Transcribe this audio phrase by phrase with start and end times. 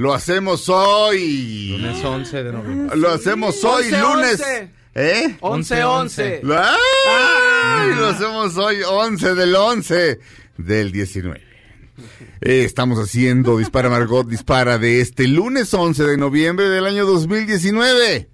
[0.00, 1.76] Lo hacemos hoy.
[1.76, 2.96] Lunes 11 de noviembre.
[2.96, 4.40] Lo hacemos hoy, 11, lunes.
[4.40, 4.70] 11.
[4.94, 5.36] ¿Eh?
[5.40, 6.42] 11, 11.
[6.56, 7.94] ¡Ay!
[7.96, 10.18] Lo hacemos hoy, 11 del 11
[10.56, 11.42] del 19.
[12.40, 18.30] Eh, Estamos haciendo Dispara Margot, dispara de este lunes 11 de noviembre del año 2019.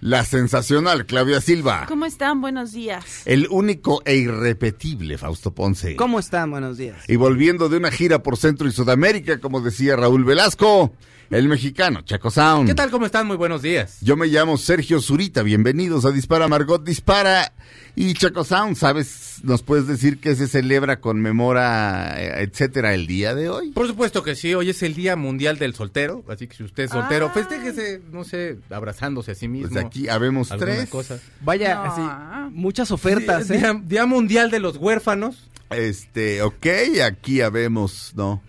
[0.00, 1.86] La sensacional Claudia Silva.
[1.88, 2.42] ¿Cómo están?
[2.42, 3.22] Buenos días.
[3.24, 5.96] El único e irrepetible Fausto Ponce.
[5.96, 6.50] ¿Cómo están?
[6.50, 7.02] Buenos días.
[7.08, 10.92] Y volviendo de una gira por Centro y Sudamérica, como decía Raúl Velasco,
[11.30, 12.68] el mexicano Chaco Sound.
[12.68, 12.90] ¿Qué tal?
[12.90, 13.26] ¿Cómo están?
[13.26, 13.98] Muy buenos días.
[14.00, 17.52] Yo me llamo Sergio Zurita, bienvenidos a Dispara Margot Dispara.
[17.98, 19.38] Y Chaco Sound, ¿sabes?
[19.42, 23.70] ¿Nos puedes decir qué se celebra, conmemora, eh, etcétera, el día de hoy?
[23.72, 26.84] Por supuesto que sí, hoy es el Día Mundial del Soltero, así que si usted
[26.84, 27.34] es soltero, Ah.
[27.34, 29.70] festéjese, no sé, abrazándose a sí mismo.
[29.72, 30.88] Pues aquí habemos tres.
[30.90, 31.18] cosa.
[31.40, 31.82] Vaya, No.
[31.84, 33.80] así, muchas ofertas, Día, ¿eh?
[33.84, 36.66] Día Mundial de los Huérfanos Este, ok,
[37.04, 38.42] aquí habemos, no,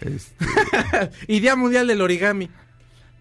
[0.00, 2.50] este, y Día Mundial del Origami.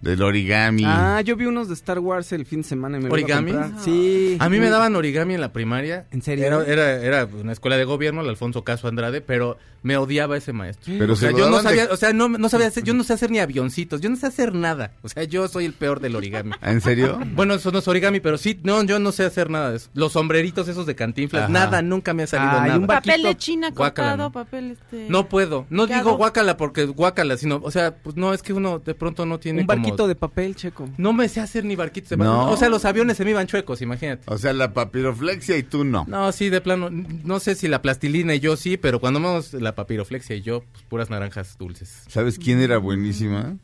[0.02, 0.84] Del origami.
[0.86, 3.14] Ah, yo vi unos de Star Wars el fin de semana y me iba a
[3.14, 3.52] ¿Origami?
[3.54, 3.84] comprar.
[3.84, 4.38] Sí.
[4.40, 6.06] A mí me daban origami en la primaria.
[6.12, 6.46] ¿En serio?
[6.46, 10.52] Era, era, era una escuela de gobierno, el Alfonso Caso Andrade, pero me odiaba ese
[10.54, 10.94] maestro.
[10.98, 12.94] Pero o sea, se yo no de- sabía, o sea, no, no sabía hacer, yo
[12.94, 14.92] no sé hacer ni avioncitos, yo no sé hacer nada.
[15.03, 16.52] O sea, yo soy el peor del origami.
[16.62, 17.19] ¿En serio?
[17.36, 19.90] Bueno, eso no es origami, pero sí, no, yo no sé hacer nada de eso.
[19.94, 21.52] Los sombreritos esos de cantinflas, Ajá.
[21.52, 22.80] nada, nunca me ha salido Ay, nada.
[22.80, 23.36] un Papel de.
[23.38, 24.31] China Guácala, cortado, ¿no?
[24.31, 25.08] papel este...
[25.09, 28.80] No puedo, no digo guácala porque guácala, sino, o sea, pues no, es que uno
[28.80, 30.90] de pronto no tiene Un barquito de papel, checo.
[30.97, 32.50] No me sé hacer ni barquitos de No.
[32.50, 34.23] O sea, los aviones se me iban chuecos, imagínate.
[34.28, 36.06] O sea, la papiroflexia y tú no.
[36.07, 39.53] No, sí, de plano, no sé si la plastilina y yo sí, pero cuando vamos
[39.53, 42.03] la papiroflexia y yo, pues puras naranjas dulces.
[42.07, 43.57] ¿Sabes quién era buenísima?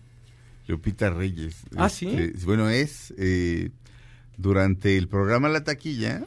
[0.67, 1.55] Lupita Reyes.
[1.75, 2.07] Ah, ¿sí?
[2.07, 3.71] Este, bueno, es eh,
[4.37, 6.23] durante el programa La Taquilla.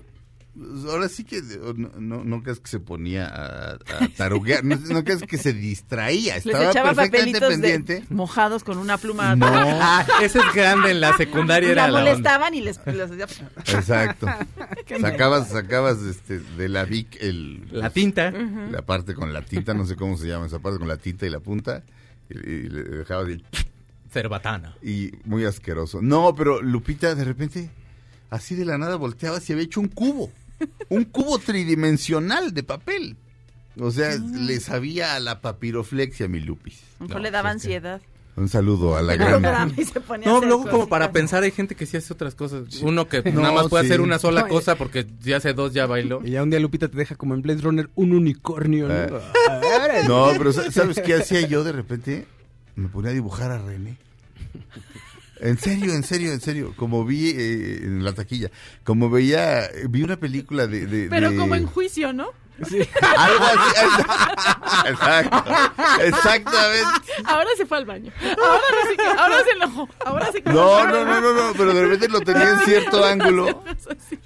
[0.88, 1.42] Ahora sí que
[1.76, 3.78] no, no, no creas que se ponía a, a
[4.16, 8.04] taruguear, no, no creas que se distraía, Les estaba echaba perfectamente papelitos de- pendiente.
[8.14, 9.34] mojados con una pluma.
[9.34, 12.10] No, Ah, ese es grande en la secundaria Y era la la onda.
[12.12, 12.78] molestaban y les...
[12.86, 13.48] les hacía-
[13.78, 14.28] exacto.
[15.00, 18.30] Sacabas, sacabas este, de la Vic el, La tinta.
[18.30, 21.26] la parte con la tinta, no sé cómo se llama esa parte, con la tinta
[21.26, 21.82] y la punta,
[22.30, 23.44] y, y le dejabas el
[24.12, 24.76] Cerbatana.
[24.82, 26.00] y muy asqueroso.
[26.00, 27.70] No, pero Lupita de repente,
[28.30, 30.30] así de la nada volteaba y había hecho un cubo.
[30.88, 33.16] Un cubo tridimensional de papel.
[33.78, 36.80] O sea, le sabía a la papiroflexia, mi Lupis.
[37.00, 38.00] No, le daba ansiedad.
[38.36, 39.42] Un saludo a la gran...
[40.24, 42.62] No, luego como para pensar hay gente que sí hace otras cosas.
[42.82, 43.90] Uno que No, nada más puede sí.
[43.90, 46.20] hacer una sola No, cosa porque si hace dos ya bailó.
[46.24, 48.94] Y ya un día Lupita te deja como en Blade Runner un unicornio, ¿no?
[48.94, 49.10] Eh.
[49.50, 49.60] Ah,
[50.08, 52.26] No, pero sa- ¿sabes qué hacía yo de repente?
[52.74, 53.96] Me ponía a dibujar a René.
[55.44, 56.72] En serio, en serio, en serio.
[56.76, 58.50] Como vi eh, en la taquilla,
[58.82, 60.86] como veía, vi una película de...
[60.86, 62.28] de- Pero de- como en juicio, ¿no?
[63.16, 64.86] Algo así.
[64.88, 65.44] Exacto.
[66.02, 67.12] Exactamente.
[67.24, 68.12] Ahora se fue al baño.
[69.18, 69.88] Ahora se enojó.
[70.04, 73.64] Ahora se No, no, no, no, no, pero de repente lo tenía en cierto ángulo.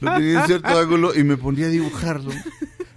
[0.00, 2.30] Lo tenía en cierto ángulo y me ponía a dibujarlo.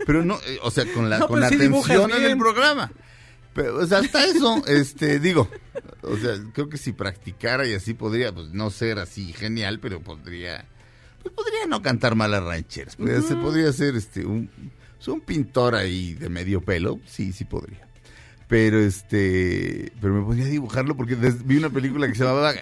[0.06, 2.92] Pero no, eh, o sea, con la No, con pero sí atención en el programa.
[3.54, 5.50] Pero, o sea, hasta eso, este, digo,
[6.04, 10.00] o sea, creo que si practicara y así podría, pues, no ser así genial, pero
[10.02, 10.66] podría,
[11.22, 12.96] pues, podría no cantar malas rancheras.
[12.96, 14.50] Podría, ser, podría ser, este, un,
[14.96, 17.88] pues, un pintor ahí de medio pelo, sí, sí podría.
[18.48, 22.54] Pero, este, pero me ponía a dibujarlo porque des- vi una película que se llamaba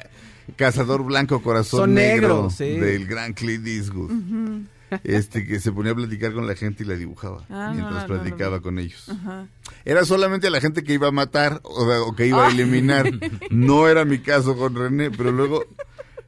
[0.56, 2.78] Cazador Blanco Corazón Son Negro, sí.
[2.80, 4.12] del gran Clint Eastwood.
[5.04, 8.08] Este que se ponía a platicar con la gente y la dibujaba Ah, mientras no,
[8.08, 8.62] no, no, platicaba no.
[8.64, 9.10] con ellos.
[9.10, 9.48] Ajá.
[9.86, 13.10] Era solamente a la gente que iba a matar o, o que iba a eliminar.
[13.52, 15.64] No era mi caso con René, pero luego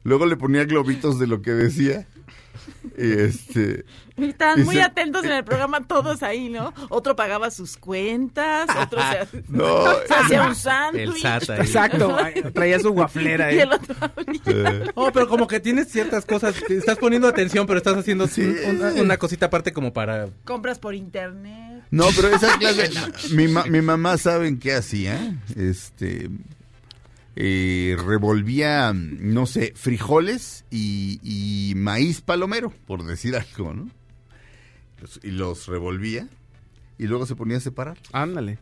[0.04, 2.06] luego le ponía globitos de lo que decía.
[2.98, 3.84] Y este.
[4.16, 6.74] Y estaban Y muy se- atentos en el programa todos ahí, ¿no?
[6.90, 9.00] Otro pagaba sus cuentas, otro
[9.30, 9.84] se, No.
[10.08, 11.24] se hacía un sándwich.
[11.24, 12.16] Exacto,
[12.52, 13.52] traía su guaflera.
[13.52, 13.94] Y el otro
[14.46, 18.26] eh, Oh, pero como que tienes ciertas cosas, te estás poniendo atención, pero estás haciendo
[18.28, 18.42] Sí.
[18.68, 20.28] una, una cosita aparte como para...
[20.44, 21.82] compras por internet.
[21.90, 22.90] No, pero esa clase.
[23.34, 25.36] mi, ma- mi mamá, ¿saben qué hacía?
[25.56, 26.28] Este.
[27.36, 33.88] Eh, revolvía, no sé, frijoles y, y maíz palomero, por decir algo, ¿no?
[35.00, 36.28] Los- Y los revolvía
[36.98, 37.98] y luego se ponía a separar.
[38.12, 38.58] Ándale.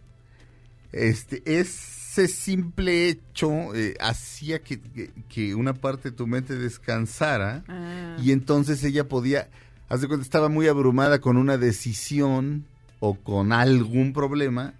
[0.93, 7.63] Este, ese simple hecho eh, hacía que, que- que una parte de tu mente descansara
[7.69, 8.17] Ah.
[8.21, 9.49] y entonces ella podía,
[9.89, 12.65] haz de cuenta, estaba muy abrumada con una decisión
[12.99, 14.75] o con algún problema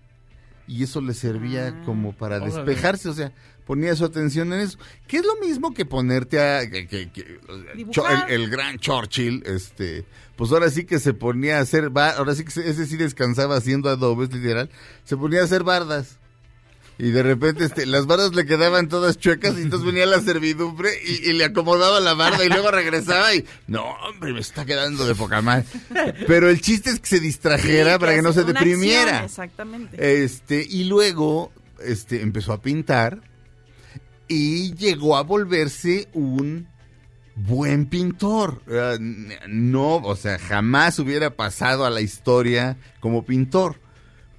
[0.71, 1.83] y eso le servía Ah.
[1.85, 2.53] como para Órale.
[2.55, 3.33] despejarse, o sea,
[3.67, 4.79] ponía su atención en eso,
[5.09, 7.11] que es lo mismo que ponerte a que,
[7.75, 7.89] el,
[8.29, 10.05] el gran Churchill, este,
[10.37, 13.57] pues ahora sí que se ponía a hacer, ahora sí que se- ese sí descansaba
[13.57, 14.71] haciendo adobes, literal,
[15.05, 16.19] se ponía a hacer bardas.
[17.03, 20.91] Y de repente este, las bardas le quedaban todas chuecas y entonces venía la servidumbre
[21.03, 25.07] y, y le acomodaba la barda y luego regresaba y no, hombre, me está quedando
[25.07, 25.65] de poca madre.
[26.27, 29.21] Pero el chiste es que se distrajera Sí, para que no se deprimiera.
[29.21, 30.25] acción, exactamente.
[30.25, 31.53] Este, y luego
[31.83, 33.23] este, empezó a pintar
[34.29, 36.69] y llegó a volverse un
[37.35, 38.61] buen pintor.
[39.49, 43.81] No, o sea, jamás hubiera pasado a la historia como pintor.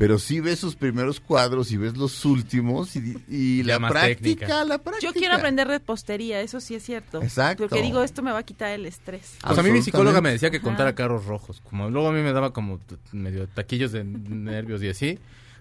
[0.01, 4.19] Pero sí ves sus primeros cuadros y ves los últimos y, y la más práctica,
[4.47, 4.63] técnica.
[4.65, 5.07] la práctica.
[5.07, 7.21] Yo quiero aprender repostería, eso sí es cierto.
[7.21, 7.67] Exacto.
[7.69, 9.37] Porque digo, esto me va a quitar el estrés.
[9.45, 10.95] Pues a mí mi psicóloga me decía que contara Ajá.
[10.95, 11.61] carros rojos.
[11.61, 12.79] Como luego a mí me daba como
[13.11, 15.19] medio taquillos de nervios y así.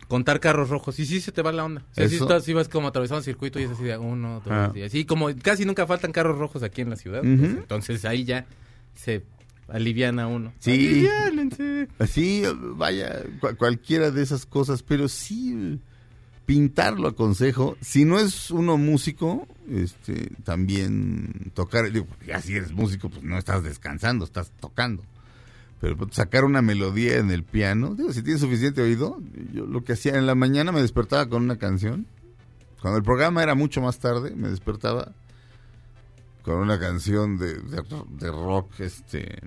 [0.09, 0.99] Contar carros rojos.
[0.99, 1.83] Y sí se te va la onda.
[1.91, 2.25] O sea, sí, Eso.
[2.25, 4.73] estás, sí vas como atravesando el circuito y es así de uno, dos, Ah.
[4.75, 5.05] y así.
[5.05, 7.21] Como casi nunca faltan carros rojos aquí en la ciudad.
[7.21, 8.47] Pues, entonces ahí ya
[8.95, 9.23] se
[9.72, 10.52] aliviana uno.
[10.58, 10.70] Sí.
[10.72, 11.88] Aliviánense.
[11.99, 12.43] Así,
[12.76, 15.78] vaya, cua- cualquiera de esas cosas, pero sí
[16.46, 17.76] pintar lo aconsejo.
[17.81, 23.38] Si no es uno músico, este, también tocar, digo, ya si eres músico, pues no
[23.38, 25.05] estás descansando, estás tocando.
[25.81, 29.19] Pero pues, sacar una melodía en el piano, digo, si tienes suficiente oído,
[29.52, 32.06] yo lo que hacía en la mañana me despertaba con una canción.
[32.82, 35.12] Cuando el programa era mucho más tarde, me despertaba
[36.43, 39.39] con una canción de, de, de rock, este,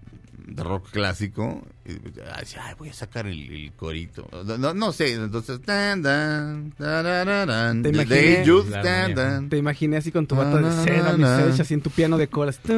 [0.45, 1.62] de rock clásico.
[1.86, 4.28] Y decía, ay, voy a sacar el, el corito.
[4.45, 5.62] No, no, no sé, entonces.
[5.62, 8.16] Tan, tan, tarararán, Te imaginé.
[8.16, 9.16] David Youth, La tan, armonía.
[9.16, 9.50] tan.
[9.50, 12.60] Te imaginé así con tu bata de seda, mi así en tu piano de colas.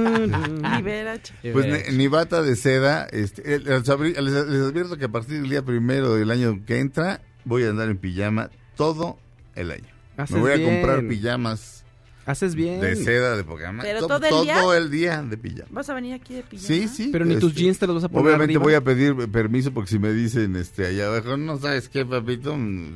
[1.54, 3.06] Pues ni, ni bata de seda.
[3.12, 6.80] Este, les, abri- les- les advierto que a partir del día primero del año que
[6.80, 9.18] entra, voy a andar en pijama todo
[9.56, 9.86] el año.
[10.18, 10.70] Haces Me voy a bien.
[10.82, 11.85] comprar pijamas
[12.28, 12.82] Haces bien.
[12.82, 13.84] de seda de pijama.
[13.84, 14.78] ¿Pero to- todo el día?
[14.78, 15.68] el día de pijama.
[15.70, 16.68] ¿Vas a venir aquí de pijama?
[16.68, 17.10] Sí, sí.
[17.12, 18.64] Pero ni tus este, jeans te los vas a poner Obviamente arriba.
[18.64, 22.56] voy a pedir permiso porque si me dicen este allá abajo, no sabes qué, papito,
[22.58, 22.96] Mm,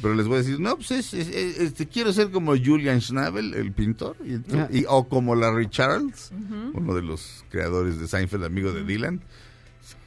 [0.00, 3.00] pero les voy a decir, no, pues es, es- es- este, quiero ser como Julian
[3.00, 4.68] Schnabel, el pintor, y, ento- Ah.
[4.72, 6.78] y- o como Larry Charles, Ujú.
[6.78, 9.20] uno de los creadores de Seinfeld, amigo de Dylan.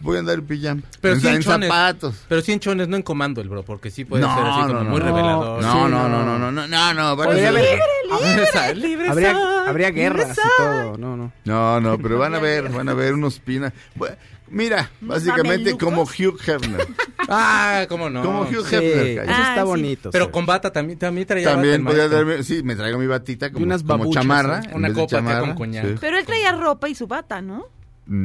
[0.01, 1.69] Voy a andar en pijama, Pero en, sí en en chones.
[1.69, 2.15] zapatos.
[2.27, 4.62] Pero sí en chones, no en comando el bro, porque sí puede No, ser así
[4.62, 5.06] como no, no, muy no.
[5.06, 5.62] revelador.
[5.62, 6.09] No, Sí, no, no.
[6.09, 9.44] no, no, no, no, no, no, van a Podría ser- haber- Esa, libre Habría, soy,
[9.68, 10.98] habría libre guerras y todo.
[10.98, 11.31] No, no.
[11.45, 13.71] No, no, pero van a ver, van a ver unos pina.
[13.98, 14.13] Bu-
[14.53, 16.86] Mira, básicamente como Hugh Hefner.
[17.33, 18.24] Ah, cómo no.
[18.24, 19.07] Como Hugh Sí, Hefner.
[19.19, 19.21] eso.
[19.31, 19.68] Ah, está sí.
[19.68, 20.09] bonito.
[20.12, 23.51] Pero con bata también, también traía También bata podía darme, sí, me traigo mi batita
[23.51, 24.62] como, unas como chamarra.
[24.74, 25.86] Una copa acá chamarra, con coñac.
[25.86, 25.95] sí.
[26.01, 27.68] Pero él traía ropa y su bata, ¿no?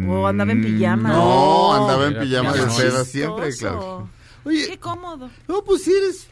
[0.08, 1.12] ¿O andaba en pijama?
[1.12, 4.08] No, andaba en pijama de seda siempre, claro.
[4.42, 5.30] Qué Oye, cómodo.
[5.48, 6.28] no, pues si eres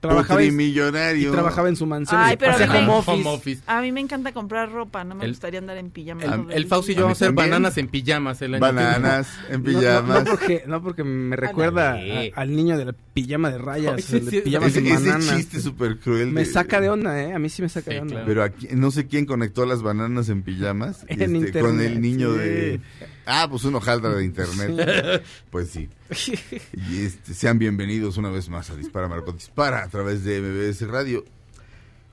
[0.00, 1.30] Trabajaba y millonario.
[1.32, 2.20] trabajaba en su mansión.
[2.22, 3.10] Ay, pero hacía a mí me- home office.
[3.12, 3.62] Home office.
[3.66, 6.22] A mí me encanta comprar ropa, no me El- gustaría andar en pijama.
[6.24, 7.50] El, el Fausto y yo vamos a hacer también.
[7.50, 10.24] bananas en pijamas el año Bananas en No, no, pijamas.
[10.24, 14.02] No, porque, no porque me recuerda a- al niño de la pijama de rayas, Ay,
[14.02, 15.36] sí, el de sí, pijamas ese, en ese bananas.
[15.36, 16.30] chiste súper cruel.
[16.30, 17.34] Me saca de onda, ¿eh?
[17.34, 18.12] A mí sí me saca Sí, de onda.
[18.14, 18.26] claro.
[18.26, 22.00] Pero aquí, no sé quién conectó las bananas en pijamas En este, internet, con el
[22.00, 22.38] niño sí.
[22.38, 22.80] de...
[23.26, 25.24] Ah, pues un hojaldra de internet.
[25.50, 25.88] Pues sí.
[26.88, 30.88] Y este, sean bienvenidos una vez más a Dispara Marco Dispara a través de MBS
[30.88, 31.24] Radio.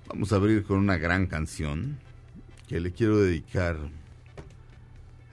[0.07, 1.99] Vamos a abrir con una gran canción
[2.67, 3.77] que le quiero dedicar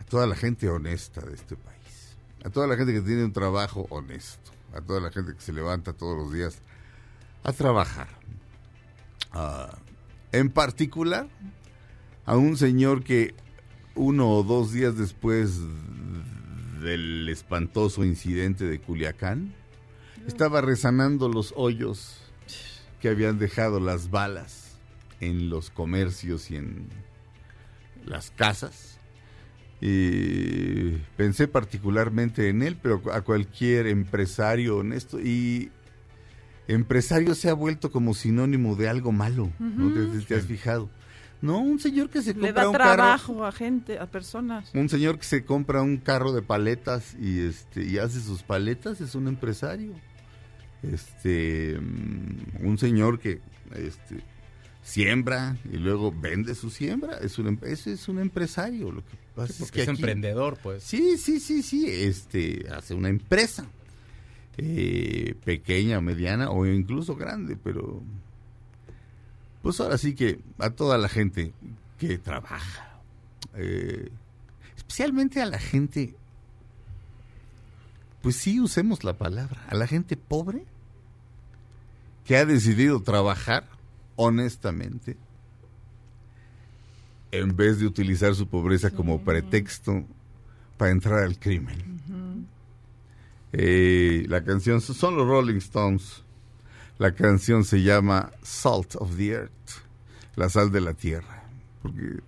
[0.00, 2.16] a toda la gente honesta de este país.
[2.44, 4.52] A toda la gente que tiene un trabajo honesto.
[4.74, 6.58] A toda la gente que se levanta todos los días
[7.42, 8.08] a trabajar.
[9.32, 9.76] Ah,
[10.32, 11.28] en particular,
[12.26, 13.34] a un señor que
[13.94, 15.60] uno o dos días después
[16.82, 19.54] del espantoso incidente de Culiacán,
[20.26, 22.18] estaba resanando los hoyos
[23.00, 24.78] que habían dejado las balas
[25.20, 26.88] en los comercios y en
[28.06, 28.98] las casas.
[29.80, 35.20] Y pensé particularmente en él, pero a cualquier empresario honesto.
[35.20, 35.70] Y
[36.68, 39.92] empresario se ha vuelto como sinónimo de algo malo, ¿no?
[39.92, 40.88] ¿Te, te has fijado?
[41.44, 44.70] No, un señor que se Le compra da un carro, trabajo a gente, a personas.
[44.74, 49.00] un señor que se compra un carro de paletas y este y hace sus paletas
[49.02, 49.92] es un empresario.
[50.82, 53.40] Este mm, un señor que
[53.74, 54.22] este
[54.82, 59.16] siembra y luego vende su siembra, es un em- ese es un empresario, lo que
[59.34, 60.82] pasa es Porque que es aquí- emprendedor, pues.
[60.82, 63.66] Sí, sí, sí, sí, este hace una empresa
[64.56, 68.02] eh, pequeña mediana o incluso grande, pero
[69.64, 71.54] pues ahora sí que a toda la gente
[71.98, 73.00] que trabaja,
[73.54, 74.10] eh,
[74.76, 76.14] especialmente a la gente,
[78.20, 80.66] pues sí usemos la palabra, a la gente pobre
[82.26, 83.66] que ha decidido trabajar
[84.16, 85.16] honestamente
[87.30, 90.04] en vez de utilizar su pobreza como pretexto
[90.76, 92.46] para entrar al crimen.
[93.54, 96.23] Eh, la canción son los Rolling Stones.
[96.98, 99.50] La canción se llama Salt of the Earth,
[100.36, 101.44] la sal de la tierra,
[101.82, 102.20] porque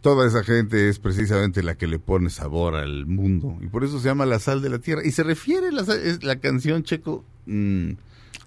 [0.00, 3.98] toda esa gente es precisamente la que le pone sabor al mundo y por eso
[4.00, 5.02] se llama la sal de la tierra.
[5.04, 5.84] Y se refiere la,
[6.22, 7.92] la canción checo mm,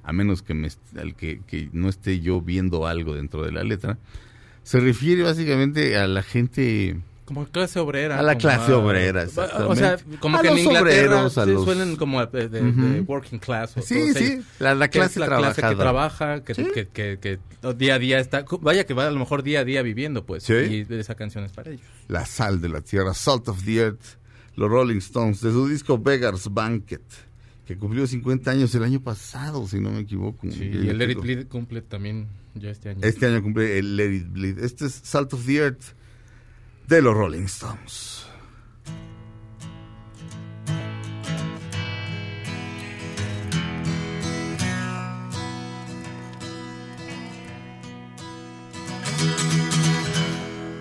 [0.03, 3.97] a menos que me al que no esté yo viendo algo dentro de la letra
[4.67, 6.97] se refiere básicamente a la gente
[7.27, 8.17] Como clase obrera.
[8.17, 9.25] A la clase obrera,
[9.67, 12.47] O sea, como A que en los Inglaterra obreros, a sí los- suelen como de,
[12.47, 12.81] de- Ujú.
[12.81, 13.75] de working class.
[13.75, 16.65] o Sí, sí, la- la que clase la clase que trabaja, que, Sí.
[16.73, 17.39] que, que, que
[17.75, 18.45] día a día está...
[18.61, 20.43] Vaya que va a lo mejor día a día viviendo, pues.
[20.43, 20.53] Sí.
[20.53, 21.85] Y esa canción es para ellos.
[22.07, 24.05] la sal de la tierra, Salt of the Earth,
[24.55, 27.01] los Rolling Stones, de su disco Beggar's Banquet,
[27.65, 30.47] que cumplió 50 años el año pasado, si no me equivoco.
[30.49, 32.99] Sí, Que y el Let It Bleed cumple también ya este año.
[33.03, 34.59] Este año cumple el Let It Bleed.
[34.59, 35.83] Este es Salt of the Earth
[36.87, 38.25] de los Rolling Stones.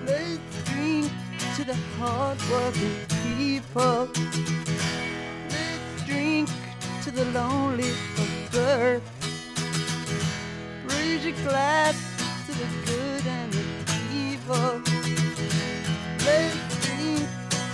[0.07, 1.11] Let's drink
[1.57, 2.95] to the hard-working
[3.37, 4.09] people.
[5.51, 6.49] Let's drink
[7.03, 9.03] to the lonely of birth.
[10.89, 11.97] Raise glass
[12.47, 13.67] to the good and the
[14.15, 14.96] evil.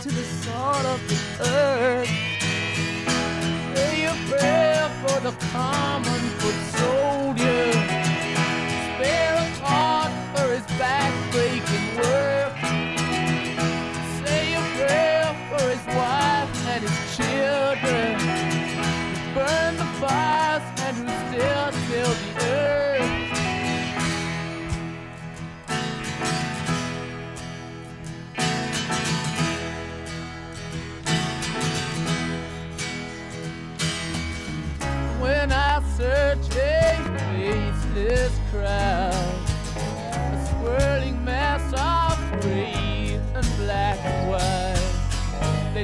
[0.02, 0.25] To the
[0.85, 1.18] of the
[1.49, 2.09] earth.
[3.75, 7.82] Say a prayer for the common foot soldier.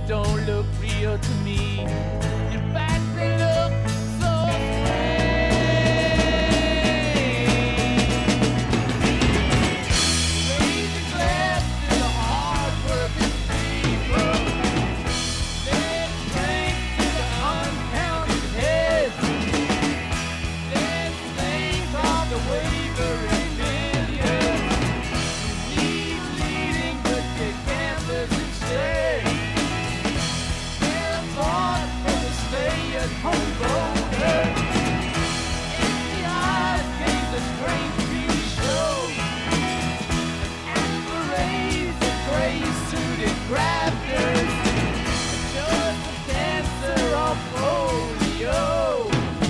[0.09, 2.18] Don't look real to me.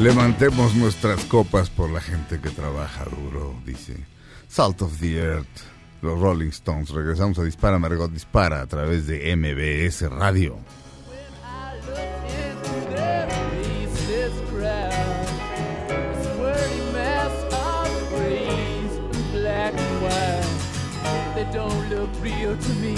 [0.00, 3.96] Levantemos nuestras copas por la gente que trabaja duro, dice.
[4.46, 5.48] Salt of the Earth,
[6.02, 6.90] los Rolling Stones.
[6.90, 10.56] Regresamos a Dispara, Margot Dispara a través de MBS Radio.
[21.50, 22.97] Don't look real to me,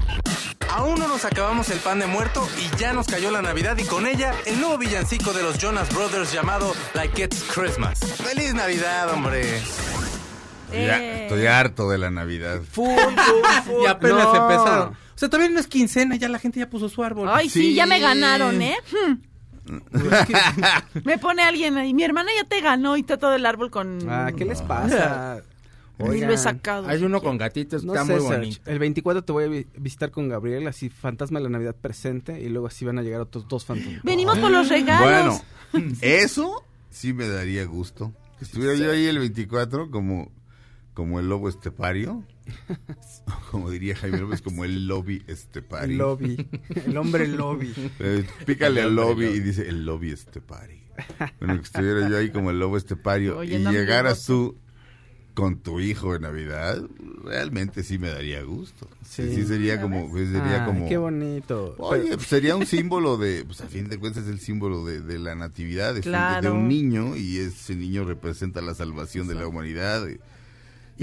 [0.71, 3.83] Aún no nos acabamos el pan de muerto y ya nos cayó la Navidad y
[3.83, 7.99] con ella el nuevo villancico de los Jonas Brothers llamado Like It's Christmas.
[7.99, 9.61] ¡Feliz Navidad, hombre!
[10.71, 11.23] Ya, Eh.
[11.23, 12.61] estoy harto de la Navidad.
[13.83, 14.35] Y apenas No.
[14.49, 14.89] empezaron.
[14.93, 17.29] O sea, todavía no es quincena, ya la gente ya puso su árbol.
[17.31, 17.73] Ay, sí, Sí.
[17.75, 18.77] ya me ganaron, ¿eh?
[18.91, 19.17] Hmm.
[21.03, 21.93] Me pone alguien ahí.
[21.93, 24.09] Mi hermana ya te ganó y está todo el árbol con.
[24.09, 25.41] Ah, ¿qué les pasa?
[26.03, 26.87] Ni lo he Oigan, sacado.
[26.87, 28.61] Hay uno con gatitos, No está sé, muy Serge, bonito.
[28.71, 32.39] El 24 te voy a vi- visitar con Gabriel, así fantasma de la Navidad presente,
[32.41, 34.03] y luego así van a llegar otros dos fantasmas.
[34.03, 35.41] Venimos por los regalos.
[35.71, 38.13] Bueno, eso sí me daría gusto.
[38.39, 40.31] Que estuviera yo ahí el 24 como,
[40.93, 42.23] como el lobo estepario.
[43.51, 45.91] Como diría Jaime López, como el lobby estepario.
[45.91, 46.47] El lobby,
[46.85, 47.73] el hombre lobby.
[47.99, 50.81] Eh, pícale al lobby y dice el lobby estepario.
[51.39, 54.57] Bueno, que estuviera yo ahí como el lobo estepario Oye, y no, llegaras tú
[55.33, 56.81] con tu hijo de Navidad,
[57.23, 58.87] realmente sí me daría gusto.
[59.07, 59.35] Sí, Sí.
[59.35, 61.75] sí sería como, pues, sería Ay, como qué bonito.
[61.77, 64.85] Oye, Pero- pues sería un símbolo de, pues a fin de cuentas es el símbolo
[64.85, 66.41] de, de la natividad, de, Claro.
[66.51, 70.05] de un niño y ese niño representa la salvación de la humanidad.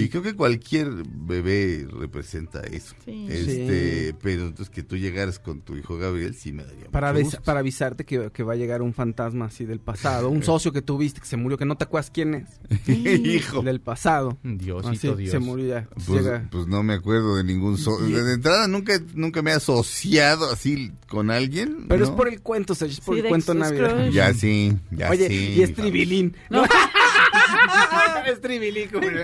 [0.05, 2.95] Y, creo que cualquier bebé representa eso.
[3.05, 3.26] Sí.
[3.28, 4.17] Este, Sí.
[4.23, 7.43] pero entonces que tú llegares con tu hijo Gabriel sí me daría para, mucho gusto.
[7.43, 10.83] para avisarte que, que va a llegar un fantasma así del pasado, un socio que
[10.83, 12.47] tuviste que se murió, que no te acuerdas quién es,
[12.88, 13.62] hijo.
[13.62, 14.38] del pasado.
[14.43, 15.31] Diosito, Así, Dios.
[15.31, 15.88] se murió ya.
[16.07, 19.55] Pues, pues no me acuerdo de ningún so Y- de entrada nunca nunca me he
[19.55, 21.87] asociado así con alguien.
[21.88, 24.11] Pero es por el cuento, Serge, es por Sí, el cuento navideño.
[24.11, 25.55] Ya sí, ya Oye, sí.
[25.57, 26.37] y es tribilín.
[26.50, 26.62] No.
[28.30, 29.06] es tribilín, como-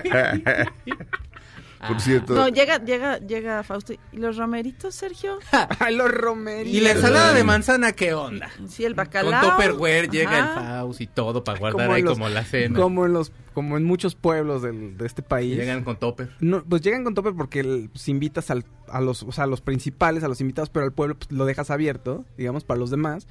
[1.87, 3.93] Por cierto, No, llega, llega, llega Fausto.
[3.93, 5.37] ¿Y los romeritos, Sergio?
[5.91, 6.73] Los romeritos.
[6.73, 8.49] ¿Y la ensalada de manzana qué onda?
[8.67, 9.51] Sí, el Con bacalao.
[9.51, 10.45] Tupperware llega el.
[10.55, 12.79] Faust y todo para guardar Como ahí en los- como la cena.
[12.79, 15.55] Como en los, como en muchos pueblos del- de este país.
[15.57, 16.31] Llegan con topper.
[16.39, 19.47] No, pues llegan con tope porque el- pues, invitas al- a los, o sea, a
[19.47, 22.89] los principales, a los invitados, pero al pueblo pues, lo dejas abierto, digamos, para los
[22.89, 23.27] demás.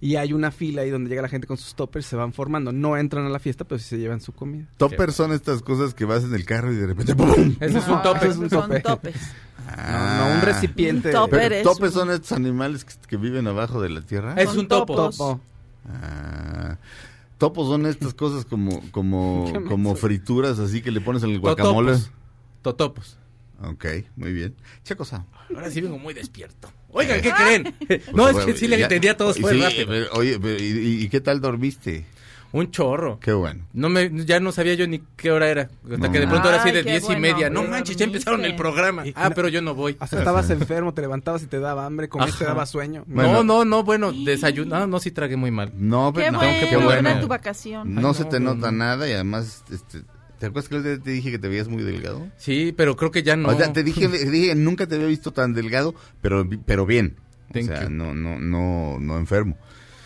[0.00, 2.70] Y hay una fila ahí donde llega la gente con sus toppers, se van formando.
[2.72, 4.66] No entran a la fiesta, pero sí se llevan su comida.
[4.76, 7.56] Toppers son estas cosas que vas en el carro y de repente ¡pum!
[7.58, 8.30] Ese es No, un topper.
[8.30, 8.80] es un son tope.
[8.80, 9.16] topes.
[9.68, 11.08] No, no, un recipiente.
[11.08, 11.52] Un topper.
[11.52, 14.32] Es topes un- son estos animales que, que viven abajo de la tierra.
[14.34, 14.94] Es Son un topo.
[14.96, 15.16] topos.
[15.18, 15.40] Topo.
[15.90, 16.76] Ah,
[17.36, 21.40] topos son estas cosas como como ¿Qué como frituras así que le pones en el
[21.40, 21.92] guacamole.
[21.92, 22.10] Totopos.
[22.62, 23.18] Totopos.
[23.62, 24.54] Ok, muy bien.
[24.84, 25.24] Che cosa.
[25.54, 26.70] Ahora sí vengo muy despierto.
[26.90, 27.74] Oigan, ¿qué creen?
[28.14, 29.86] no, es que sí le entendía a todos Sí, rápido.
[29.88, 32.04] pero, oye, pero, ¿y, y- y qué tal dormiste?
[32.50, 33.18] Un chorro.
[33.20, 33.66] Qué bueno.
[33.74, 35.62] No me, ya no sabía yo ni qué hora era.
[35.84, 36.10] Hasta No.
[36.12, 37.50] que de pronto era así de diez y bueno, media.
[37.50, 39.06] No manches, ya empezaron el programa.
[39.06, 39.96] Y- Ah, no- pero yo no voy.
[40.00, 43.04] Hasta estabas enfermo, te levantabas y te daba hambre, comías, te daba sueño.
[43.06, 43.32] Bueno.
[43.32, 44.78] No, no, no, bueno, desayuno.
[44.78, 45.72] No, no, sí tragué muy mal.
[45.76, 47.20] No, pero Qué no, bueno, qué bueno.
[47.20, 47.94] tu vacación.
[47.94, 48.78] No Ay, se te no, nota no.
[48.78, 50.00] nada y además, este,
[50.38, 52.26] ¿te acuerdas que te dije que te veías muy delgado?
[52.36, 53.48] Sí, pero creo que ya no.
[53.48, 57.16] O sea, te dije, nunca te había visto tan delgado, pero, pero bien.
[57.52, 57.90] Thank o sea, you.
[57.90, 59.56] no, no, no, no enfermo.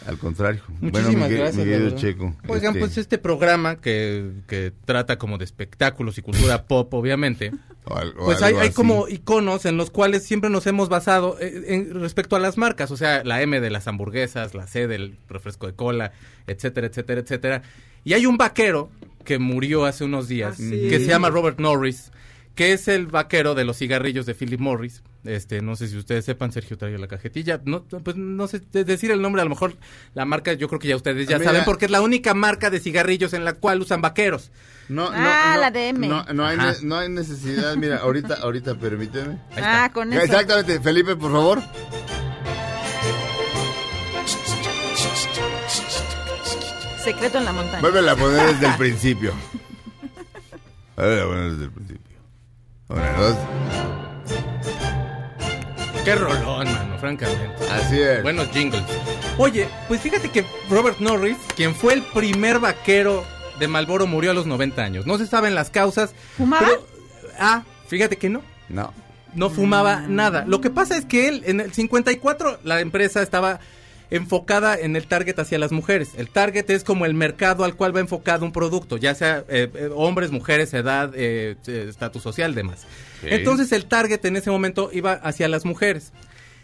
[0.07, 0.63] Al contrario.
[0.81, 1.55] Muchísimas bueno, gracias.
[1.55, 1.97] mi la querido verdad.
[1.99, 2.37] Checo.
[2.49, 7.53] Oigan, este, pues este programa que, que trata como de espectáculos y cultura pop, obviamente,
[7.85, 11.67] o al- o pues hay, como iconos en los cuales siempre nos hemos basado eh,
[11.69, 15.19] en, respecto a las marcas, o sea, la M de las hamburguesas, la C del
[15.29, 16.11] refresco de cola,
[16.49, 17.63] etcétera, etcétera, etcétera.
[18.03, 18.91] Y hay un vaquero
[19.25, 20.89] que murió hace unos días, Ah, sí.
[20.89, 22.11] que se llama Robert Norris,
[22.55, 25.03] que es el vaquero de los cigarrillos de Philip Morris.
[25.25, 27.61] Este, no sé si ustedes sepan, Sergio trae la cajetilla.
[27.65, 29.77] No, pues no sé de- decir el nombre, a lo mejor
[30.15, 31.51] la marca, yo creo que ya ustedes ya Mira.
[31.53, 34.51] saben, porque es la única marca de cigarrillos en la cual usan vaqueros.
[34.89, 36.09] No, no, Ah, no, la de M.
[36.09, 37.77] No, no hay, ne- no hay necesidad.
[37.77, 39.39] Mira, ahorita, ahorita, permíteme.
[39.57, 40.23] Ah, con eso.
[40.23, 40.81] Exactamente.
[40.81, 41.63] Felipe, por favor.
[47.05, 47.81] Secreto en la montaña.
[47.81, 49.33] Vuelve a poner desde el principio.
[50.97, 52.17] Vuelve a poner desde el principio.
[52.89, 53.37] Una, dos.
[56.05, 57.65] Qué rolón, mano, francamente.
[57.71, 58.23] Así es.
[58.23, 58.83] Buenos jingles.
[59.39, 63.25] Oye, pues fíjate que Robert Norris, quien fue el primer vaquero
[63.59, 65.07] de Malboro, murió a los 90 años.
[65.07, 66.15] No se saben las causas.
[66.37, 66.67] ¿Fumaba?
[66.67, 66.87] pero-
[67.39, 68.43] ah, fíjate que no.
[68.69, 68.93] No.
[69.35, 70.45] No fumaba nada.
[70.47, 73.61] Lo que pasa es que él, en el 54, la empresa estaba
[74.13, 76.11] enfocada en el target hacia las mujeres.
[76.19, 79.71] El target es como el mercado al cual va enfocado un producto, ya sea eh,
[79.75, 82.87] eh, hombres, mujeres, edad, eh, eh, estatus social, demás.
[83.23, 86.13] Entonces el target en ese momento iba hacia las mujeres.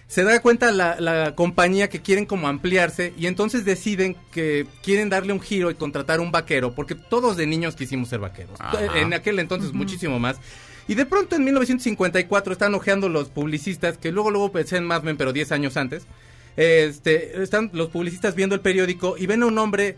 [0.09, 5.09] Se da cuenta la, la compañía que quieren como ampliarse y entonces deciden que quieren
[5.09, 8.61] darle un giro y contratar un vaquero, porque todos de niños quisimos ser vaqueros.
[8.61, 8.99] Ajá.
[8.99, 10.37] En aquel entonces muchísimo más.
[10.87, 15.03] Y de pronto en 1954 están ojeando los publicistas, que luego luego pensé en Mad
[15.03, 16.07] Men, pero 10 años antes.
[16.59, 19.97] Este, están los publicistas viendo el periódico y ven a un hombre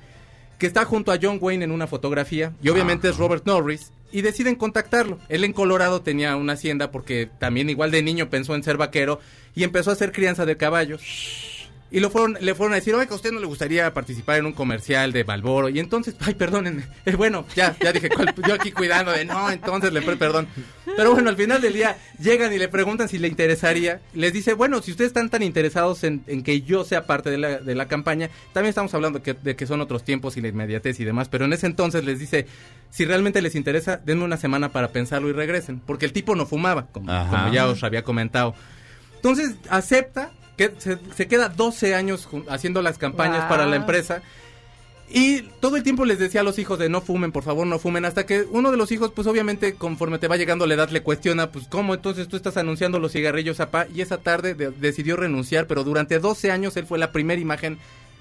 [0.59, 4.21] que está junto a John Wayne en una fotografía y obviamente es Robert Norris y
[4.21, 5.19] deciden contactarlo.
[5.31, 9.21] Él en Colorado tenía una hacienda porque también igual de niño pensó en ser vaquero
[9.55, 11.01] y empezó a hacer crianza de caballos.
[11.93, 14.47] Y lo fueron, le fueron a decir, que a usted no le gustaría participar en
[14.47, 15.69] un comercial de Balboro.
[15.69, 16.85] Y entonces, ay, perdónenme.
[17.05, 18.33] Eh, bueno, ya, ya dije, ¿cuál?
[18.47, 20.47] yo aquí cuidando de, no, entonces le perdón.
[20.97, 24.01] Pero bueno, al final del día llegan y le preguntan si le interesaría.
[24.15, 27.39] Les dice, bueno, si ustedes están tan interesados en, en que yo sea parte de
[27.39, 30.49] la, de la campaña, también estamos hablando que, de que son otros tiempos y la
[30.49, 31.29] inmediatez y demás.
[31.29, 32.47] Pero en ese entonces les dice,
[32.91, 35.81] si realmente les interesa, denme una semana para pensarlo y regresen.
[35.81, 37.11] Porque el tipo no fumaba, como
[37.53, 38.55] ya os había comentado.
[39.17, 40.31] Entonces acepta
[40.69, 43.49] que se, se queda 12 años haciendo las campañas Wow.
[43.49, 44.21] para la empresa.
[45.13, 47.79] Y todo el tiempo les decía a los hijos de no fumen, por favor, no
[47.81, 50.91] fumen, hasta que uno de los hijos, pues obviamente conforme te va llegando la edad,
[50.91, 54.71] le cuestiona, pues cómo entonces tú estás anunciando los cigarrillos, papá, y esa tarde de-
[54.71, 57.79] decidió renunciar, pero durante 12 años él fue la primera imagen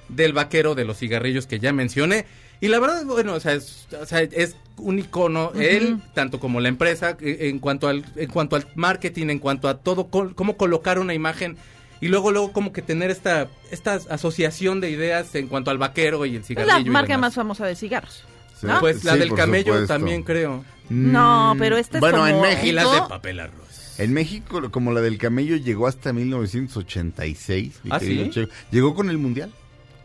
[0.08, 2.26] del vaquero de los cigarrillos que ya mencioné.
[2.62, 6.60] Y la verdad, bueno, o sea, es, o sea, es un icono, él, tanto como
[6.60, 10.34] la empresa, eh, en cuanto al, en cuanto al marketing, en cuanto a todo, col-
[10.34, 11.56] cómo colocar una imagen
[12.02, 16.26] y luego, luego como que tener esta, esta asociación de ideas en cuanto al vaquero
[16.26, 16.74] y el Es cigarrillo.
[16.76, 18.24] la y marca más famosa de cigarros.
[18.60, 18.68] Sí.
[18.68, 18.80] ¿no?
[18.80, 19.88] Pues la Sí, del camello supuesto.
[19.94, 20.64] también creo.
[20.90, 22.28] No, pero esta es Bueno, como...
[22.28, 24.00] en México- Y las de papel arroz.
[24.00, 27.80] En México, como la del camello, llegó hasta 1986.
[27.84, 28.32] mi ¿Ah, sí?
[28.72, 29.52] Llegó con el mundial.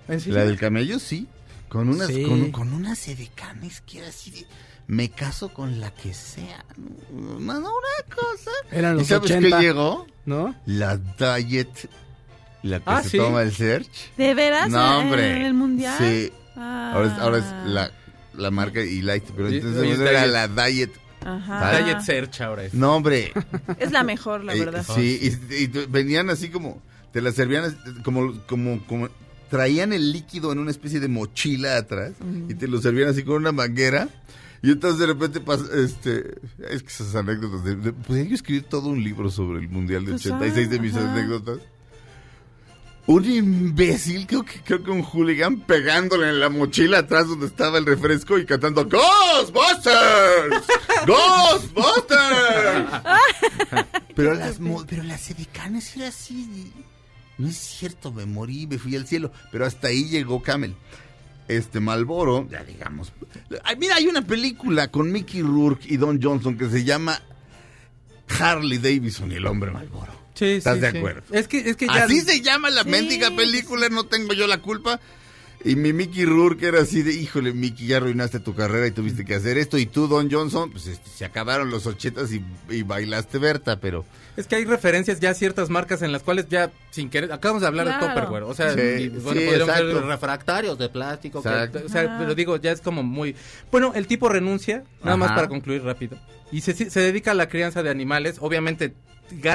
[0.09, 1.27] La del camello, sí.
[1.69, 2.23] Con unas, Sí.
[2.25, 4.47] con, con unas edecanes que era así de,
[4.87, 6.65] me caso con la que sea.
[7.11, 8.51] No, no, una cosa.
[8.71, 10.07] Eran ¿Y los sabes 80, qué llegó?
[10.27, 10.55] ¿no?
[10.67, 11.69] La Diet,
[12.63, 13.17] la que Ah, se ¿sí?
[13.19, 14.17] toma el Search.
[14.17, 14.69] ¿De veras?
[14.71, 15.37] No, ¿En- hombre.
[15.37, 15.97] ¿En el mundial?
[15.99, 16.33] Sí.
[16.57, 16.93] Ah.
[16.95, 17.91] Ahora es, ahora es la,
[18.35, 20.33] la marca y Light, pero Sí, entonces era Diet.
[20.33, 20.91] la Diet.
[21.25, 21.83] Ajá.
[21.83, 22.75] Diet Search ahora es.
[22.75, 23.33] No, hombre.
[23.79, 24.85] Es la mejor, la Eh, verdad.
[24.95, 25.19] sí,
[25.51, 29.09] y, y venían así como, te la servían como, como, como,
[29.51, 32.13] traían el líquido en una especie de mochila atrás
[32.49, 34.09] y te lo servían así con una manguera.
[34.65, 36.39] Y entonces de repente pasa, este,
[36.71, 40.07] es que esas anécdotas, de, de- podría yo escribir todo un libro sobre el Mundial
[40.07, 41.13] del Pues, 86 de mis ajá.
[41.13, 41.59] anécdotas.
[43.07, 47.77] Un imbécil, creo que, creo que un hooligan pegándole en la mochila atrás donde estaba
[47.77, 50.65] el refresco y cantando ¡Ghostbusters!
[51.07, 52.89] ¡Ghostbusters!
[54.17, 56.73] pero las pero las edecanes era así.
[57.37, 59.31] No es cierto, me morí, me fui al cielo.
[59.53, 60.75] Pero hasta ahí llegó Camel.
[61.49, 63.13] Este Malboro, ya digamos.
[63.79, 67.21] Mira, hay una película con Mickey Rourke y Don Johnson que se llama
[68.41, 70.13] Harley Davidson y el hombre Malboro.
[70.35, 70.99] Sí, ¿Estás sí, de sí.
[70.99, 71.23] acuerdo?
[71.31, 72.05] Es que, es que ya...
[72.05, 75.01] Así se llama la mendiga película, no tengo yo la culpa.
[75.67, 79.25] Y mi Mickey Rourke era así de, híjole, Mickey, ya arruinaste tu carrera y tuviste
[79.25, 79.79] que hacer esto.
[79.79, 84.05] Y tú, Don Johnson, pues este, se acabaron los ochentas y, y bailaste Berta, pero...
[84.37, 87.63] Es que hay referencias ya a ciertas marcas en las cuales ya sin querer acabamos
[87.63, 88.03] de hablar Claro.
[88.09, 90.01] de Tupperware, o sea, Sí, y, bueno, sí, podríamos exacto.
[90.07, 91.49] refractarios de plástico, que-
[91.79, 93.35] o sea, pero digo, ya es como muy
[93.71, 96.19] Bueno, el tipo renuncia, nada más para concluir rápido.
[96.53, 98.93] Y se, se dedica a la crianza de animales, obviamente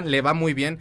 [0.06, 0.80] le va muy bien.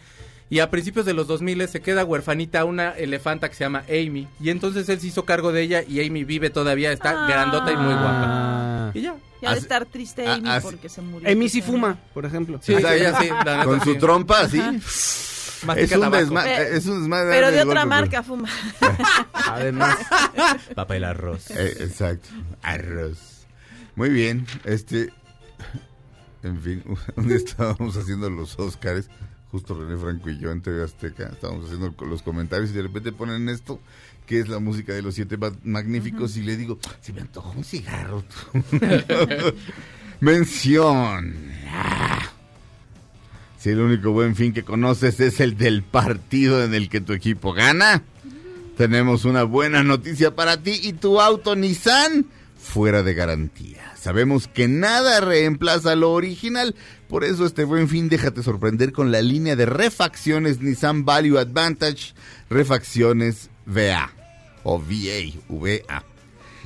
[0.50, 4.26] Y a principios de los 2000 se queda huerfanita una elefanta que se llama Amy.
[4.40, 7.28] Y entonces él se hizo cargo de ella y Amy vive todavía, está Ah.
[7.28, 8.22] grandota y muy guapa.
[8.24, 8.90] Ah.
[8.94, 9.14] Y ya.
[9.42, 11.30] Ya de estar triste a- Amy así- porque se murió.
[11.30, 12.58] Amy sí fuma, por ejemplo.
[12.62, 12.96] Sí, Exacto.
[12.96, 13.98] ella sí, la neta Con su sí.
[13.98, 14.58] trompa, así.
[14.58, 15.92] Es, un es
[16.86, 17.30] un desmadre.
[17.30, 18.48] Pero de otra golpe, marca fuma.
[19.32, 19.96] Además.
[20.74, 21.50] Papel arroz.
[21.50, 22.28] Eh, exacto.
[22.62, 23.46] Arroz.
[23.96, 24.46] Muy bien.
[24.64, 25.12] Este.
[26.42, 26.82] En fin,
[27.16, 29.08] un día estábamos haciendo los Óscares,
[29.50, 33.12] justo René Franco y yo en TV Azteca, estábamos haciendo los comentarios y de repente
[33.12, 33.80] ponen esto,
[34.26, 37.52] que es la música de los siete Ma- magníficos, y le digo, se me antojó
[37.52, 38.24] un cigarro.
[40.20, 41.34] Mención.
[41.70, 42.30] Ah.
[43.58, 47.12] Si el único buen fin que conoces es el del partido en el que tu
[47.12, 48.02] equipo gana,
[48.76, 52.26] tenemos una buena noticia para ti y tu auto Nissan
[52.58, 53.94] fuera de garantía.
[53.96, 56.74] Sabemos que nada reemplaza lo original,
[57.08, 62.14] por eso este buen fin déjate sorprender con la línea de refacciones Nissan Value Advantage,
[62.50, 64.12] refacciones VA
[64.64, 66.04] o VA, VA.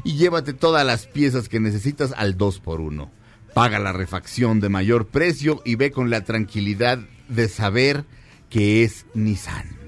[0.05, 3.09] Y llévate todas las piezas que necesitas al 2x1.
[3.55, 8.05] Paga la refacción de mayor precio y ve con la tranquilidad de saber
[8.49, 9.83] que es Nissan.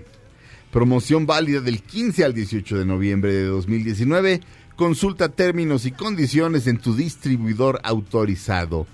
[0.71, 4.41] Promoción válida del 15 al 18 de noviembre de 2019.
[4.77, 8.89] Consulta términos y condiciones en tu distribuidor autorizado.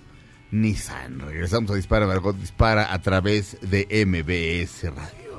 [0.50, 1.20] Nissan.
[1.20, 5.30] Regresamos a Dispara Margot Dispara a través de MBS Radio.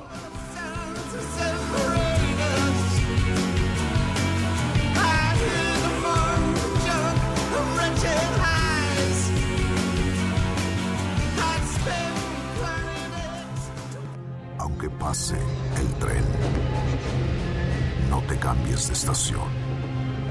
[14.58, 16.24] Aunque pase el tren,
[18.10, 19.61] no te cambies de estación.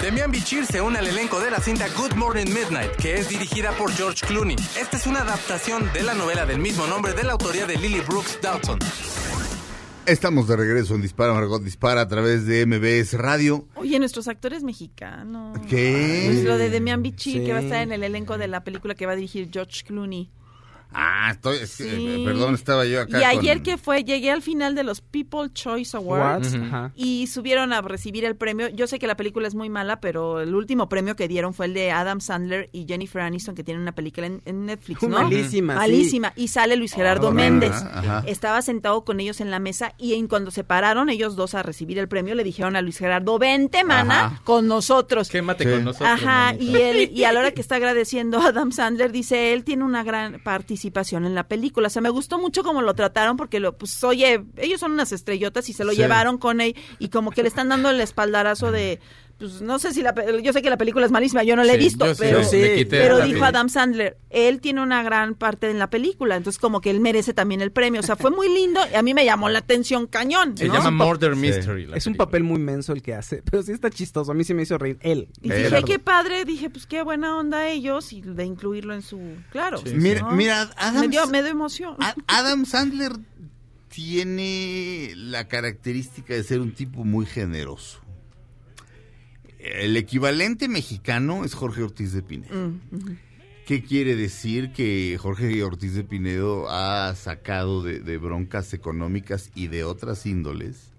[0.00, 3.72] Demian Bichir se une al elenco de la cinta Good Morning Midnight, que es dirigida
[3.72, 4.54] por George Clooney.
[4.80, 7.98] Esta es una adaptación de la novela del mismo nombre de la autoría de Lily
[8.06, 8.78] Brooks Dalton.
[10.06, 13.66] Estamos de regreso en Dispara Margot Dispara a través de MBS Radio.
[13.74, 15.58] Oye, nuestros actores mexicanos.
[15.68, 16.22] ¿Qué?
[16.26, 17.44] Pues lo de Demian Bichir, Sí.
[17.44, 19.82] que va a estar en el elenco de la película que va a dirigir George
[19.84, 20.30] Clooney.
[20.90, 21.84] Ah, estoy, Sí.
[21.86, 25.00] eh, perdón, estaba yo acá Y ayer con- que fue, llegué al final de los
[25.02, 26.56] People Choice Awards.
[26.94, 28.68] Y subieron a recibir el premio.
[28.68, 31.66] Yo sé que la película es muy mala, pero el último premio que dieron fue
[31.66, 35.08] el de Adam Sandler y Jennifer Aniston, que tienen una película en, en Netflix, ¿no?
[35.10, 35.78] Malísima, sí.
[35.78, 36.32] Malísima.
[36.36, 37.82] Y sale Luis Gerardo horrenda, Méndez.
[37.82, 38.24] ajá.
[38.26, 41.62] Estaba sentado con ellos en la mesa y en cuando se pararon ellos dos a
[41.62, 44.40] recibir el premio, le dijeron a Luis Gerardo, vente, mana, Ajá.
[44.44, 45.28] con nosotros.
[45.28, 45.70] Quémate Sí.
[45.70, 46.08] con nosotros.
[46.08, 46.64] Ajá, manito.
[46.64, 49.84] y él, y a la hora que está agradeciendo a Adam Sandler, dice, él tiene
[49.84, 50.77] una gran participación
[51.26, 51.86] en la película.
[51.88, 55.12] O sea, me gustó mucho cómo lo trataron porque, lo, pues, oye, ellos son unas
[55.12, 55.98] estrellotas y se lo Sí.
[55.98, 59.00] llevaron con él y como que le están dando el espaldarazo de,
[59.38, 61.74] pues, no sé si la, yo sé que la película es malísima, yo no la
[61.74, 63.44] he Sí, visto, yo pero, sí, pero dijo.
[63.44, 67.34] Adam Sandler, él tiene una gran parte en la película, entonces como que él merece
[67.34, 68.00] también el premio.
[68.00, 70.56] O sea, fue muy lindo y a mí me llamó la atención cañón.
[70.56, 71.36] Se llama Murder.
[71.36, 71.86] Mystery.
[71.86, 74.32] la Es un papel muy menso el que hace, pero sí está chistoso.
[74.32, 75.28] A mí sí me hizo reír él.
[75.40, 75.86] Y dije, Gerardo.
[75.86, 79.20] qué padre, dije, pues qué buena onda ellos y de incluirlo en su...
[79.50, 79.78] Claro.
[79.78, 80.32] Sí, Mira, ¿no?
[80.32, 81.96] mira, Adam, me, dio, me dio emoción.
[82.26, 83.12] Adam Sandler
[83.88, 88.00] tiene la característica de ser un tipo muy generoso.
[89.58, 92.54] El equivalente mexicano es Jorge Ortiz de Pinedo.
[92.54, 93.16] Mm.
[93.66, 94.72] ¿Qué quiere decir?
[94.72, 100.92] Que Jorge Ortiz de Pinedo ha sacado de, de broncas económicas y de otras índoles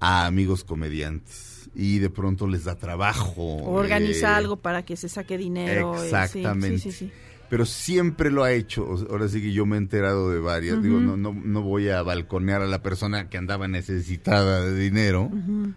[0.00, 3.58] a amigos comediantes y de pronto les da trabajo.
[3.64, 5.94] Organiza eh, algo para que se saque dinero.
[6.02, 6.78] eh, Exactamente.
[6.78, 7.12] Sí, sí, sí.
[7.52, 8.86] Pero siempre lo ha hecho.
[9.10, 10.82] Ahora sí que yo me he enterado de varias.
[10.82, 15.30] Digo, no, no, no voy a balconear a la persona que andaba necesitada de dinero,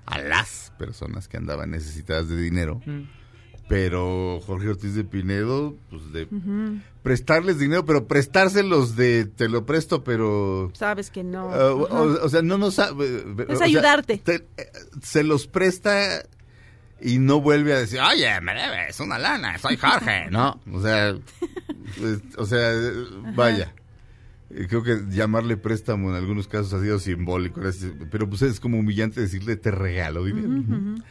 [0.06, 2.82] a las personas que andaban necesitadas de dinero.
[3.68, 6.28] Pero Jorge Ortiz de Pinedo, pues de
[7.02, 11.50] prestarles dinero, pero prestárselos de te lo presto, pero Sabes que no.
[11.52, 12.02] Ah, o, Ajá.
[12.02, 12.76] o- o sea, no nos...
[12.76, 14.20] sabe- o sea, ayudarte.
[14.20, 14.68] te- eh,
[15.02, 16.24] se los presta
[17.02, 20.60] y no vuelve a decir, oye, me debes una lana, soy Jorge, ¿no?
[20.72, 21.16] O sea,
[21.98, 22.92] pues, o sea, eh,
[23.36, 23.74] vaya.
[24.50, 27.62] Eh, Creo que llamarle préstamo en algunos casos ha sido simbólico,
[28.12, 31.02] pero pues es como humillante decirle te regalo dinero.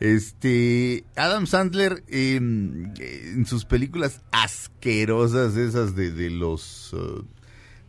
[0.00, 7.24] Este, Adam Sandler en, en sus películas asquerosas esas de, de los uh,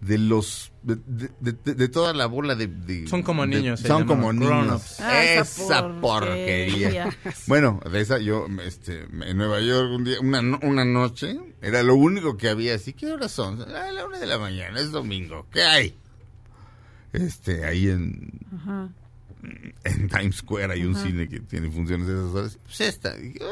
[0.01, 3.81] de los de, de- de- de toda la bola de, de- Son como de- niños,
[3.81, 7.17] son como niños Ah, esa porquería porquería.
[7.47, 11.95] bueno de esa yo este en Nueva York un día una, una noche era lo
[11.95, 15.45] único que había así qué horas son a la una de la mañana es domingo
[15.51, 15.95] qué hay
[17.11, 18.89] este ahí en Ajá.
[19.83, 21.05] en Times Square hay un Ajá.
[21.07, 22.59] cine que tiene funciones de esas horas.
[22.63, 23.15] Pues esta.
[23.15, 23.47] Dije, "Ah,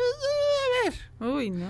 [0.85, 1.33] a ver.
[1.33, 1.65] Uy, no.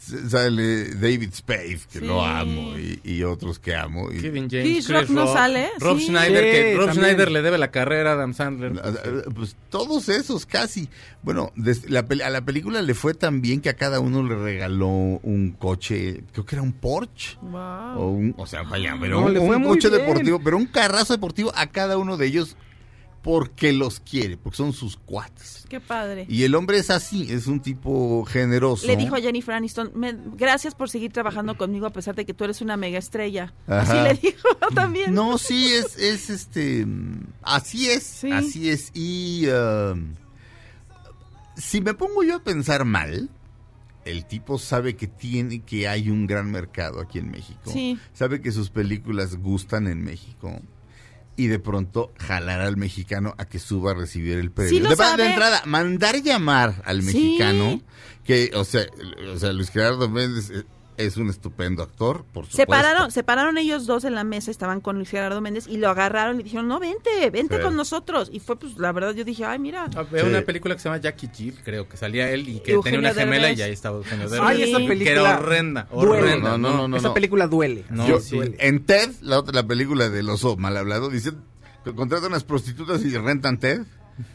[0.00, 2.04] Sale David Spade, que Sí.
[2.04, 4.10] lo amo, y, y otros que amo.
[4.10, 6.06] Y, Kevin James, Chris Chris Rock no sale, Rob sí.
[6.06, 7.04] Schneider, que Rob también.
[7.04, 8.80] Schneider le debe la carrera a Adam Sandler.
[8.82, 10.88] Ah, ah, Pues todos esos casi.
[11.22, 11.52] Bueno,
[11.88, 15.54] la, a la película le fue tan bien que a cada uno le regaló un
[15.58, 17.36] coche, creo que era un Porsche.
[17.42, 17.98] Wow.
[17.98, 20.00] O, un, o sea, vaya, pero No, un, le fue un muy coche bien.
[20.00, 22.56] deportivo, pero un carrazo deportivo a cada uno de ellos
[23.22, 25.66] porque los quiere, porque son sus cuates.
[25.68, 26.24] Qué padre.
[26.28, 28.86] Y el hombre es así, es un tipo generoso.
[28.86, 32.32] Le dijo a Jennifer Aniston, "Me- gracias por seguir trabajando conmigo a pesar de que
[32.34, 33.52] tú eres una mega estrella.
[33.66, 35.12] Así le dijo también.
[35.14, 36.86] No, sí, es, es este.
[37.42, 38.32] Así es, Sí.
[38.32, 38.90] así es.
[38.94, 39.46] Y.
[39.48, 40.14] um,
[41.56, 43.28] si me pongo yo a pensar mal,
[44.06, 47.70] el tipo sabe que tiene, que hay un gran mercado aquí en México.
[47.70, 47.98] Sí.
[48.14, 50.58] Sabe que sus películas gustan en México.
[51.36, 54.70] Y de pronto jalar al mexicano a que suba a recibir el premio.
[54.70, 57.06] Sí de, entrada, mandar llamar al Sí.
[57.06, 57.80] mexicano,
[58.24, 58.86] que, o sea,
[59.32, 60.64] o sea, Luis Gerardo Méndez eh,
[61.00, 62.56] es un estupendo actor, por supuesto.
[62.56, 65.76] Se pararon, se pararon ellos dos en la mesa, estaban con Luis Gerardo Méndez y
[65.76, 67.62] lo agarraron y dijeron, no, vente, vente Sí.
[67.62, 68.30] con nosotros.
[68.32, 69.86] Y fue, pues, la verdad, yo dije, ay, mira.
[69.96, 70.30] Ah, Veo Sí.
[70.30, 73.12] una película que se llama Jackie Jill, creo que salía él y que Eugenio tenía
[73.12, 73.58] una gemela Derbez.
[73.58, 74.28] y ahí estaba Eugenio.
[74.28, 74.48] Derbez.
[74.48, 75.04] Ay, esa película.
[75.04, 76.10] Que era horrenda, duele.
[76.22, 76.50] horrenda.
[76.50, 76.96] No, no, no, no.
[76.96, 77.84] esa película duele.
[77.90, 78.38] No, Yo- sí.
[78.58, 81.32] En Ted, la otra la película del oso mal hablado, dice
[81.84, 83.82] que contratan unas prostitutas y rentan Ted.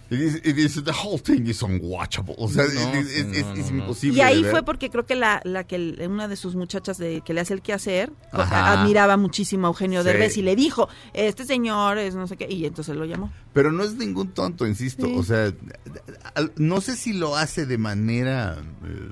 [0.09, 2.35] Y dice, y dice, the whole thing is unwatchable.
[2.37, 3.77] O sea, No, es, sí, es- no, es- no, es no.
[3.79, 4.17] imposible.
[4.17, 7.21] Y ahí fue porque creo que la, la que el- una de sus muchachas de,
[7.25, 8.71] que le hace el quehacer Ajá.
[8.81, 10.07] admiraba muchísimo a Eugenio Sí.
[10.07, 13.31] Derbez y le dijo, este señor es no sé qué, y entonces lo llamó.
[13.53, 15.05] Pero no es ningún tonto, insisto.
[15.07, 15.13] Sí.
[15.17, 15.51] O sea,
[16.57, 19.09] no sé si lo hace de manera eh,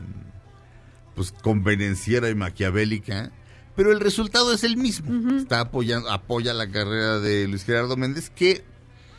[1.15, 3.31] pues convenenciera y maquiavélica,
[3.75, 5.35] pero el resultado es el mismo.
[5.37, 8.63] Está apoyando, apoya la carrera de Luis Gerardo Méndez, que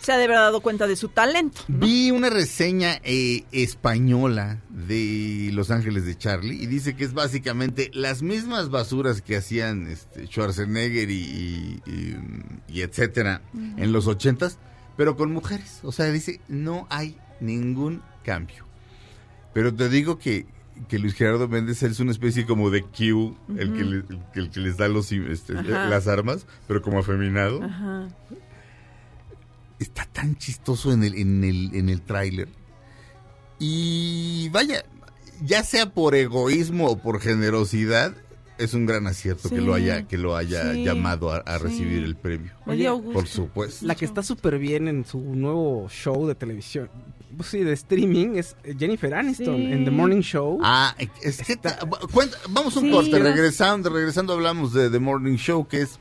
[0.05, 1.63] Se ha de haber dado cuenta de su talento.
[1.69, 7.91] vi una reseña eh, española de Los Ángeles de Charlie y dice que es básicamente
[7.95, 12.17] las mismas basuras que hacían este, Schwarzenegger y, y- y,
[12.69, 14.59] y etcétera en los ochentas,
[14.97, 15.81] pero con mujeres.
[15.83, 18.65] O sea, dice, no hay ningún cambio.
[19.55, 20.47] Pero te digo que,
[20.89, 24.41] que Luis Gerardo Méndez es una especie como de Q, el, que le- el que-
[24.41, 28.09] el que les da los, este, las armas, pero como afeminado Ajá.
[29.85, 32.49] Está tan chistoso en el, en el, en el tráiler.
[33.59, 34.85] Y vaya,
[35.45, 38.15] ya sea por egoísmo o por generosidad,
[38.59, 40.85] es un gran acierto que lo haya, que lo haya Sí.
[40.85, 41.65] llamado a, a Sí.
[41.65, 42.53] recibir el premio.
[42.67, 43.13] Me dio gusto.
[43.13, 43.87] Por supuesto.
[43.87, 46.89] La que está súper bien en su nuevo show de televisión,
[47.37, 49.73] pues sí, de streaming, es Jennifer Aniston Sí.
[49.73, 50.59] en The Morning Show.
[50.63, 51.57] Ah, es que
[52.13, 52.91] cuenta- vamos un Sí.
[52.91, 55.99] corte, regresando, regresando hablamos de The Morning Show, que es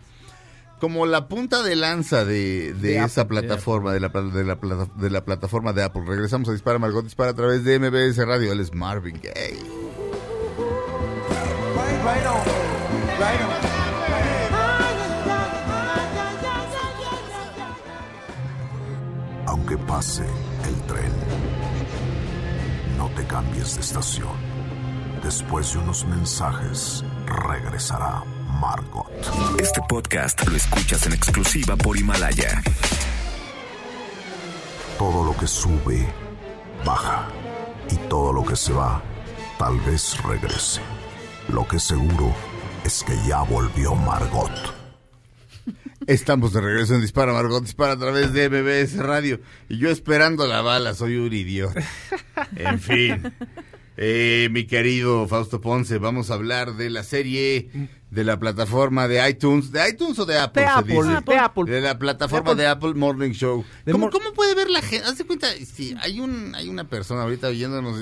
[0.84, 3.39] como la punta de lanza de, de De esa Apple.
[3.39, 4.58] plataforma, de la, de, la,
[4.98, 6.04] de la plataforma de Apple.
[6.06, 8.52] Regresamos a Dispara Margot Dispara a través de MBS Radio.
[8.52, 9.63] Él es Marvin Gaye.
[19.46, 20.24] Aunque pase
[20.67, 21.12] el tren,
[22.98, 24.54] no te cambies de estación.
[25.24, 28.24] Después de unos mensajes, regresará
[28.60, 29.08] Margot.
[29.60, 32.62] Este podcast lo escuchas en exclusiva por Himalaya.
[34.98, 36.08] Todo lo que sube,
[36.86, 37.28] baja.
[37.89, 39.02] Y todo lo que se va,
[39.58, 40.82] tal vez regrese.
[41.50, 42.34] Lo que seguro
[42.86, 44.52] es que ya volvió Margot.
[46.08, 49.39] Estamos de regreso en Dispara Margot Dispara a través de MBS Radio.
[49.70, 51.82] Y yo esperando la bala, soy un idiota.
[52.56, 53.34] En fin.
[53.95, 57.69] Eh, mi querido Fausto Ponce, vamos a hablar de la serie
[58.10, 59.71] de la plataforma de iTunes.
[59.71, 60.63] ¿De iTunes o de Apple?
[60.63, 61.21] De se Apple, dice?
[61.27, 61.71] de Apple.
[61.71, 63.63] De la plataforma De de Apple Morning Show.
[63.91, 65.06] ¿Cómo, cómo puede ver la gente?
[65.08, 67.95] Haz de cuenta, si hay, un, hay una persona ahorita oyéndonos.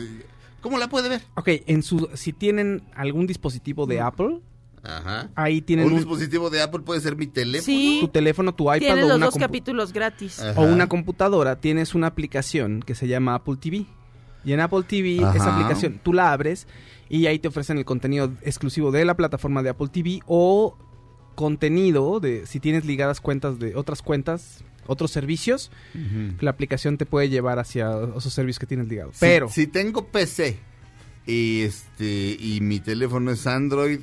[0.62, 1.22] ¿Cómo la puede ver?
[1.36, 4.40] Ok, en su, si tienen algún dispositivo de Apple,
[4.84, 5.30] Ajá.
[5.36, 7.66] ahí tienen un un- dispositivo de Apple puede ser mi teléfono.
[7.66, 10.40] Sí, tu teléfono, tu iPad o una, dos compu- capítulos gratis.
[10.40, 10.60] Ajá.
[10.62, 13.86] o una computadora, tienes una aplicación que se llama Apple TV.
[14.44, 15.36] Y en Apple TV, Ajá.
[15.38, 16.68] esa aplicación, tú la abres
[17.10, 20.78] y ahí te ofrecen el contenido exclusivo de la plataforma de Apple TV o
[21.36, 25.72] contenido de si tienes ligadas cuentas de otras cuentas, otros servicios,
[26.40, 29.16] la aplicación te puede llevar hacia esos servicios que tienes ligados.
[29.16, 30.58] Si- Pero si, tengo PC
[31.26, 34.00] y este y mi teléfono es Android,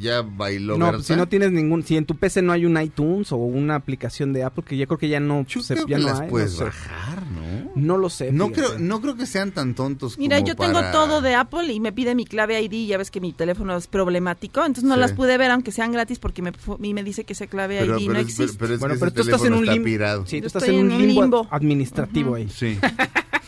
[0.00, 2.80] ya bailó no, pues, si no tienes ningún, si en tu PC no hay un
[2.80, 5.86] iTunes o una aplicación de Apple que yo creo que ya no Yo se- creo
[5.88, 6.64] ya que no las hay, no puedes sé.
[6.64, 7.37] bajar, ¿no?
[7.78, 8.32] No lo sé.
[8.32, 8.66] No fíjate.
[8.68, 11.80] creo, no creo que sean tan tontos Mira, como yo tengo todo de Apple y
[11.80, 15.00] me pide mi clave ID, ya ves que mi teléfono es problemático, entonces no Sí.
[15.00, 18.06] las pude ver aunque sean gratis porque me, me dice que esa clave Pero, ID
[18.06, 18.56] pero no es, existe.
[18.58, 20.26] pero es Bueno, que pero tú estás en un limbo.
[20.26, 21.48] Sí, tú estás en un en un limbo, limbo.
[21.50, 22.48] administrativo ahí.
[22.48, 22.78] Sí.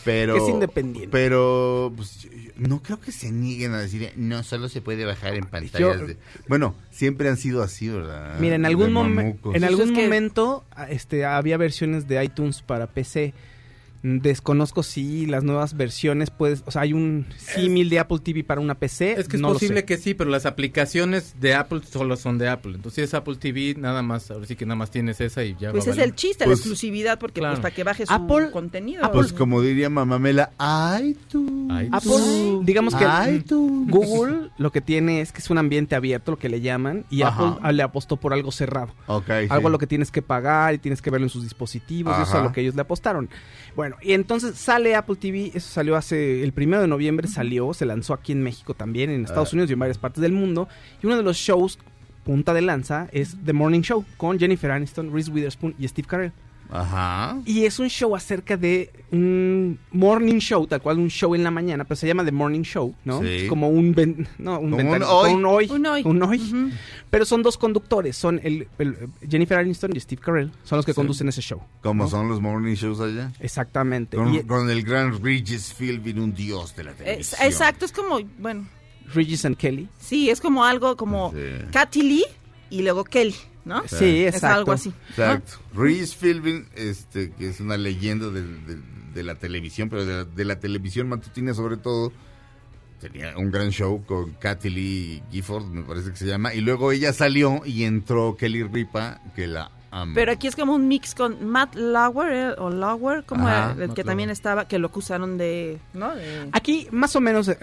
[0.03, 1.09] Pero Es independiente.
[1.11, 5.05] Pero pues, yo- yo no creo que se nieguen a decir, no, solo se puede
[5.05, 5.99] bajar en pantallas.
[5.99, 6.17] Yo- de-".
[6.47, 8.35] Bueno, siempre han sido así, ¿verdad?
[8.39, 12.63] Mira, en algún, momen- en Pues algún es que- momento este, había versiones de iTunes
[12.63, 13.35] para PC.
[14.03, 18.59] Desconozco si las nuevas versiones puedes, o sea, hay un símil de Apple TV para
[18.59, 19.13] una PC.
[19.13, 22.49] Es que es no posible que sí, pero las aplicaciones de Apple solo son de
[22.49, 22.73] Apple.
[22.75, 25.55] Entonces, si es Apple TV, nada más, ahora sí que nada más tienes esa y
[25.59, 27.53] ya Pues va es el chiste, Pues- la exclusividad, porque Claro.
[27.55, 29.05] pues para que baje su Apple- contenido.
[29.05, 31.67] Apple- Pues como diría Mamamela, ay tú.
[31.91, 33.85] Apple, digamos que Ay, tú.
[33.87, 37.21] Google lo que tiene es que es un ambiente abierto, lo que le llaman, y
[37.21, 37.49] Ajá.
[37.49, 38.93] Apple ah, le apostó por algo cerrado.
[39.07, 39.65] Ok, Algo sí.
[39.65, 42.23] a lo que tienes que pagar y tienes que verlo en sus dispositivos, y eso
[42.29, 42.47] es a Ajá.
[42.47, 43.29] lo que ellos le apostaron.
[43.75, 47.85] Bueno, y entonces sale Apple TV, eso salió hace, el primero de noviembre salió, se
[47.85, 49.55] lanzó aquí en México también, en Estados Ah.
[49.55, 50.67] Unidos y en varias partes del mundo,
[51.01, 51.79] y uno de los shows
[52.23, 56.31] punta de lanza es The Morning Show, con Jennifer Aniston, Reese Witherspoon y Steve Carell.
[56.71, 57.37] Ajá.
[57.45, 61.51] Y es un show acerca de un morning show, tal cual un show en la
[61.51, 63.21] mañana, pero se llama The Morning Show, ¿no?
[63.21, 63.27] Sí.
[63.27, 65.33] Es como un, ven- no, un, Como ventana- un hoy.
[65.33, 65.69] un hoy.
[65.69, 66.01] Un hoy.
[66.05, 66.37] un hoy.
[66.39, 66.69] Ujú.
[67.09, 68.95] Pero son dos conductores, son el, el-
[69.29, 70.95] Jennifer Aniston y Steve Carell, son los que Sí.
[70.95, 71.61] conducen ese show.
[71.83, 72.09] Como ¿no?
[72.09, 73.31] son los morning shows allá.
[73.39, 74.15] Exactamente.
[74.17, 77.41] Con, Y con el gran Regis Philbin, un dios de la Es- televisión.
[77.43, 78.65] exacto, es como, bueno,
[79.13, 79.89] Regis and Kelly.
[79.99, 81.37] sí, es como algo como Sí.
[81.71, 82.23] Katy Lee
[82.69, 83.35] y luego Kelly,
[83.65, 83.87] ¿no?
[83.87, 84.57] Sí, Es exacto.
[84.59, 84.89] algo así.
[84.89, 84.95] ¿no?
[85.09, 85.53] Exacto.
[85.73, 88.81] Reese Philbin, este, que es una leyenda del-
[89.13, 92.11] de la televisión, pero de la, de la televisión matutina sobre todo.
[92.99, 96.53] Tenía un gran show con Katy Lee Gifford, me parece que se llama.
[96.53, 99.71] Y luego ella salió y entró Kelly Ripa, que la
[100.13, 103.93] Pero aquí es como un mix con Matt Lauer, eh, o Lauer, como Ajá, el
[103.93, 104.31] que también Lauer.
[104.37, 105.79] estaba, que lo acusaron de...
[105.93, 106.15] ¿no?
[106.15, 107.57] De- Aquí, más o menos, eh,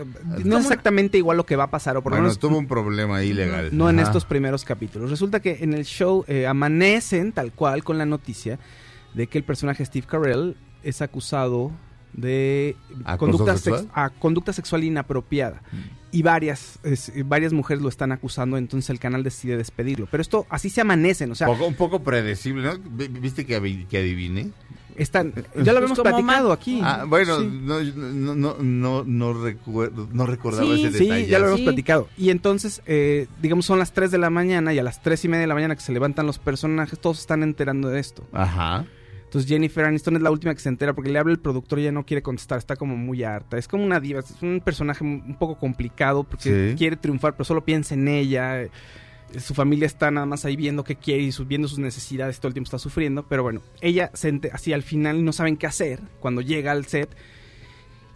[0.45, 2.59] no es exactamente igual lo que va a pasar, o por lo bueno, menos tuvo
[2.59, 3.71] un problema ahí legal.
[3.73, 5.09] no en estos primeros capítulos.
[5.11, 8.59] Resulta que en el show eh, amanecen tal cual con la noticia
[9.15, 11.73] de que el personaje Steve Carell es acusado
[12.13, 13.81] de ¿Acoso conducta, sexual?
[13.83, 15.63] sex- a conducta sexual inapropiada.
[16.11, 20.07] Y varias, es- varias mujeres lo están acusando, entonces el canal decide despedirlo.
[20.11, 22.79] Pero esto así se amanecen, o sea, Poco- un poco predecible, ¿no?
[22.91, 24.51] Vi- ¿Viste que, que adiviné?
[24.97, 26.81] están, ya lo habíamos como platicado aquí.
[26.83, 27.49] Ah, bueno, Sí.
[27.63, 31.27] no, no, no, no, no, recuerdo, no recordaba Sí, ese Sí, detalle.
[31.29, 31.65] ya lo habíamos Sí.
[31.67, 32.09] platicado.
[32.17, 35.29] Y entonces, eh, digamos, son las 3 de la mañana y a las 3 y
[35.29, 38.27] media de la mañana que se levantan los personajes, todos están enterando de esto.
[38.33, 38.87] Ajá.
[39.29, 41.83] Entonces Jennifer Aniston es la última que se entera porque le habla el productor y
[41.83, 43.59] ella no quiere contestar, está como muy harta.
[43.59, 46.75] Es como una diva, es un personaje un poco complicado porque Sí.
[46.79, 48.63] quiere triunfar, pero solo piensa en ella.
[48.63, 48.71] Eh,
[49.39, 52.55] Su familia está nada más ahí viendo qué quiere y viendo sus necesidades, todo el
[52.55, 53.27] tiempo está sufriendo.
[53.29, 57.15] Pero bueno, ella se así al final no saben qué hacer cuando llega al set.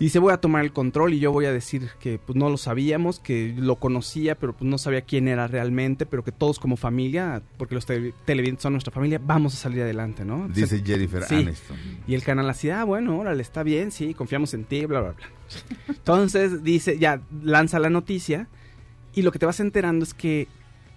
[0.03, 2.51] Y dice, voy a tomar el control y yo voy a decir que pues no
[2.51, 6.59] lo sabíamos, que lo conocía, pero pues no sabía quién era realmente, pero que todos
[6.59, 10.49] como familia, porque los tele- televidentes son nuestra familia, vamos a salir adelante, ¿no?
[10.49, 11.37] Dice Jennifer Sí.
[11.37, 11.77] Aniston.
[12.09, 15.13] Y el canal así, ah, bueno, órale, está bien, sí, confiamos en ti, bla, bla,
[15.13, 15.27] bla.
[15.89, 18.49] Entonces dice, ya lanza la noticia
[19.15, 20.49] y lo que te vas enterando es que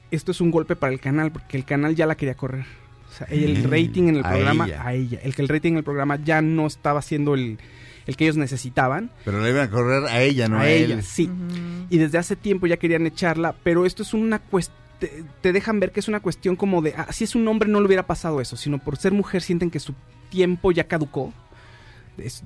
[0.10, 2.66] esto es un golpe para el canal porque el canal ya la quería correr.
[3.10, 4.84] O sea, el rating en el a programa, ella.
[4.88, 5.20] a ella.
[5.24, 7.60] El que el rating en el programa ya no estaba siendo el,
[8.08, 9.10] el que ellos necesitaban.
[9.24, 11.04] Pero le iban a correr a ella, no a, a ella, él.
[11.04, 11.30] sí.
[11.90, 14.78] Y desde hace tiempo ya querían echarla, pero esto es una cuestión...
[15.00, 17.68] Te, te dejan ver que es una cuestión como de, ah, si es un hombre
[17.68, 19.94] no le hubiera pasado eso, sino por ser mujer sienten que su
[20.30, 21.34] tiempo ya caducó.
[22.18, 22.44] Es-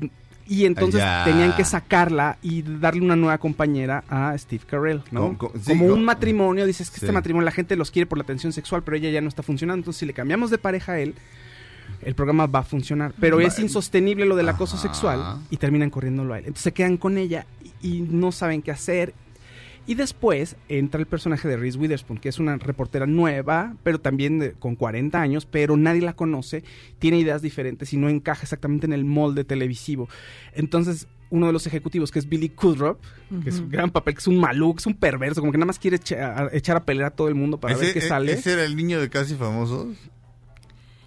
[0.47, 1.22] y entonces Ya.
[1.26, 5.20] tenían que sacarla y darle una nueva compañera a Steve Carell, ¿no?
[5.22, 7.05] Como- como- sí, como un matrimonio, dices que Sí.
[7.05, 9.43] este matrimonio la gente los quiere por la atención sexual, pero ella ya no está
[9.43, 11.14] funcionando, entonces si le cambiamos de pareja a él,
[12.04, 13.14] el programa va a funcionar.
[13.20, 16.45] Pero Va- es insostenible lo del acoso sexual y terminan corriéndolo a él.
[16.45, 17.45] Entonces se quedan con ella
[17.82, 19.14] y, y no saben qué hacer.
[19.88, 24.38] Y después entra el personaje de Reese Witherspoon, que es una reportera nueva, pero también
[24.38, 26.64] de- con 40 años, pero nadie la conoce,
[27.00, 30.08] tiene ideas diferentes y no encaja exactamente en el molde televisivo.
[30.54, 33.00] Entonces, uno de los ejecutivos, que es Billy Kudrop,
[33.43, 35.68] que es un gran papel, que es un maluco, es un perverso, como que nada
[35.68, 38.08] más quiere echa- a- echar a pelear a todo el mundo para ver qué e-
[38.08, 38.32] sale.
[38.34, 39.95] ese era el niño de Casi Famosos?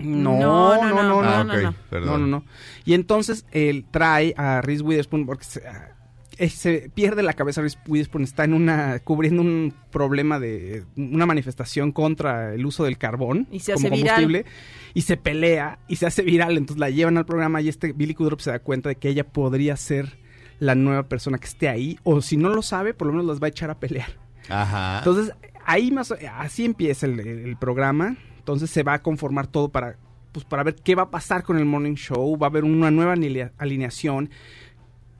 [0.03, 0.39] No,
[0.83, 1.21] no, no, no.
[1.23, 1.75] Ah, no, no.
[2.01, 2.45] No, no, no.
[2.85, 5.97] Y entonces él trae a Reese Witherspoon porque se, ah,
[6.39, 7.61] eh, se pierde la cabeza.
[7.61, 12.99] Reese Witherspoon está en una cubriendo un problema de una manifestación contra el uso del
[12.99, 14.15] carbón Y se como hace viral.
[14.17, 14.47] combustible
[14.95, 16.57] y se pelea y se hace viral.
[16.57, 19.25] Entonces la llevan al programa y este Billy Kudrop se da cuenta de que ella
[19.25, 20.19] podría ser
[20.59, 23.41] la nueva persona que esté ahí o si no lo sabe, por lo menos las
[23.43, 24.11] va a echar a pelear.
[24.49, 24.99] Ajá.
[24.99, 25.35] Entonces,
[25.65, 28.17] ahí más así empieza el, el programa.
[28.43, 29.97] Entonces se va a conformar todo para,
[30.33, 32.37] pues, para ver qué va a pasar con el morning show.
[32.37, 34.31] Va a haber una nueva alinea- alineación.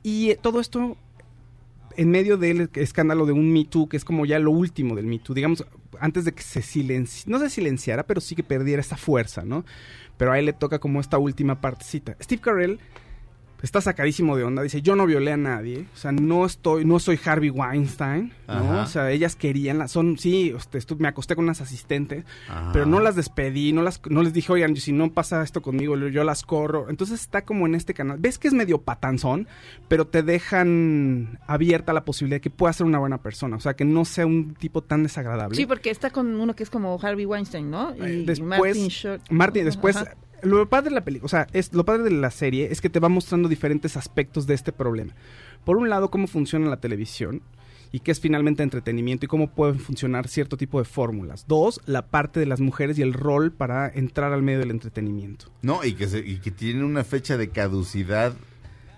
[0.03, 0.97] Y eh, todo esto
[1.95, 5.05] en medio del escándalo de un Me Too, que es como ya lo último del
[5.05, 5.33] Me Too.
[5.35, 5.65] Digamos,
[5.99, 9.63] antes de que se silenci no se silenciara, pero sí que perdiera esa fuerza, ¿no?
[10.17, 12.17] Pero a él le toca como esta última partecita.
[12.21, 12.79] Steve Carell
[13.63, 14.61] está sacadísimo de onda.
[14.61, 15.85] Dice, yo no violé a nadie.
[15.95, 18.81] O sea, no estoy, no soy Harvey Weinstein, ¿no?
[18.81, 22.71] O sea, ellas querían, la- son, sí, este, me acosté con unas asistentes, Ajá.
[22.73, 25.97] pero no las despedí, no las, no les dije, oigan, si no pasa esto conmigo,
[25.97, 26.89] yo las corro.
[26.89, 28.17] Entonces está como en este canal.
[28.19, 29.47] Ves que es medio patanzón,
[29.87, 33.55] pero te dejan abierta la posibilidad de que pueda ser una buena persona.
[33.55, 35.55] O sea, que no sea un tipo tan desagradable.
[35.55, 37.95] Sí, porque está con uno que es como Harvey Weinstein, ¿no?
[37.95, 39.21] Y después, Martin Short.
[39.29, 40.15] Martin, después, Ajá.
[40.43, 42.89] Lo padre de la película, o sea, es, lo padre de la serie es que
[42.89, 45.13] te va mostrando diferentes aspectos de este problema.
[45.65, 47.41] Por un lado, cómo funciona la televisión
[47.91, 51.45] y qué es finalmente entretenimiento y cómo pueden funcionar cierto tipo de fórmulas.
[51.47, 55.45] Dos, la parte de las mujeres y el rol para entrar al medio del entretenimiento.
[55.61, 58.33] No, y que, se, y que tiene una fecha de caducidad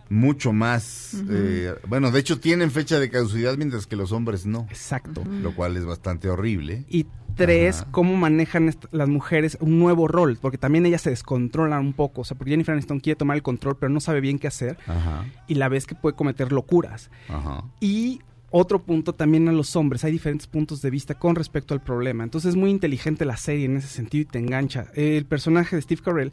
[0.10, 1.16] mucho más...
[1.30, 4.68] eh, bueno, de hecho tienen fecha de caducidad mientras que los hombres no.
[4.70, 5.24] Exacto.
[5.42, 6.86] Lo cual es bastante horrible.
[6.90, 7.92] Y tres, Ajá.
[7.92, 12.22] cómo manejan las mujeres un nuevo rol, porque también ellas se descontrolan un poco.
[12.22, 14.78] O sea, porque Jennifer Aniston quiere tomar el control, pero no sabe bien qué hacer.
[14.88, 17.10] Ajá, Y la ves que puede cometer locuras.
[17.28, 17.64] ajá.
[17.80, 20.06] Y otro punto también a los hombres.
[20.06, 22.24] Hay diferentes puntos de vista con respecto al problema.
[22.24, 24.86] Entonces es muy inteligente la serie en ese sentido y te engancha.
[24.94, 26.32] El personaje de Steve Carell,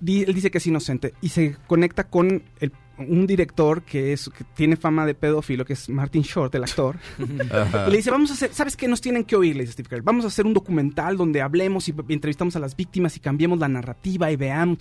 [0.00, 4.28] di- él dice que es inocente y se conecta con el- un director que, es,
[4.30, 6.96] que tiene fama de pedófilo, que es Martin Short, el actor.
[7.50, 7.86] Ajá.
[7.88, 8.88] Y le dice, vamos a hacer, ¿sabes qué?
[8.88, 10.02] Nos tienen que oír, le dice Steve Carell.
[10.02, 13.58] Vamos a hacer un documental donde hablemos y, y entrevistamos a las víctimas y cambiemos
[13.58, 14.78] la narrativa y veamos.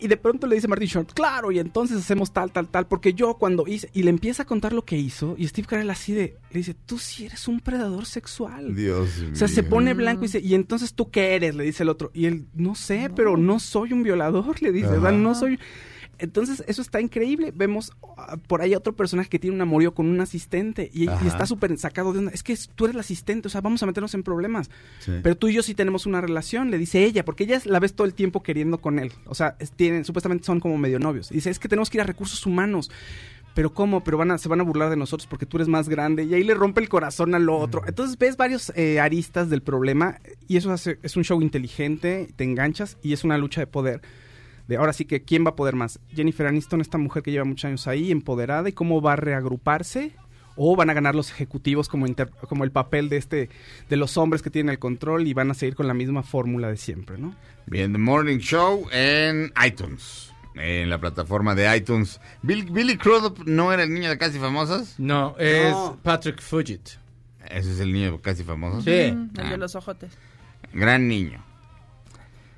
[0.00, 3.14] y de pronto le dice Martin Short, claro, y entonces hacemos tal, tal, tal, porque
[3.14, 6.12] yo cuando hice, y le empieza a contar lo que hizo, y Steve Carell así
[6.12, 8.74] de, le dice, tú sí eres un predador sexual.
[8.74, 9.30] Dios mío.
[9.32, 11.54] O sea, se pone blanco y dice, ¿y entonces tú qué eres?
[11.54, 12.10] Le dice el otro.
[12.14, 15.12] Y él, no sé, pero no soy un violador, le dice, ¿verdad?
[15.12, 15.58] No soy...
[16.22, 17.52] Entonces, eso está increíble.
[17.54, 21.08] Vemos ah, por ahí a otro personaje que tiene un amorío con un asistente y,
[21.08, 22.30] está súper sacado de onda.
[22.32, 24.70] Es que tú eres el asistente, o sea, vamos a meternos en problemas.
[25.00, 25.12] Sí.
[25.20, 27.94] Pero tú y yo sí tenemos una relación, le dice ella, porque ella la ves
[27.94, 29.12] todo el tiempo queriendo con él.
[29.26, 31.32] O sea, es- tienen, supuestamente son como medio novios.
[31.32, 32.88] Y dice, es que tenemos que ir a recursos humanos.
[33.54, 34.02] Pero ¿cómo?
[34.02, 36.24] Pero van a, se van a burlar de nosotros porque tú eres más grande.
[36.24, 37.82] Y ahí le rompe el corazón al otro.
[37.86, 42.44] Entonces ves varios eh, aristas del problema y eso hace, es un show inteligente, te
[42.44, 44.00] enganchas y es una lucha de poder.
[44.68, 45.98] De ahora sí que, ¿quién va a poder más?
[46.14, 50.12] Jennifer Aniston, esta mujer que lleva muchos años ahí, empoderada, y cómo va a reagruparse.
[50.54, 53.48] O van a ganar los ejecutivos como, inter- como el papel de este
[53.88, 56.68] de los hombres que tienen el control y van a seguir con la misma fórmula
[56.68, 57.34] de siempre, ¿no?
[57.66, 60.30] Bien, The Morning Show en iTunes.
[60.54, 62.20] En la plataforma de iTunes.
[62.42, 65.00] Bill- Billy Crudup no era el niño de Casi Famosas.
[65.00, 65.98] No, es No.
[66.02, 66.86] Patrick Fugit.
[67.48, 68.84] Ese es el niño de Casi Famosas.
[68.84, 69.10] Sí.
[69.10, 70.12] Mm, el de los ojotes.
[70.74, 71.42] Gran niño.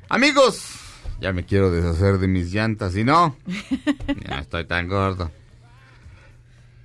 [0.09, 0.81] Amigos,
[1.21, 3.37] ya me quiero deshacer de mis llantas y no.
[4.07, 5.31] Ya no estoy tan gordo.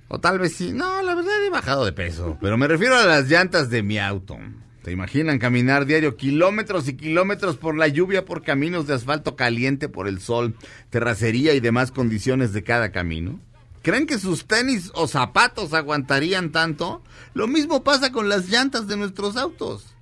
[0.08, 0.72] O tal vez sí.
[0.72, 2.36] No, la verdad he bajado de peso.
[2.40, 4.38] Pero me refiero a las llantas de mi auto.
[4.84, 9.88] ¿Se imaginan caminar diario kilómetros y kilómetros por la lluvia, por caminos de asfalto caliente,
[9.88, 10.56] por el sol,
[10.88, 13.38] terracería y demás condiciones de cada camino?
[13.82, 17.02] ¿Creen que sus tenis o zapatos aguantarían tanto?
[17.34, 19.94] Lo mismo pasa con las llantas de nuestros autos.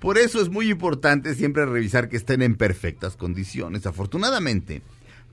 [0.00, 3.84] Por eso es muy importante siempre revisar que estén en perfectas condiciones.
[3.86, 4.82] Afortunadamente,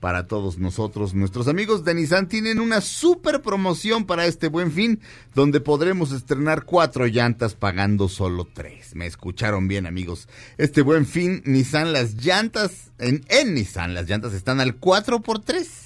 [0.00, 5.00] para todos nosotros, nuestros amigos de Nissan tienen una super promoción para este buen fin,
[5.34, 8.94] donde podremos estrenar cuatro llantas pagando solo tres.
[8.94, 10.28] Me escucharon bien, amigos.
[10.58, 15.38] Este buen fin, Nissan, las llantas, en, en Nissan, las llantas están al 4 por
[15.38, 15.85] 3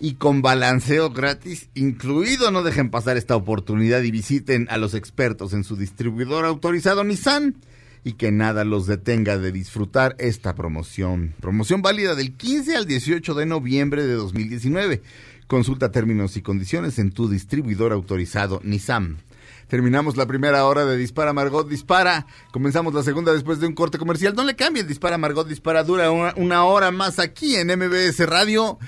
[0.00, 2.50] y con balanceo gratis incluido.
[2.50, 7.56] No dejen pasar esta oportunidad y visiten a los expertos en su distribuidor autorizado Nissan
[8.02, 11.34] y que nada los detenga de disfrutar esta promoción.
[11.40, 15.02] Promoción válida del 15 al 18 de noviembre de 2019.
[15.46, 19.18] Consulta términos y condiciones en tu distribuidor autorizado Nissan.
[19.68, 22.26] Terminamos la primera hora de Dispara Margot Dispara.
[22.50, 24.34] Comenzamos la segunda después de un corte comercial.
[24.34, 25.84] No le cambien, Dispara Margot Dispara.
[25.84, 28.78] Dura una, una hora más aquí en MBS Radio.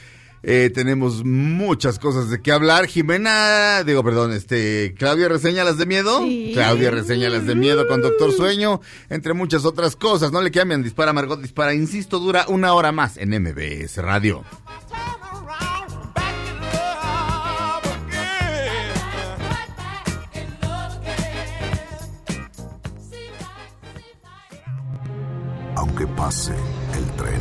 [0.44, 2.86] Eh, tenemos muchas cosas de qué hablar.
[2.86, 6.20] Jimena, digo, perdón, este, Claudia reseña las de miedo.
[6.20, 6.50] Sí.
[6.52, 10.32] Claudia reseña las de miedo con Doctor Sueño, entre muchas otras cosas.
[10.32, 11.74] No le cambien, dispara Margot, dispara.
[11.74, 14.44] Insisto, dura una hora más en MBS Radio.
[25.76, 26.52] Aunque pase
[26.96, 27.40] el tren,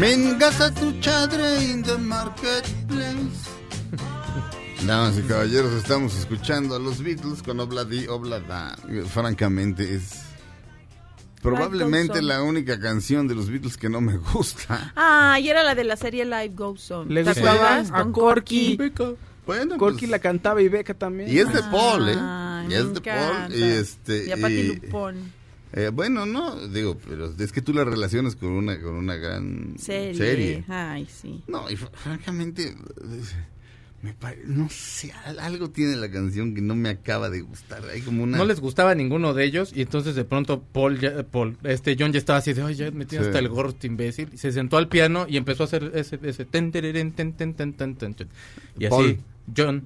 [0.00, 3.50] Mengata tu chadre in the marketplace.
[4.86, 8.78] Damas y caballeros, estamos escuchando a los Beatles con Obladi Oblada.
[9.12, 10.22] Francamente, es
[11.42, 14.90] probablemente la única canción de los Beatles que no me gusta.
[14.96, 17.12] Ah, y era la de la serie Live Goes On.
[17.12, 17.90] Le ¿Te gustaba acuerdas?
[17.92, 18.78] a Corky.
[19.46, 21.28] Bueno, Corky pues, la cantaba y Beca también.
[21.30, 22.16] y es de Paul, ¿eh?
[22.18, 23.54] Ay, y es de Paul.
[23.54, 24.26] Y este.
[24.28, 25.39] Y a Patti y- Lupón.
[25.72, 29.74] Eh, bueno, no, digo, pero es que tú la relacionas con una, con una gran
[29.78, 30.14] Serie.
[30.14, 30.64] serie.
[30.68, 31.42] Ay, sí.
[31.46, 32.74] No, y fr- francamente,
[34.02, 37.84] me pare- no sé, al- algo tiene la canción que no me acaba de gustar.
[37.92, 38.38] Hay como una...
[38.38, 41.96] No les gustaba a ninguno de ellos y entonces de pronto Paul, ya- Paul este
[41.98, 43.28] John ya estaba así de, ay, ya me tiene Sí.
[43.28, 44.30] hasta el gorro este imbécil.
[44.32, 47.52] Y se sentó al piano y empezó a hacer ese, ese ten, tererén, ten, ten,
[47.54, 48.28] ten, ten, ten, ten.
[48.78, 49.18] Y así.
[49.54, 49.82] John,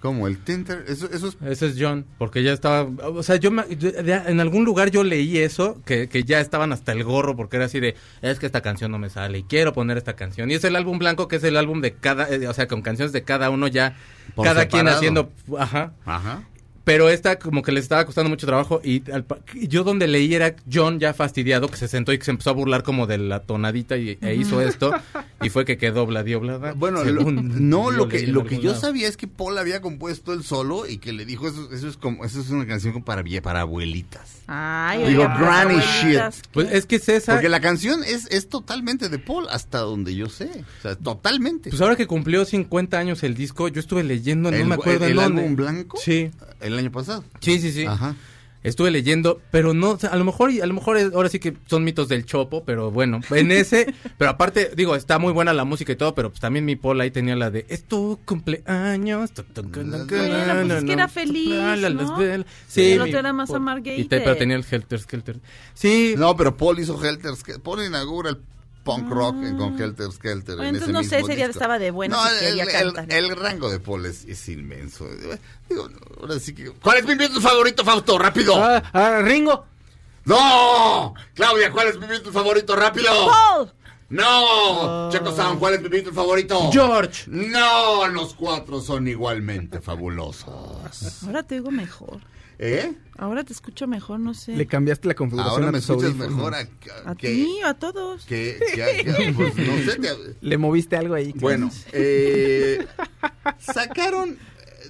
[0.00, 1.36] Como el Tinter, eso, eso es...
[1.46, 5.02] ese es John, porque ya estaba, o sea, yo, me- yo- en algún lugar yo
[5.02, 8.46] leí eso, que, que ya estaban hasta el gorro, porque era así de, es que
[8.46, 10.50] esta canción no me sale y quiero poner esta canción.
[10.50, 12.82] Y es el álbum blanco, que es el álbum de cada, eh, o sea, con
[12.82, 13.96] canciones de cada uno ya,
[14.34, 15.92] Por cada quien haciendo, ajá.
[16.04, 16.42] Ajá.
[16.86, 20.06] Pero esta como que le estaba costando mucho trabajo y al pa- y yo donde
[20.06, 23.08] leí era John ya fastidiado que se sentó y que se empezó a burlar como
[23.08, 24.92] de la tonadita y, e hizo esto.
[25.42, 26.74] y fue que quedó Bladioblada.
[26.74, 28.80] Bueno, según no, lo que en lo que yo lado.
[28.80, 31.96] sabía es que Paul había compuesto el solo y que le dijo eso, eso es
[31.96, 34.42] como eso es una canción para vie- para abuelitas.
[34.46, 39.08] Ay, Digo, pues, granny abuelitas, Pues es que César, Porque la canción es es totalmente
[39.08, 41.70] de Paul hasta donde yo sé, o sea, totalmente.
[41.70, 45.04] pues ahora que cumplió 50 años el disco, yo estuve leyendo, no el, me acuerdo
[45.06, 45.42] el, en el dónde.
[45.42, 46.30] álbum blanco Sí,
[46.60, 47.24] el año pasado.
[47.40, 47.84] sí, sí, sí.
[47.86, 48.14] Ajá.
[48.62, 51.38] Estuve leyendo, pero no, o sea, a lo mejor, a lo mejor es- ahora sí
[51.38, 55.52] que son mitos del chopo, pero bueno, en ese, pero aparte, digo, está muy buena
[55.54, 58.18] la música y todo, pero pues también mi Paul ahí tenía la de, es tu
[58.24, 59.30] cumpleaños.
[59.30, 61.54] tu, tu, tu, Bueno, pues es que era feliz,
[62.66, 63.58] Sí, El mi otro era más Paul.
[63.58, 63.98] amargated.
[63.98, 65.36] Y te- pero tenía el Helter Skelter.
[65.74, 67.62] Sí, No, pero Paul hizo Helter Skelter.
[67.62, 68.38] Paul inaugura el
[68.86, 70.56] punk rock en- con Helter Skelter.
[70.56, 71.58] Bueno, en entonces ese no sé, mismo ese día disco.
[71.60, 73.06] estaba de buenas No, el, cantar.
[73.12, 75.06] el- el rango de Paul es, es inmenso.
[75.68, 75.88] Digo,
[76.20, 76.70] ahora sí que...
[76.70, 78.18] ¿Cuál es mi Beatle favorito, Fausto?
[78.18, 78.54] ¡Rápido!
[78.56, 79.66] Ah, ah, Ringo.
[80.24, 81.14] ¡No!
[81.34, 82.74] Claudia, ¿cuál es mi Beatle favorito?
[82.74, 83.10] ¡Rápido!
[83.26, 83.72] ¡Paul!
[84.08, 85.08] ¡No!
[85.10, 86.70] Checo Sound, ¿cuál es mi Beatle favorito?
[86.72, 87.24] George.
[87.28, 91.22] No, los cuatro son igualmente fabulosos.
[91.24, 92.20] Ahora te oigo mejor.
[92.58, 92.94] ¿Eh?
[93.18, 94.56] Ahora te escucho mejor, no sé.
[94.56, 96.36] Le cambiaste la configuración Ahora a me tus escuchas audífonos.
[96.36, 98.24] mejor a, A que, ti, a todos.
[98.24, 101.32] que, que a- que a- pues, no sé, te- Le moviste algo ahí.
[101.36, 102.86] Bueno, eh,
[103.58, 104.38] sacaron,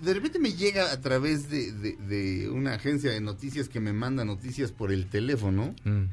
[0.02, 3.92] de repente me llega a través de, de- de una agencia de noticias que me
[3.92, 5.74] manda noticias por el teléfono.
[5.84, 6.04] Mm.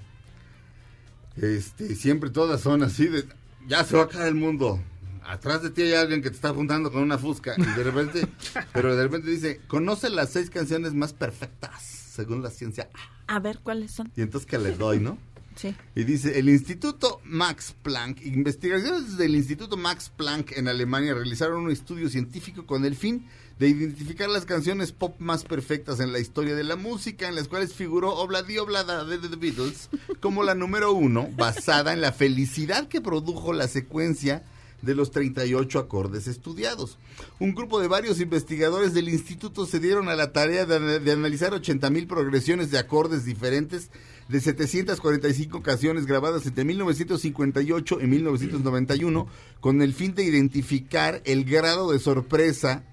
[1.41, 3.25] Este, siempre todas son así de,
[3.67, 4.79] ya se va a acabar el mundo.
[5.25, 8.27] Atrás de ti hay alguien que te está apuntando con una fusca y de repente,
[8.73, 12.89] pero de repente dice, conoce las seis canciones más perfectas según la ciencia.
[13.27, 14.11] A ver, ¿cuáles son?
[14.15, 15.17] Y entonces que le doy, ¿no?
[15.55, 15.75] Sí.
[15.93, 21.71] Y dice, el Instituto Max Planck, investigaciones del Instituto Max Planck en Alemania realizaron un
[21.71, 23.27] estudio científico con el fin
[23.59, 27.47] de identificar las canciones pop más perfectas en la historia de la música, en las
[27.47, 32.87] cuales figuró Obladi Oblada de The Beatles como la número uno, basada en la felicidad
[32.87, 34.43] que produjo la secuencia
[34.83, 36.97] de los 38 acordes estudiados.
[37.39, 41.53] Un grupo de varios investigadores del instituto se dieron a la tarea de, de analizar
[41.53, 43.89] 80 mil progresiones de acordes diferentes
[44.27, 49.27] de 745 canciones grabadas entre 1958 y 1991
[49.59, 52.83] con el fin de identificar el grado de sorpresa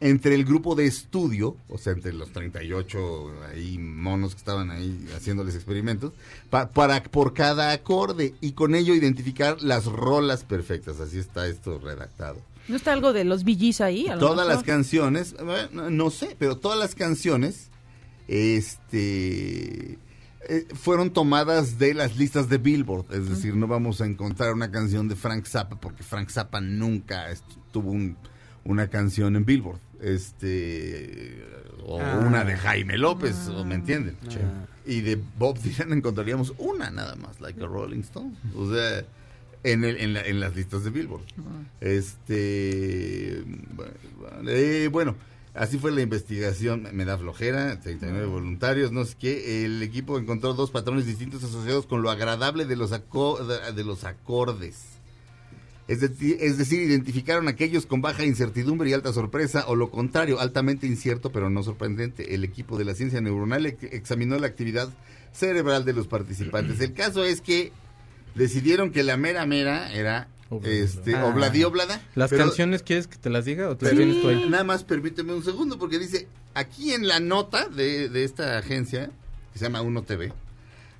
[0.00, 5.06] entre el grupo de estudio, o sea, entre los 38 ahí monos que estaban ahí
[5.14, 6.12] haciéndoles experimentos,
[6.48, 11.00] pa- para por cada acorde y con ello identificar las rolas perfectas.
[11.00, 12.40] Así está esto redactado.
[12.68, 14.08] ¿No está algo de los VGs ahí?
[14.08, 17.68] A Todas las canciones, bueno, no sé, pero todas las canciones,
[18.28, 19.98] este,
[20.48, 23.06] eh, fueron tomadas de las listas de Billboard.
[23.12, 27.26] Es decir, no vamos a encontrar una canción de Frank Zappa porque Frank Zappa nunca
[27.72, 28.16] tuvo un-
[28.64, 29.78] una canción en Billboard.
[30.02, 31.44] Este,
[31.84, 32.24] o Ah.
[32.26, 34.16] una de Jaime López, ¿o ¿me entienden?
[34.30, 34.66] Ah.
[34.86, 38.32] Y de Bob Dylan encontraríamos una nada más, like a Rolling Stone.
[38.56, 39.04] O sea,
[39.62, 41.22] en, el- en, la- en las listas de Billboard.
[41.80, 43.42] Este.
[43.76, 45.16] bueno, eh, bueno,
[45.54, 46.88] así fue la investigación.
[46.92, 49.64] Me da flojera, 39 voluntarios, no sé qué.
[49.64, 54.04] El equipo encontró dos patrones distintos asociados con lo agradable de los, aco- de los
[54.04, 54.76] acordes.
[55.90, 60.38] Es, decir, es decir, identificaron aquellos con baja incertidumbre y alta sorpresa, o lo contrario,
[60.38, 62.34] altamente incierto pero no sorprendente.
[62.34, 64.88] El equipo de la ciencia neuronal ex- examinó la actividad
[65.32, 66.80] cerebral de los participantes.
[66.80, 67.72] El caso es que
[68.34, 71.26] decidieron que la mera mera era Obladi este Oblada.
[71.34, 72.00] Obladi Oblada.
[72.14, 74.46] ¿Las pero- canciones quieres que te las diga o te las tienes tú ahí?
[74.48, 79.10] nada más permíteme un segundo porque dice aquí en la nota de, de esta agencia
[79.52, 80.32] que se llama Uno TV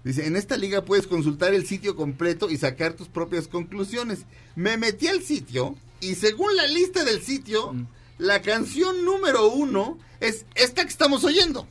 [0.05, 4.21] dice en esta liga puedes consultar el sitio completo y sacar tus propias conclusiones
[4.57, 7.87] me metí al sitio y según la lista del sitio Mm.
[8.19, 11.67] la canción número uno es esta que estamos oyendo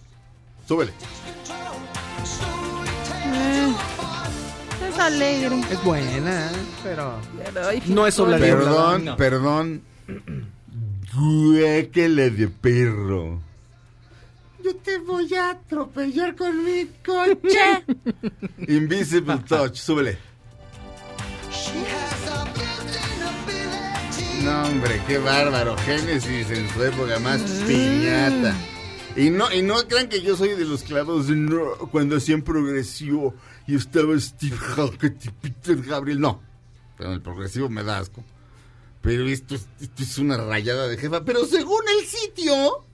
[0.68, 0.92] súbele
[3.32, 3.74] Eh,
[4.90, 5.60] es alegre.
[5.72, 6.50] Es buena,
[6.84, 7.20] pero
[7.88, 8.18] No es.
[8.20, 8.40] Oblada.
[8.46, 9.16] perdón no.
[9.18, 9.82] perdón
[11.14, 13.42] Guéquele de perro
[14.70, 17.84] yo te voy a atropellar con mi coche
[18.68, 20.18] Invisible Touch, súbele.
[24.44, 25.76] No, hombre, qué bárbaro.
[25.80, 28.56] Génesis en su época más piñata.
[29.16, 33.34] Y no, y no crean que yo soy de los clavos no, cuando hacían progresivo
[33.68, 36.20] y estaba Steve Hackett y Peter Gabriel.
[36.22, 36.42] No,
[36.98, 38.24] pero el progresivo me da asco.
[39.02, 41.24] Pero esto, es- esto es una rayada de jefa.
[41.26, 42.86] Pero según el sitio,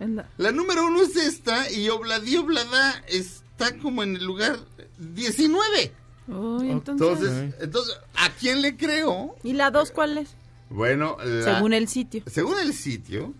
[0.00, 4.56] la- la número uno es esta y Obladi Oblada está como en el lugar
[4.98, 5.92] 19.
[6.28, 7.18] Uy, entonces...
[7.18, 9.34] Entonces, entonces, ¿a quién le creo?
[9.42, 10.34] ¿Y la dos cuál es?
[10.68, 12.22] Bueno, la- Según el sitio.
[12.26, 13.34] según el sitio,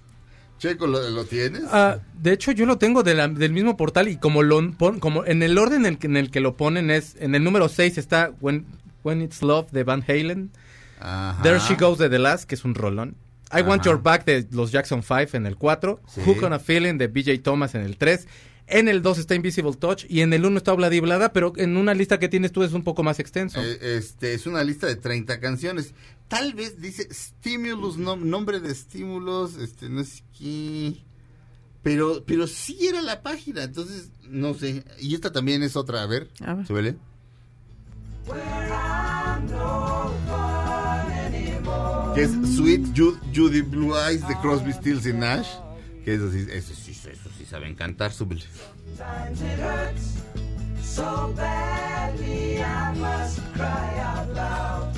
[0.59, 1.63] Checo, ¿lo, lo tienes?
[1.71, 4.99] Ah, de hecho, yo lo tengo de la- del mismo portal y como lo pon-
[5.01, 7.43] como en el orden en el, que, en el que lo ponen es en el
[7.45, 8.67] número 6 está When,
[9.05, 10.51] When It's Love de Van Halen.
[10.99, 11.43] Ajá.
[11.43, 13.15] There She Goes de The Last, que es un rolón.
[13.53, 13.85] I Want.
[13.85, 16.01] Your Back de los Jackson 5 en el 4.
[16.09, 16.21] Sí.
[16.25, 18.27] Hook on a Feeling de BJ Thomas en el 3.
[18.69, 21.77] En el 2 está Invisible Touch y en el 1 está Obladi Blada, pero en
[21.77, 23.61] una lista que tienes tú es un poco más extenso.
[23.61, 25.93] Eh, este es una lista de 30 canciones.
[26.29, 31.03] Tal vez dice Stimulus, nom- nombre de estímulos, este no sé qué.
[31.83, 34.85] Pero pero sí era la página, entonces no sé.
[35.01, 36.29] Y esta también es otra, a ver.
[36.41, 36.67] A ver.
[36.69, 36.97] súbele.
[42.15, 45.47] Que es Sweet Ju- Judy Blue Eyes de Crosby, Stills y Nash.
[46.05, 48.43] Que eso sí, eso sí, eso sí saben cantar, súbele.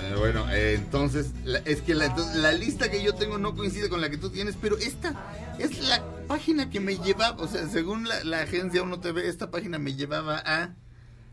[0.03, 3.55] Eh, bueno, eh, entonces, la- es que la, entonces, la lista que yo tengo no
[3.55, 5.15] coincide con la que tú tienes, pero esta
[5.59, 9.79] es la página que me llevaba, o sea, según la, la agencia 1TV, esta página
[9.79, 10.71] me llevaba a...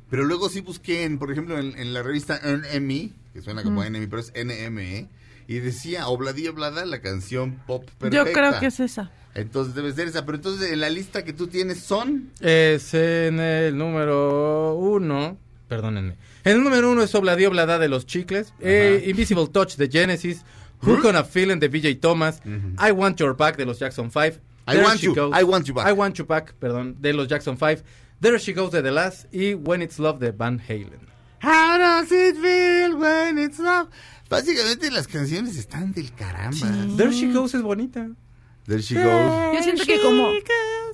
[0.09, 3.83] Pero luego sí busqué, en, por ejemplo, en, en la revista NME, que suena como
[3.83, 5.07] NME, pero es NME,
[5.49, 8.23] y decía Obladí Oblada, la canción pop perfecta.
[8.23, 9.11] Yo creo que es esa.
[9.33, 12.29] Entonces debe ser esa, pero entonces en la lista que tú tienes son...
[12.39, 15.37] Es en el número 1.
[15.67, 16.17] Perdónenme.
[16.43, 18.53] En el número 1 es Obladi Oblada de los Chicles.
[18.59, 20.43] eh, Invisible Touch de Genesis.
[20.81, 22.41] Hook on a Feeling de BJ Thomas.
[22.79, 24.39] I Want Your Back de los Jackson 5.
[24.67, 25.87] I Want You, I Want You Back.
[25.87, 27.81] I Want You Back, perdón, de los Jackson 5.
[28.21, 29.33] There She Goes de The Last.
[29.33, 31.09] Y When It's Love de Van Halen.
[31.41, 33.87] How does it feel when it's love?
[34.29, 36.67] Básicamente las canciones están del caramba.
[36.95, 38.07] There She Goes es bonita.
[38.67, 39.55] There she goes.
[39.55, 40.29] Yo siento que como...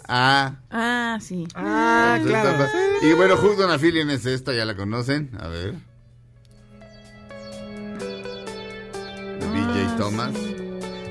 [0.07, 0.55] Ah.
[0.71, 1.45] Ah, sí.
[1.55, 2.65] Ah, claro.
[3.01, 5.31] Y bueno, Hooked on a Feeling es esta, ya la conocen.
[5.39, 5.73] A ver.
[9.39, 10.33] De BJ Thomas.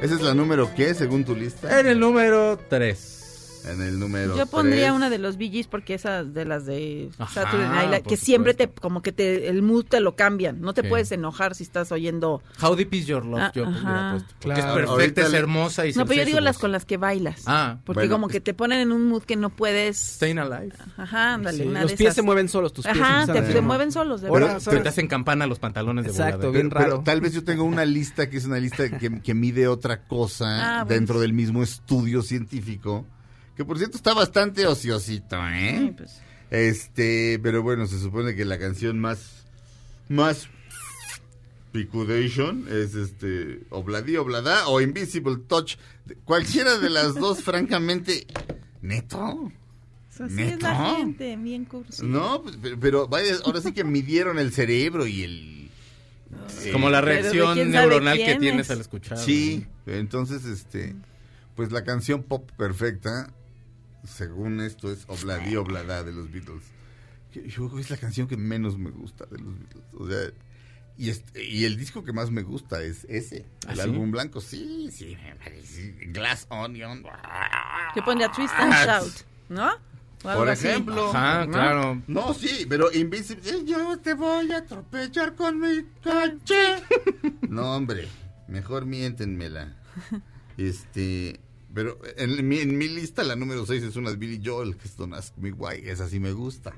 [0.01, 1.81] Esa es la número qué, según tu lista.
[1.81, 3.24] En el número 3.
[3.67, 4.93] En el número Yo pondría tres.
[4.93, 8.53] una de los Gees porque esas de las de Ajá, Saturday Night Live, que siempre
[8.55, 10.89] te como que te el mood te lo cambian, no te Sí.
[10.89, 12.43] puedes enojar si estás oyendo.
[12.61, 13.41] How Deep Is Your Love.
[13.41, 13.65] Ah, yo.
[13.65, 14.59] Porque Claro.
[14.59, 16.61] es perfecta, Ahorita es hermosa y No, pero yo digo las voz.
[16.61, 17.43] con las que bailas.
[17.47, 19.97] Ah, porque bueno, como que te ponen en un mood que no puedes.
[19.99, 20.73] Staying Alive.
[20.97, 22.17] Ajá, ándale, Sí, una los de pies esas.
[22.17, 24.61] se mueven solos, tus pies Ajá, te, te mueven solos, de verdad.
[24.65, 26.53] Pero te hacen campana los pantalones de Exacto, volador.
[26.55, 27.03] bien Pero raro.
[27.05, 30.45] tal vez yo tengo una lista que es una lista que, que mide otra cosa
[30.81, 30.95] Ah, bueno.
[30.99, 33.07] dentro del mismo estudio científico.
[33.57, 35.79] Que por cierto está bastante ociosito, ¿eh?
[35.79, 36.21] Sí, pues.
[36.51, 39.45] Este, pero bueno, se supone que la canción más,
[40.09, 40.49] más
[41.73, 45.77] Picudation es este, Obladi Oblada o Invisible Touch.
[46.25, 48.27] Cualquiera de las dos, francamente,
[48.81, 49.51] neto.
[50.21, 51.05] Así es la
[51.37, 52.07] bien cursi.
[52.07, 55.71] No, pues, pero, pero vaya, ahora sí que midieron el cerebro y el...
[56.65, 58.71] Es como la reacción neuronal que tienes es.
[58.71, 59.19] al escuchar.
[59.19, 60.95] Sí, entonces, este,
[61.57, 63.33] pues la canción pop perfecta,
[64.05, 66.63] según esto, es Obladi Oblada de los Beatles.
[67.33, 69.85] Que Yo creo que es la canción que menos me gusta de los Beatles.
[69.99, 70.31] O sea,
[70.97, 73.81] y, este- y el disco que más me gusta es ese, ¿Ah, el sí?
[73.83, 74.41] álbum blanco.
[74.41, 75.91] Sí, sí, me parece.
[76.07, 77.03] Glass Onion.
[77.97, 79.13] Yo pondría Twist and Ah, Shout,
[79.49, 79.71] ¿no?
[80.23, 81.11] Por ejemplo.
[81.11, 81.53] Ajá, ¿no?
[81.53, 82.03] claro.
[82.07, 83.43] No, sí, pero Invisible.
[83.51, 86.83] eh, Yo te voy a atropellar con mi coche.
[87.49, 88.09] no, hombre,
[88.49, 89.75] mejor miéntenmela.
[90.57, 91.41] Este.
[91.75, 94.87] Pero en mi, en mi lista, la número 6 es una de Billy Joel, que
[94.87, 95.83] es Don't Ask Me Why.
[95.89, 96.73] Esa sí me gusta.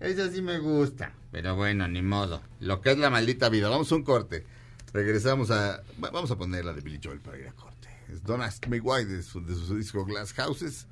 [0.00, 1.14] Esa sí me gusta.
[1.30, 2.42] Pero bueno, ni modo.
[2.60, 3.68] Lo que es la maldita vida.
[3.68, 4.44] Vamos a un corte.
[4.92, 5.82] Regresamos a.
[6.02, 7.88] va- Vamos a poner la de Billy Joel para ir a corte.
[8.12, 10.86] Es Don't Ask Me Why de su, de su disco Glass Houses.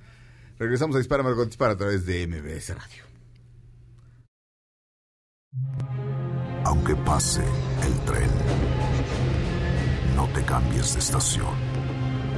[0.58, 3.04] Regresamos a Dispara Margot Dispara a través de MBS Radio.
[6.64, 7.42] Aunque pase
[7.84, 8.30] el tren,
[10.14, 11.69] no te cambies de estación.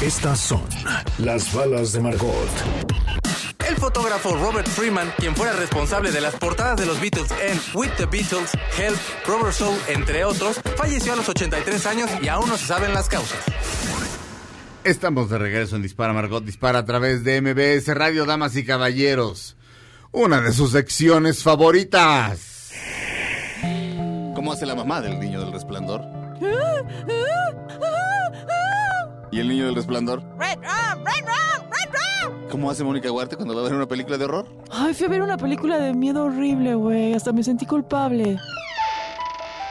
[0.00, 0.62] Estas son
[1.18, 2.48] las balas de Margot.
[3.66, 7.90] El fotógrafo Robert Freeman, quien fuera responsable de las portadas de los Beatles en With
[7.96, 12.58] the Beatles, Help, Rubber Soul, entre otros, falleció a los 83 años y aún no
[12.58, 13.38] se saben las causas.
[14.84, 19.56] Estamos de regreso en Dispara Margot Dispara a través de MBS Radio, damas y caballeros.
[20.12, 22.70] Una de sus secciones favoritas.
[24.34, 26.02] ¿Cómo hace la mamá del niño del resplandor?
[29.36, 30.22] ¿Y el niño del resplandor?
[32.50, 34.48] ¿Cómo hace Mónica Huarte cuando va a ver una película de horror?
[34.70, 37.12] Ay, fui a ver una película de miedo horrible, güey.
[37.12, 38.38] Hasta me sentí culpable.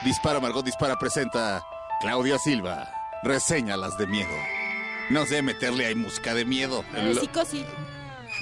[0.03, 1.63] Dispara Margot Dispara presenta
[1.99, 2.87] Claudia Silva.
[3.23, 4.29] Reseñalas de miedo.
[5.09, 6.83] No sé meterle ahí música de miedo.
[6.93, 7.15] Eh,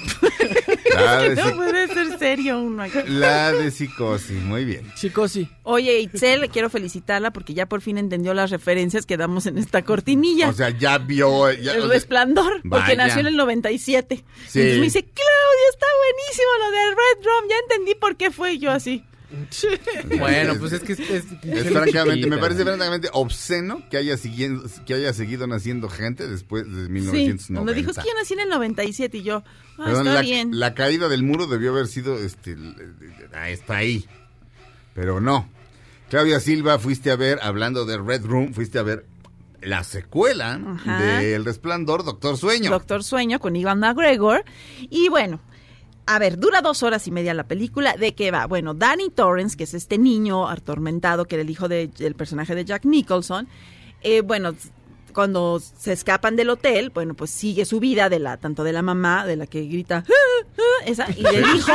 [0.04, 0.64] psicosis.
[0.96, 2.98] Ah, No puede ser serio uno aquí.
[3.08, 4.92] La de psicosis, muy bien.
[4.94, 5.48] Chicos, sí.
[5.64, 9.82] Oye, Itzel, quiero felicitarla porque ya por fin entendió las referencias que damos en esta
[9.82, 10.50] cortinilla.
[10.50, 11.50] O sea, ya vio.
[11.52, 14.14] ya- el resplandor, porque nació en el 97.
[14.16, 14.22] Sí.
[14.60, 18.58] Entonces me dice, Claudia, está buenísimo lo del Red Drum, ya entendí por qué fue
[18.58, 19.02] yo así.
[20.18, 24.64] Bueno, pues es que es, es- Es francamente, me parece francamente obsceno que haya, siguiendo,
[24.86, 27.54] que haya seguido naciendo gente después de Sí, 1990.
[27.54, 29.42] cuando dijo, es que yo nací en el 97 y yo,
[29.78, 30.58] ah, Perdón, está la, bien.
[30.58, 32.56] la caída del muro debió haber sido, este,
[33.34, 34.04] ah, está ahí,
[34.94, 35.48] pero no.
[36.10, 39.04] Claudia Silva, fuiste a ver, hablando de Red Room, fuiste a ver
[39.62, 41.00] la secuela Ajá.
[41.00, 42.70] de El Resplandor, Doctor Sueño.
[42.70, 44.44] Doctor Sueño con Ivan McGregor.
[44.90, 45.40] Y bueno,
[46.06, 47.96] a ver, dura dos horas y media la película.
[47.96, 48.46] ¿De qué va?
[48.46, 52.54] Bueno, Danny Torrance, que es este niño atormentado, que era el hijo de- del personaje
[52.54, 53.48] de Jack Nicholson,
[54.02, 54.54] eh, bueno,
[55.14, 58.82] cuando se escapan del hotel, bueno, pues sigue su vida de la, tanto de la
[58.82, 61.72] mamá, de la que grita, "Ah, ah", esa, y del hijo,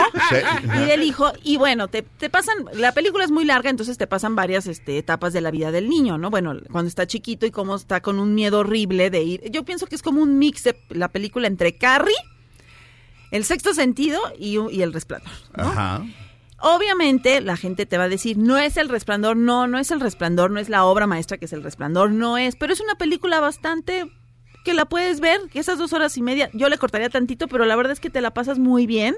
[0.76, 4.08] y del hijo, y bueno, te, te pasan, la película es muy larga, entonces te
[4.08, 6.30] pasan varias este, etapas de la vida del niño, ¿no?
[6.30, 9.88] Bueno, cuando está chiquito y cómo está con un miedo horrible de ir, yo pienso
[9.88, 12.14] que es como un mix de la película entre Carrie,
[13.32, 15.32] El sexto sentido y, y el resplandor.
[15.56, 15.64] ¿no?
[15.64, 16.04] Ajá.
[16.62, 20.02] Obviamente la gente te va a decir, no es el resplandor, no, no es el
[20.02, 22.96] resplandor, no es la obra maestra que es el resplandor, no es, pero es una
[22.96, 24.12] película bastante
[24.66, 27.66] que la puedes ver, que esas dos horas y media, yo le cortaría tantito, pero
[27.66, 29.16] la verdad es que te la pasas muy bien.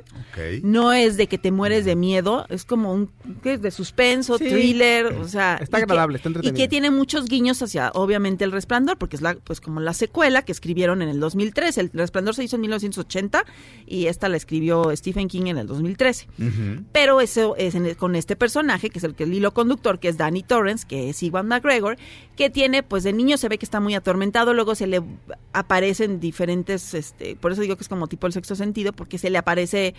[0.64, 3.10] No es de que te mueres de miedo, es como un
[3.44, 3.62] ¿qué es?
[3.62, 4.46] de suspenso, Sí.
[4.50, 6.58] thriller, o sea, Está y que- agradable, está Y entretenido.
[6.64, 10.44] que tiene muchos guiños hacia obviamente El Resplandor, porque es la pues como la secuela
[10.44, 13.44] que escribieron en el 2003, El Resplandor se hizo en 1980
[13.88, 16.28] y esta la escribió Stephen King en el 2013.
[16.40, 16.84] Ujú.
[16.92, 20.08] Pero eso es en- con este personaje, que es el que el hilo conductor, que
[20.08, 21.98] es Danny Torrance, que es Iwan McGregor,
[22.38, 25.02] que tiene, pues de niño se ve que está muy atormentado, luego se le
[25.54, 29.30] aparecen diferentes, este, por eso digo que es como tipo el sexto sentido, porque se
[29.30, 29.94] le aparece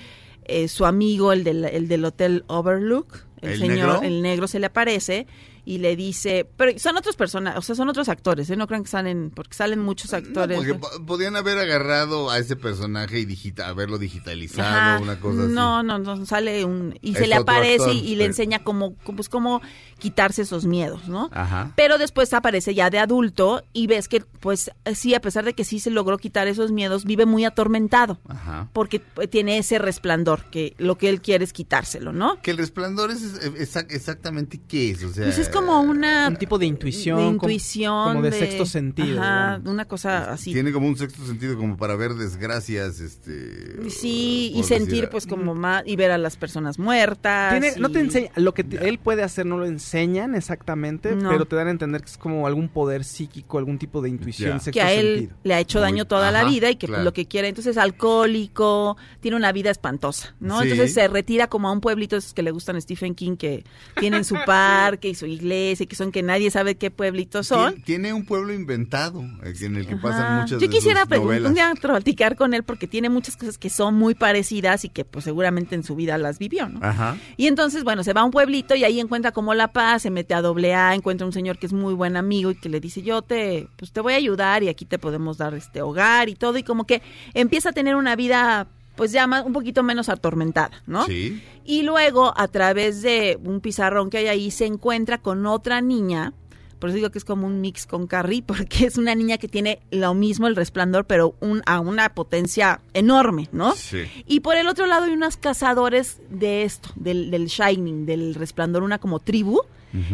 [0.45, 4.03] eh, su amigo, el del, el del hotel Overlook, el, ¿El señor, negro?
[4.03, 5.26] el negro se le aparece
[5.64, 8.56] y le dice, pero son otros personajes, o sea, son otros actores, ¿eh?
[8.56, 10.56] no crean que salen, porque salen muchos No, actores.
[10.56, 10.80] porque ¿no?
[10.80, 14.98] po- podían haber agarrado a ese personaje y digita, haberlo digitalizado, Ajá.
[15.00, 15.52] una cosa así.
[15.52, 16.98] No, no, no, sale un...
[17.00, 19.62] Y Es se le aparece actor, y, y le enseña cómo, pues, cómo
[19.98, 21.30] quitarse esos miedos, ¿no?
[21.32, 21.72] Ajá.
[21.76, 25.64] Pero después aparece ya de adulto y ves que, pues, sí, a pesar de que
[25.64, 28.18] sí se logró quitar esos miedos, vive muy atormentado.
[28.28, 28.68] Ajá.
[28.72, 32.40] Porque eh, tiene ese resplandor, que lo que él quiere es quitárselo, ¿no?
[32.42, 35.24] Que el resplandor es, es- exa- exactamente qué es, o sea...
[35.24, 36.28] Pues es como una...
[36.28, 37.18] Un tipo de intuición.
[37.18, 38.09] de intuición.
[38.14, 39.20] Como, de, sexto sentido.
[39.20, 39.72] Ajá, digamos.
[39.74, 40.53] una cosa así.
[40.53, 43.88] Tiene como un sexto sentido como para ver desgracias, este...
[43.90, 47.53] Sí, y sentir pues como más, y ver a las personas muertas.
[47.61, 51.30] Tiene- no te enseña, lo que te- él puede hacer no lo enseñan exactamente, No.
[51.30, 54.61] pero te dan a entender que es como algún poder psíquico, algún tipo de intuición,
[54.61, 55.36] sexto que a él sentido.
[55.44, 57.05] le ha hecho Muy- daño toda la vida y que pues, claro.
[57.05, 60.61] lo que quiere entonces es alcohólico, tiene una vida espantosa, ¿no?
[60.61, 60.68] Sí.
[60.70, 63.64] Entonces se retira como a un pueblito esos que le gustan a Stephen King que
[63.98, 67.74] tienen su parque y su iglesia, que son que nadie sabe qué pueblitos son.
[67.74, 71.22] Tien- Tiene un pueblo inventado eh, en el que pasan muchas Yo quisiera sus pregun-
[71.24, 71.49] novelas.
[71.51, 75.05] un día platicar con él porque tiene muchas cosas que son muy parecidas y que
[75.05, 76.78] pues seguramente en su vida las vivió, ¿no?
[76.82, 77.16] Ajá.
[77.36, 80.11] Y entonces, bueno, se va a un pueblito y ahí encuentra como la paz, se
[80.11, 82.80] mete a doble A, encuentra un señor que es muy buen amigo y que le
[82.80, 86.28] dice, yo te, pues te voy a ayudar y aquí te podemos dar este hogar
[86.28, 87.03] y todo, y como que
[87.34, 88.66] empieza a tener una vida,
[88.97, 91.07] pues ya más, un poquito menos atormentada, ¿no?
[91.07, 91.43] Sí.
[91.64, 96.32] Y luego, a través de un pizarrón que hay ahí, se encuentra con otra niña.
[96.78, 99.49] Por eso digo que es como un mix con Carrie, porque es una niña que
[99.49, 103.74] tiene lo mismo el resplandor, pero un, a una potencia enorme, ¿no?
[103.74, 104.05] Sí.
[104.26, 108.82] Y por el otro lado hay unos cazadores de esto, del, del Shining, del resplandor,
[108.82, 109.61] una como tribu,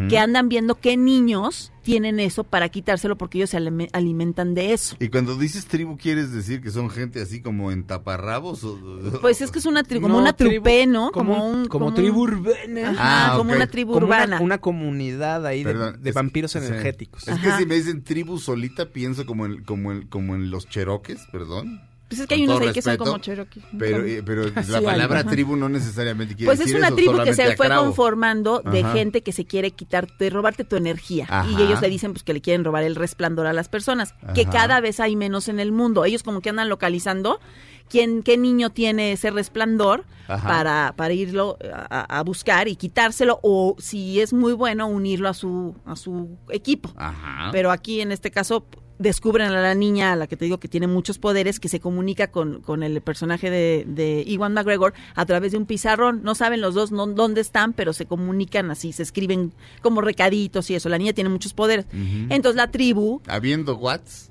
[0.08, 4.72] que andan viendo qué niños tienen eso para quitárselo porque ellos se alime- alimentan de
[4.74, 4.96] eso.
[5.00, 8.62] Y cuando dices tribu, ¿quieres decir que son gente así como en taparrabos?
[8.64, 8.78] O,
[9.22, 11.10] Pues es que es una tribu, como No, una tribu- trupe, ¿no?
[11.12, 12.90] Como, un, como tribu urbana.
[12.90, 14.40] Ajá, Ah, como una tribu Como una- urbana.
[14.40, 17.26] Una, comunidad ahí de, Perdón, de es- vampiros energéticos.
[17.26, 17.58] Es que Ajá.
[17.58, 21.80] si me dicen tribu solita, pienso como en, como en, como en los cheroques, perdón.
[22.08, 23.62] Pues es que hay unos ahí que son como Cherokee.
[23.78, 24.84] Pero, eh, pero la hay.
[24.84, 28.60] palabra tribu no necesariamente quiere Pues es decir una eso, tribu que se fue conformando
[28.60, 28.92] de Ajá.
[28.92, 31.26] gente que se quiere quitar, de robarte tu energía.
[31.28, 31.50] Ajá.
[31.50, 34.46] Y ellos le dicen pues que le quieren robar el resplandor a las personas, que
[34.46, 36.04] cada vez hay menos en el mundo.
[36.04, 37.40] Ellos como que andan localizando
[37.88, 40.46] quién, qué niño tiene ese resplandor Ajá.
[40.48, 45.34] para, para irlo a, a buscar y quitárselo o si es muy bueno unirlo a
[45.34, 46.92] su, a su equipo.
[46.96, 47.50] Ajá.
[47.52, 48.66] Pero aquí en este caso
[49.00, 51.78] descubren a la niña, a la que te digo que tiene muchos poderes, que se
[51.78, 56.22] comunica con, con el personaje de, de Iwan McGregor a través de un pizarrón.
[56.24, 60.68] No saben los dos no- dónde están, pero se comunican así, se escriben como recaditos
[60.70, 60.88] y eso.
[60.88, 61.86] La niña tiene muchos poderes.
[61.92, 64.30] Entonces la tribu, Habiendo Watts.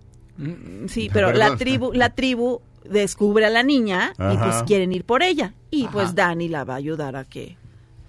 [0.87, 2.59] sí, pero la tribu, la tribu
[2.89, 5.53] descubre a la niña y pues quieren ir por ella.
[5.71, 5.91] Y Ajá.
[5.93, 7.57] pues Dani la va a ayudar a que,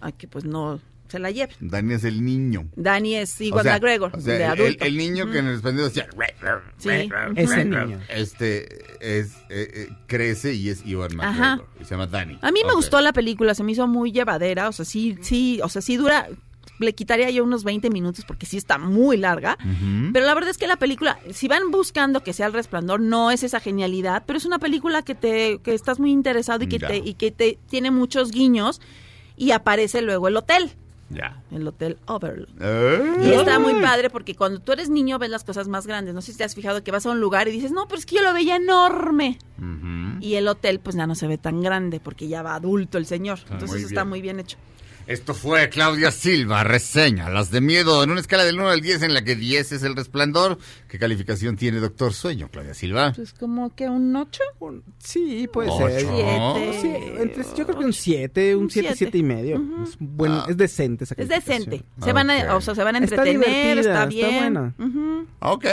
[0.01, 1.55] a que pues no se la lleve.
[1.61, 2.67] Dani es el niño.
[2.77, 4.85] Dani es Iwan O sea, McGregor, o sea, de el- adulto.
[4.85, 6.07] El, el niño que en el español decía...
[6.77, 7.09] Sí.
[7.37, 7.99] Ese niño.
[8.11, 8.67] Este
[9.01, 11.57] es, eh, eh, crece y es Ajá.
[11.57, 11.69] McGregor.
[11.81, 12.39] Y se llama Dani.
[12.43, 15.61] A mí me gustó la película, se me hizo muy llevadera, o sea, sí, sí,
[15.63, 16.29] o sea, sí dura,
[16.79, 19.59] le quitaría yo unos 20 minutos porque sí está muy larga,
[20.13, 23.31] pero la verdad es que la película, si van buscando que sea el resplandor, no
[23.31, 26.79] es esa genialidad, pero es una película que te, que estás muy interesado y que
[26.79, 26.89] Ya.
[26.89, 28.81] te, y que te tiene muchos guiños
[29.37, 30.71] y aparece luego el hotel,
[31.11, 31.43] Ya.
[31.51, 32.49] el hotel Overlook.
[32.61, 33.13] Eh.
[33.25, 36.15] Y está muy padre porque cuando tú eres niño ves las cosas más grandes.
[36.15, 37.99] No sé si te has fijado que vas a un lugar y dices, no, pero
[37.99, 39.39] es que yo lo veía enorme.
[40.21, 43.07] Y el hotel pues ya no se ve tan grande porque ya va adulto el
[43.07, 43.39] señor.
[43.51, 44.59] Entonces muy está muy bien hecho.
[45.09, 49.03] Esto fue Claudia Silva, reseña Las de Miedo en una escala del 1 al 10
[49.03, 50.59] en la que 10 es el resplandor.
[50.87, 53.15] ¿Qué calificación tiene Doctor Sueño, Claudia Silva?
[53.17, 54.43] Pues como que un 8.
[54.61, 55.89] Un- sí, puede Ocho.
[55.89, 56.01] ser.
[56.03, 56.79] Siete.
[56.83, 56.89] Sí,
[57.23, 58.97] entre- yo creo que un 7, un Un 7, siete.
[59.13, 59.57] 7 y medio.
[59.83, 60.47] es, bueno, Ah.
[60.51, 61.83] es decente esa Es decente.
[62.05, 62.59] Se van a, Ok.
[62.59, 64.37] o sea, se van a Está entretener, está está bien.
[64.39, 64.75] buena.
[64.79, 65.27] Ujú.
[65.41, 65.65] Ok,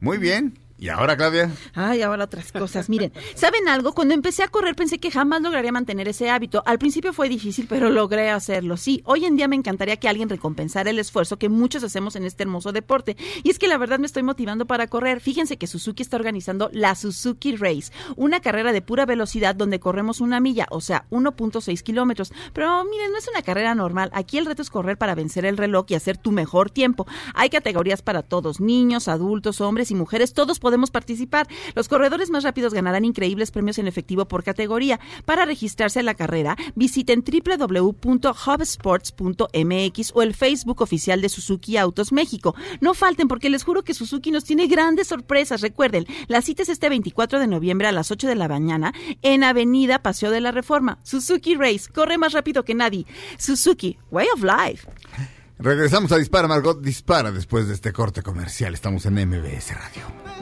[0.00, 0.54] muy bien.
[0.82, 1.48] ¿Y ahora, Claudia?
[1.74, 2.88] Ay, ahora otras cosas.
[2.88, 3.92] Miren, ¿saben algo?
[3.92, 6.64] Cuando empecé a correr pensé que jamás lograría mantener ese hábito.
[6.66, 8.76] Al principio fue difícil, pero logré hacerlo.
[8.76, 12.24] Sí, hoy en día me encantaría que alguien recompensara el esfuerzo que muchos hacemos en
[12.24, 13.16] este hermoso deporte.
[13.44, 15.20] Y es que la verdad me estoy motivando para correr.
[15.20, 20.20] Fíjense que Suzuki está organizando la Suzuki Race, una carrera de pura velocidad donde corremos
[20.20, 22.32] una milla, o sea, 1.6 kilómetros.
[22.52, 24.10] Pero miren, no es una carrera normal.
[24.12, 27.06] Aquí el reto es correr para vencer el reloj y hacer tu mejor tiempo.
[27.34, 31.46] Hay categorías para todos, niños, adultos, hombres y mujeres, todos podemos participar.
[31.74, 34.98] Los corredores más rápidos ganarán increíbles premios en efectivo por categoría.
[35.26, 42.54] Para registrarse a la carrera, visiten www.hubsports.mx o el Facebook oficial de Suzuki Autos México.
[42.80, 45.60] No falten porque les juro que Suzuki nos tiene grandes sorpresas.
[45.60, 49.44] Recuerden, la cita es este 24 de noviembre a las 8 de la mañana en
[49.44, 51.00] Avenida Paseo de la Reforma.
[51.02, 53.04] Suzuki Race, corre más rápido que nadie.
[53.36, 54.88] Suzuki, Way of Life.
[55.58, 58.72] Regresamos a Dispara, Margot Dispara después de este corte comercial.
[58.72, 60.41] Estamos en MBS Radio.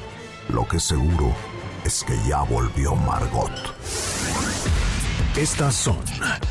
[0.49, 1.33] Lo que seguro
[1.85, 3.51] es que ya volvió Margot.
[5.35, 5.97] Estas son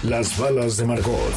[0.02, 1.34] las balas de Margot.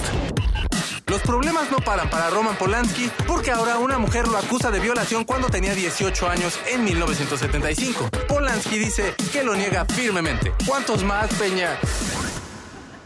[1.07, 5.25] Los problemas no paran para Roman Polanski porque ahora una mujer lo acusa de violación
[5.25, 8.09] cuando tenía 18 años en 1975.
[8.27, 10.53] Polanski dice que lo niega firmemente.
[10.65, 11.77] ¿Cuántos más, Peña?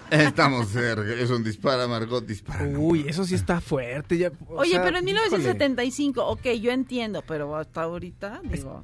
[0.12, 2.66] Estamos, eh, es un Dispara, Margot Dispara.
[2.68, 4.18] Uy, eso sí está fuerte.
[4.18, 5.22] Ya, Oye, sea, pero en híjole.
[5.30, 8.84] 1975, ok, yo entiendo, pero hasta ahorita, digo...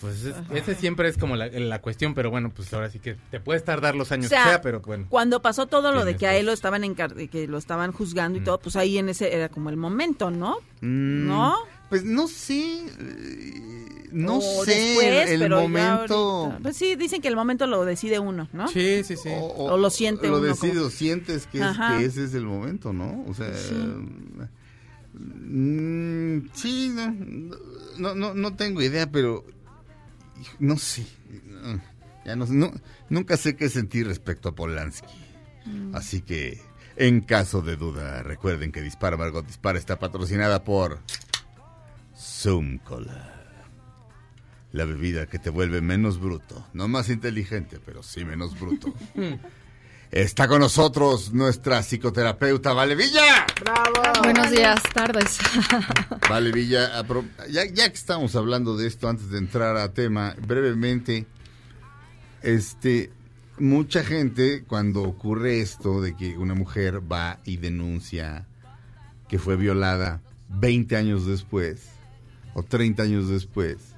[0.00, 3.16] Pues es- ese siempre es como la, la cuestión, pero bueno, pues ahora sí que
[3.30, 5.04] te puedes tardar los años O sea, que sea, pero bueno.
[5.10, 8.38] Cuando pasó todo lo de que a él lo estaban encar- que lo estaban juzgando
[8.38, 10.56] y todo, pues ahí en ese era como el momento, ¿no?
[10.80, 11.54] Mm, ¿No?
[11.90, 12.84] Pues no sé.
[12.98, 14.74] eh, No O sé.
[14.74, 16.58] después, el momento.
[16.62, 18.66] Pues sí, dicen que el momento lo decide uno, ¿no?
[18.68, 19.28] Sí, sí, sí.
[19.32, 22.44] O lo siente Lo uno decides, como- o sientes que, es- que ese es el
[22.46, 23.24] momento, ¿no?
[23.28, 23.54] O sea.
[23.54, 23.74] Sí.
[25.14, 27.14] mm, sí, no,
[27.98, 29.44] no, no, no tengo idea, pero.
[30.58, 31.04] No sé.
[32.24, 32.72] Ya no, sé, no-
[33.10, 35.06] nunca sé qué sentir respecto a Polanski.
[35.66, 35.94] Mm.
[35.94, 36.60] Así que,
[36.96, 40.98] en caso de duda, recuerden que Dispara Margot Dispara está patrocinada por
[42.20, 43.34] Zoom Cola.
[44.72, 46.66] La bebida que te vuelve menos bruto.
[46.74, 48.92] No más inteligente, pero sí menos bruto.
[50.10, 53.46] Está con nosotros nuestra psicoterapeuta Vale Villa.
[54.22, 55.38] Buenos días, tardes.
[56.28, 57.02] Vale Villa,
[57.48, 61.26] ya, ya que estamos hablando de esto, antes de entrar a tema, brevemente,
[62.42, 63.12] este,
[63.58, 68.46] mucha gente cuando ocurre esto de que una mujer va y denuncia
[69.28, 71.99] que fue violada 20 años después
[72.54, 73.94] o 30 años después,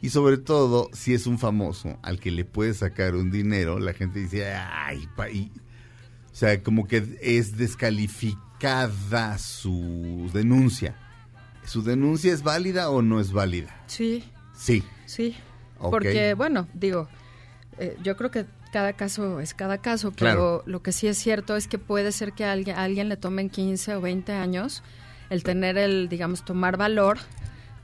[0.00, 3.92] y sobre todo si es un famoso al que le puede sacar un dinero, la
[3.92, 5.52] gente dice, ay, pa- y-
[6.32, 10.96] o sea, como que es descalificada su denuncia.
[11.64, 13.74] ¿Su denuncia es válida o no es válida?
[13.86, 14.24] Sí,
[14.54, 14.82] Sí.
[15.06, 15.36] sí.
[15.78, 17.08] Porque, bueno, digo,
[17.78, 20.62] eh, yo creo que cada caso es cada caso, pero Claro.
[20.66, 23.16] lo que sí es cierto es que puede ser que a alguien, a alguien le
[23.16, 24.82] tomen 15 o 20 años
[25.30, 27.18] el tener el, digamos, tomar valor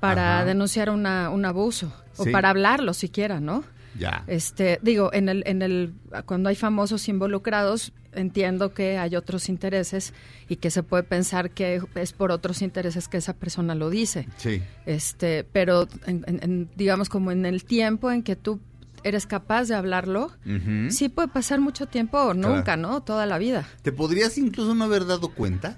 [0.01, 0.45] para Ajá.
[0.45, 2.29] denunciar una, un abuso Sí.
[2.29, 3.65] o para hablarlo siquiera, ¿no?
[3.99, 4.23] Ya.
[4.27, 5.95] Este, digo, en el, en el,
[6.27, 10.15] cuando hay famosos involucrados, entiendo que hay otros intereses
[10.49, 14.29] y que se puede pensar que es por otros intereses que esa persona lo dice.
[14.37, 14.63] Sí.
[14.87, 18.61] Este, pero en- digamos como en el tiempo en que tú
[19.05, 20.33] eres capaz de hablarlo,
[20.91, 22.83] sí puede pasar mucho tiempo o nunca, Claro.
[22.83, 23.01] ¿no?
[23.03, 23.67] Toda la vida.
[23.83, 25.77] ¿Te podrías incluso no haber dado cuenta?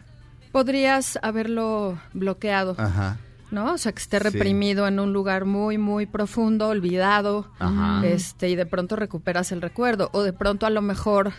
[0.52, 2.74] Podrías haberlo bloqueado.
[2.78, 3.18] Ajá.
[3.51, 3.72] ¿No?
[3.74, 4.24] O sea, que esté Sí.
[4.24, 8.07] reprimido en un lugar muy, muy profundo, olvidado, Ajá.
[8.07, 10.11] este, y de pronto recuperas el recuerdo.
[10.12, 11.32] O de pronto a lo mejor,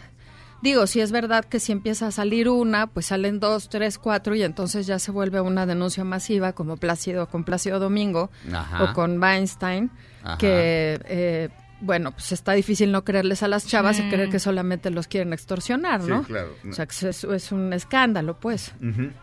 [0.61, 4.35] digo, si es verdad que si empieza a salir una, pues salen dos, tres, cuatro,
[4.35, 8.83] y entonces ya se vuelve una denuncia masiva, como Plácido, con Plácido Domingo, Ajá.
[8.83, 9.89] o con Weinstein,
[10.23, 10.37] Ajá.
[10.37, 10.99] que...
[11.05, 11.49] eh,
[11.83, 15.33] bueno, pues está difícil no creerles a las chavas y creer que solamente los quieren
[15.33, 16.21] extorsionar, Sí, ¿no?
[16.21, 16.49] claro.
[16.69, 18.71] O sea, que es, es un escándalo, pues.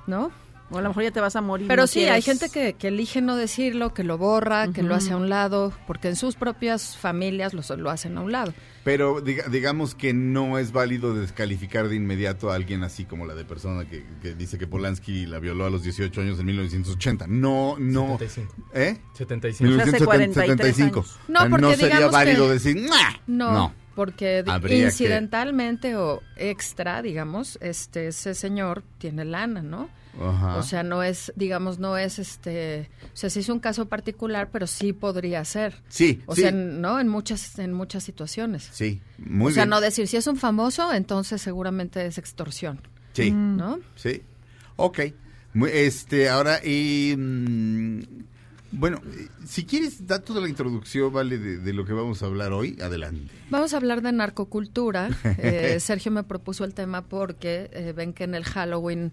[0.08, 0.32] ¿no?
[0.70, 1.66] O a lo mejor ya te vas a morir.
[1.66, 4.82] Pero no sí, quieres- hay gente que, que elige no decirlo, que lo borra, que
[4.82, 8.32] lo hace a un lado, porque en sus propias familias lo, lo hacen a un
[8.32, 8.52] lado.
[8.84, 13.34] Pero diga- digamos que no es válido descalificar de inmediato a alguien así como la
[13.34, 17.26] de persona que, que dice que Polanski la violó a los 18 años en 1980.
[17.28, 18.18] No, no.
[18.18, 18.54] 75.
[18.74, 18.98] ¿Eh?
[19.14, 19.82] 75.
[19.82, 20.48] Hace 43
[20.78, 21.00] 1975.
[21.00, 21.18] años.
[21.28, 23.20] No, sea, porque no sería digamos válido que- decir "Mua".
[23.26, 29.88] No, porque Habría que- incidentalmente o extra, digamos, este ese señor tiene lana, ¿no?
[30.20, 30.56] Ajá.
[30.56, 34.50] O sea, no es, digamos, no es este, o sea, sí es un caso particular,
[34.52, 35.74] pero sí podría ser.
[35.88, 36.42] sí, O sí.
[36.42, 38.68] sea, no en muchas en muchas situaciones.
[38.72, 39.70] sí, muy o sea, bien.
[39.70, 42.80] no decir si es un famoso, entonces seguramente es extorsión,
[43.12, 43.78] Sí, ¿no?
[43.96, 44.22] sí.
[44.76, 45.00] Ok.
[45.72, 47.14] Este, ahora, y.
[47.16, 48.00] mm,
[48.70, 49.00] bueno,
[49.46, 51.38] si quieres, da toda la introducción, ¿vale?
[51.38, 52.76] De, de lo que vamos a hablar hoy.
[52.82, 53.32] Adelante.
[53.50, 55.08] Vamos a hablar de narcocultura.
[55.38, 59.12] Eh, Sergio me propuso el tema porque eh, ven que en el Halloween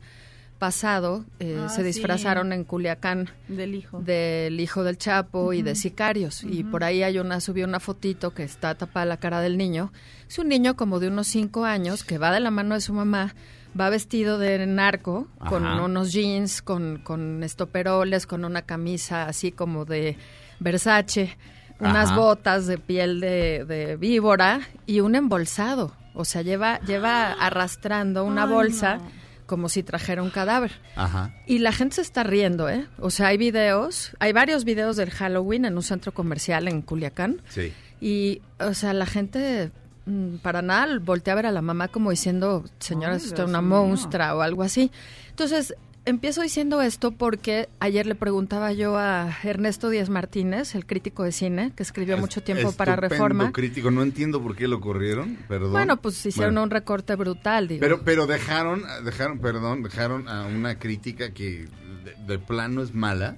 [0.60, 1.84] pasado eh, Ah, se sí.
[1.84, 3.99] disfrazaron en Culiacán Del hijo.
[3.99, 6.43] del hijo del Chapo y de sicarios.
[6.43, 9.91] Y por ahí hay una, subió una fotito que está tapada la cara del niño.
[10.28, 12.93] Es un niño como de unos cinco años que va de la mano de su
[12.93, 13.36] mamá,
[13.80, 19.86] va vestido de narco, con unos jeans, con, con estoperoles, con una camisa así como
[19.86, 20.18] de
[20.60, 21.38] Versace,
[21.80, 22.16] unas Ajá.
[22.16, 25.91] botas de piel de, de víbora y un embolsado.
[26.14, 29.24] O sea, lleva, lleva arrastrando una Ay, bolsa no.
[29.45, 30.71] Como si trajera un cadáver.
[30.95, 31.33] Ajá.
[31.45, 32.87] Y la gente se está riendo, ¿eh?
[32.99, 37.41] O sea, hay videos, hay varios videos del Halloween en un centro comercial en Culiacán.
[37.49, 37.73] Sí.
[38.01, 39.71] Y, o sea, la gente
[40.05, 43.61] mm, para nada voltea a ver a la mamá como diciendo, señora, es usted una
[43.61, 43.85] mío.
[43.85, 44.91] monstrua o algo así.
[45.29, 45.75] Entonces,
[46.06, 51.32] empiezo diciendo esto porque ayer le preguntaba yo a Ernesto Díaz Martínez, el crítico de
[51.32, 53.51] cine, que escribió mucho tiempo para Estupendo Reforma.
[53.51, 55.72] crítico, no entiendo por qué lo corrieron, perdón.
[55.72, 56.64] Bueno, pues hicieron Bueno.
[56.64, 57.82] un recorte brutal, digo.
[57.82, 61.68] Pero, pero dejaron, dejaron, perdón, dejaron a una crítica que
[62.03, 63.36] de, de plano es mala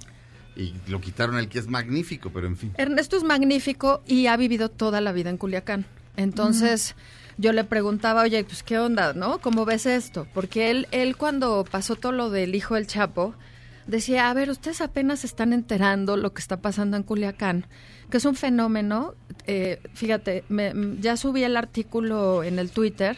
[0.56, 2.72] y lo quitaron al que es magnífico, pero en fin.
[2.76, 5.86] Ernesto es magnífico y ha vivido toda la vida en Culiacán.
[6.16, 6.96] Entonces,
[7.38, 9.40] yo le preguntaba, oye, pues qué onda, ¿no?
[9.40, 10.26] ¿Cómo ves esto?
[10.34, 13.34] Porque él, él cuando pasó todo lo del hijo del Chapo,
[13.86, 17.66] decía, a ver, ustedes apenas están enterando lo que está pasando en Culiacán,
[18.10, 19.14] que es un fenómeno.
[19.46, 23.16] eh, fíjate, me- ya subí el artículo en el Twitter.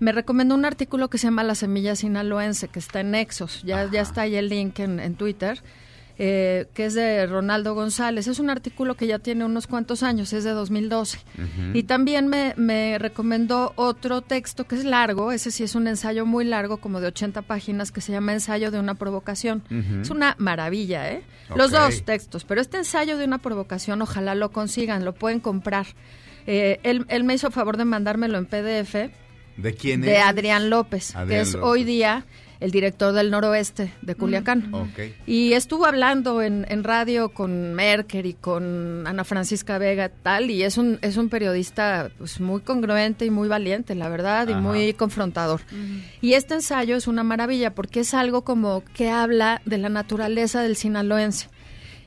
[0.00, 3.62] Me recomendó un artículo que se llama La Semilla Sinaloense, que está en Nexos.
[3.64, 5.62] Ya, ya está ahí el link en, en Twitter.
[6.20, 8.26] Eh, que es de Ronaldo González.
[8.26, 11.18] Es un artículo que ya tiene unos cuantos años, es de 2012.
[11.74, 16.26] Y también me, me recomendó otro texto que es largo, ese sí es un ensayo
[16.26, 19.62] muy largo, como de 80 páginas, que se llama Ensayo de una provocación.
[20.02, 21.22] Es una maravilla, ¿eh?
[21.54, 25.86] Los dos textos, pero este ensayo de una provocación, ojalá lo consigan, lo pueden comprar.
[26.46, 29.12] Eh, él, él me hizo favor de mandármelo en PDF
[29.58, 30.22] ¿De quién de es?
[30.24, 31.68] Adrián López, que es López.
[31.68, 32.24] hoy día
[32.60, 34.74] el director del noroeste de Culiacán.
[34.74, 34.98] Ok.
[35.26, 40.62] Y estuvo hablando en, en radio con Merker y con Ana Francisca Vega tal, y
[40.64, 44.60] es un, es un periodista pues, muy congruente y muy valiente, la verdad, y Ajá.
[44.60, 45.60] muy confrontador.
[46.20, 50.60] Y este ensayo es una maravilla porque es algo como que habla de la naturaleza
[50.62, 51.48] del sinaloense.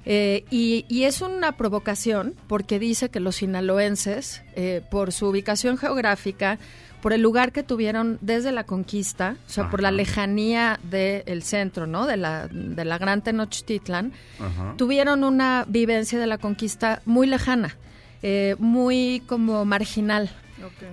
[0.03, 5.77] Eh, y, y es una provocación porque dice que los sinaloenses, eh, por su ubicación
[5.77, 6.57] geográfica,
[7.01, 11.87] por el lugar que tuvieron desde la conquista, o sea, por la lejanía del centro,
[11.87, 12.05] ¿no?
[12.05, 14.75] De la, de la Gran Tenochtitlan, Ajá.
[14.77, 17.75] tuvieron una vivencia de la conquista muy lejana,
[18.21, 20.29] eh, muy como marginal.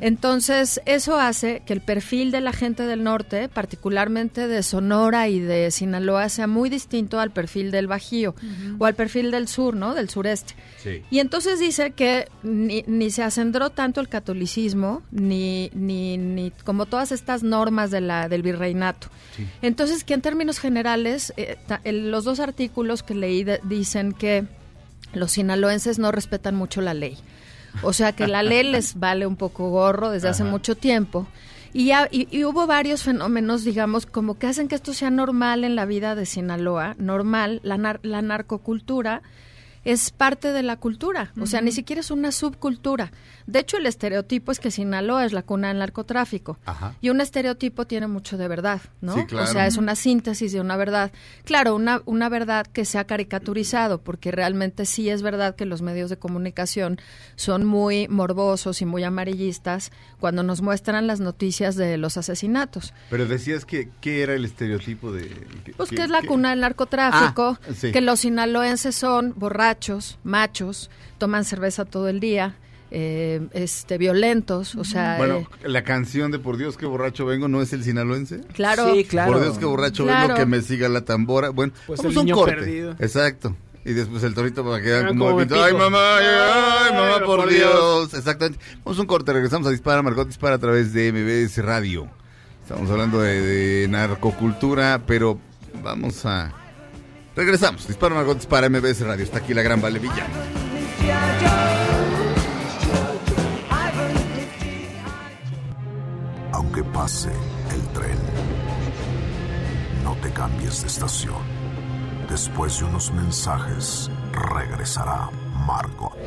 [0.01, 5.41] Entonces, eso hace que el perfil de la gente del norte, particularmente de Sonora y
[5.41, 8.35] de Sinaloa, sea muy distinto al perfil del Bajío
[8.79, 9.95] o al perfil del sur, ¿no?
[9.95, 10.55] Del sureste.
[10.83, 11.03] Sí.
[11.11, 16.87] Y entonces dice que ni, ni se acendró tanto el catolicismo, ni, ni, ni como
[16.87, 19.09] todas estas normas de la, del virreinato.
[19.63, 24.13] Entonces, que en términos generales, eh, ta- el- los dos artículos que leí de- dicen
[24.13, 24.45] que
[25.15, 27.17] los sinaloenses no respetan mucho la ley.
[27.83, 31.27] O sea que la ley les vale un poco gorro desde hace mucho tiempo.
[31.73, 35.65] Y, ya, y, y hubo varios fenómenos, digamos, como que hacen que esto sea normal
[35.65, 39.23] en la vida de Sinaloa, normal, la, nar- la narcocultura
[39.85, 43.11] es parte de la cultura, o sea, ni siquiera es una subcultura.
[43.47, 46.59] De hecho, el estereotipo es que Sinaloa es la cuna del narcotráfico.
[46.67, 46.95] Ajá.
[47.01, 49.15] Y un estereotipo tiene mucho de verdad, ¿no?
[49.15, 49.45] Sí, claro.
[49.49, 51.13] O sea, es una síntesis de una verdad.
[51.45, 55.81] Claro, una, una verdad que se ha caricaturizado, porque realmente sí es verdad que los
[55.81, 56.99] medios de comunicación
[57.37, 62.93] son muy morbosos y muy amarillistas cuando nos muestran las noticias de los asesinatos.
[63.09, 65.31] Pero decías que, ¿qué era el estereotipo de...?
[65.77, 67.93] Pues que es la cuna del narcotráfico, Ah, sí.
[67.93, 69.68] que los sinaloenses son borrachos,
[70.25, 72.55] machos, toman cerveza todo el día,
[72.91, 77.47] eh, este, violentos, o sea, Bueno, eh, la canción de Por Dios que borracho vengo
[77.49, 78.41] no es el sinaloense.
[78.55, 79.33] claro, Sí, claro.
[79.33, 80.29] Por Dios que borracho Claro.
[80.29, 81.51] vengo, que me siga la tambora.
[81.51, 82.55] Bueno, Pues vamos el a un niño corte.
[82.57, 82.93] perdido.
[82.99, 83.55] Exacto.
[83.85, 85.63] Y después el torito va a quedar Ah, como, como el pito.
[85.63, 87.61] Ay, mamá, ay, ay, mamá, por, por Dios.
[88.11, 88.15] Dios.
[88.15, 88.63] Exactamente.
[88.85, 92.09] Vamos a un corte, regresamos a Dispara, Margot Dispara a través de MBS Radio.
[92.63, 95.39] Estamos hablando de, de narcocultura, pero
[95.83, 96.53] vamos a...
[97.39, 97.87] Regresamos.
[97.87, 99.23] Dispara, Margot Dispara, MBS Radio.
[99.23, 100.35] Está aquí la gran Vale Villano.
[106.51, 107.31] Aunque pase
[107.73, 108.19] el tren,
[110.03, 111.37] no te cambies de estación.
[112.29, 115.31] Después de unos mensajes, regresará
[115.65, 116.19] Margot.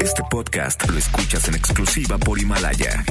[0.00, 3.04] Este podcast lo escuchas en exclusiva por Himalaya.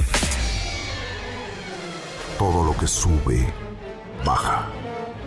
[2.38, 3.53] Todo lo que sube,
[4.26, 4.65] baja.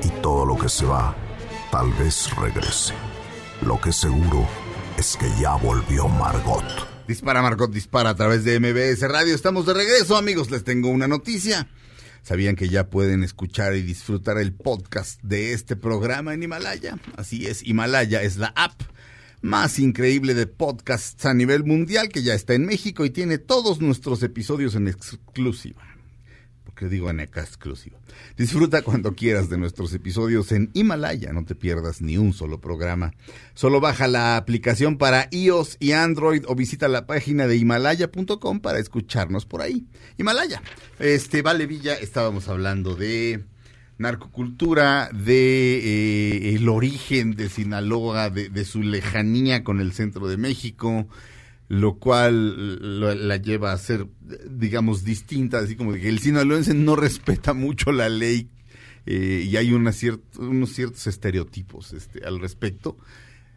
[0.03, 1.15] Y todo lo que se va,
[1.73, 2.93] tal vez regrese.
[3.67, 4.47] Lo que seguro
[4.99, 6.63] es que ya volvió Margot.
[7.09, 9.35] Dispara Margot Dispara a través de MBS Radio.
[9.35, 10.51] Estamos de regreso, amigos.
[10.51, 11.69] Les tengo una noticia.
[12.23, 16.99] ¿Sabían que ya pueden escuchar y disfrutar el podcast de este programa en Himalaya?
[17.17, 18.81] Así es, Himalaya es la app
[19.41, 23.81] más increíble de podcasts a nivel mundial que ya está en México y tiene todos
[23.81, 25.83] nuestros episodios en exclusiva.
[26.73, 27.99] Porque digo en exclusiva.
[28.37, 33.13] Disfruta cuando quieras de nuestros episodios en Himalaya, no te pierdas ni un solo programa.
[33.53, 38.79] Solo baja la aplicación para iOS y Android o visita la página de himalaya.com para
[38.79, 39.87] escucharnos por ahí.
[40.17, 40.63] Himalaya.
[40.99, 43.45] Este, Vale Villa, estábamos hablando de
[43.99, 51.07] narcocultura, de eh, el origen de Sinaloa, de su lejanía con el centro de México,
[51.75, 54.07] lo cual lo- la lleva a ser,
[54.51, 58.51] digamos, distinta, así como que el sinaloense no respeta mucho la ley
[59.07, 62.99] eh, y hay una ciert- unos ciertos estereotipos este, al respecto.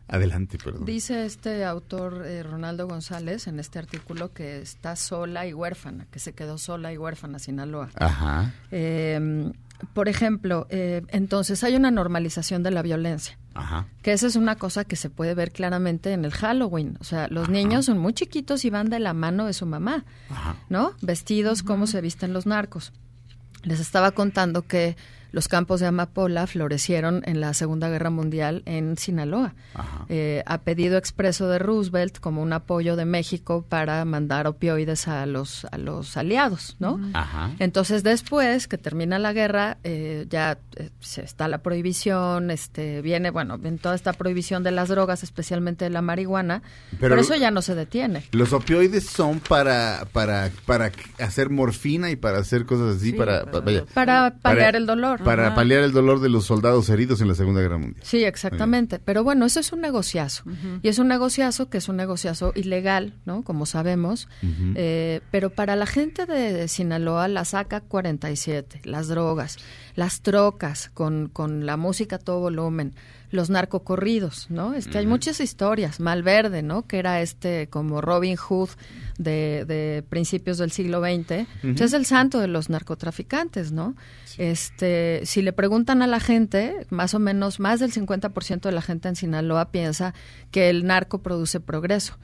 [0.07, 0.85] Adelante, perdón.
[0.85, 6.19] Dice este autor eh, Ronaldo González en este artículo que está sola y huérfana, que
[6.19, 7.89] se quedó sola y huérfana Sinaloa.
[7.95, 8.53] Ajá.
[8.71, 9.51] Eh,
[9.93, 13.37] por ejemplo, eh, entonces hay una normalización de la violencia.
[13.53, 13.87] Ajá.
[14.01, 16.97] Que esa es una cosa que se puede ver claramente en el Halloween.
[16.99, 20.05] O sea, los niños son muy chiquitos y van de la mano de su mamá,
[20.29, 20.55] Ajá.
[20.69, 20.93] ¿no?
[21.01, 22.91] Vestidos como se visten los narcos.
[23.63, 24.97] Les estaba contando que
[25.35, 30.05] los campos de amapola florecieron en la Segunda Guerra Mundial en Sinaloa, Ajá.
[30.07, 35.25] eh, a pedido expreso de Roosevelt como un apoyo de México para mandar opioides a
[35.25, 37.01] los, a los aliados, ¿no?
[37.13, 37.51] Ajá.
[37.59, 43.29] Entonces después que termina la guerra, eh, ya eh, se está la prohibición, este, viene,
[43.29, 46.61] bueno, toda esta prohibición de las drogas, especialmente de la marihuana,
[46.97, 48.23] Pero eso ya no se detiene.
[48.31, 53.39] Los opioides son para, para, para hacer morfina y para hacer cosas así, Sí, para,
[53.41, 55.24] para- pa- vaya, Para paliar el dolor.
[55.25, 55.55] Para Ajá.
[55.55, 58.01] paliar el dolor de los soldados heridos en la Segunda Guerra Mundial.
[58.05, 58.99] Sí, exactamente.
[58.99, 60.43] Pero bueno, eso es un negociazo.
[60.81, 63.43] Y es un negociazo que es un negociazo ilegal, ¿no?
[63.43, 64.27] Como sabemos.
[64.75, 69.57] Eh, pero para la gente de Sinaloa, la saca 47, las drogas,
[69.95, 72.93] las trocas con, con la música a todo volumen,
[73.31, 74.73] los narcocorridos, ¿no?
[74.73, 75.99] Es que hay muchas historias.
[75.99, 76.87] Malverde, ¿no?
[76.87, 78.69] Que era este como Robin Hood
[79.17, 81.47] de, de principios del siglo XX.
[81.61, 83.95] Pues es el santo de los narcotraficantes, ¿no?
[84.37, 88.81] Este, si le preguntan a la gente, más o menos más del 50% de la
[88.81, 90.13] gente en Sinaloa piensa
[90.51, 92.17] que el narco produce progreso.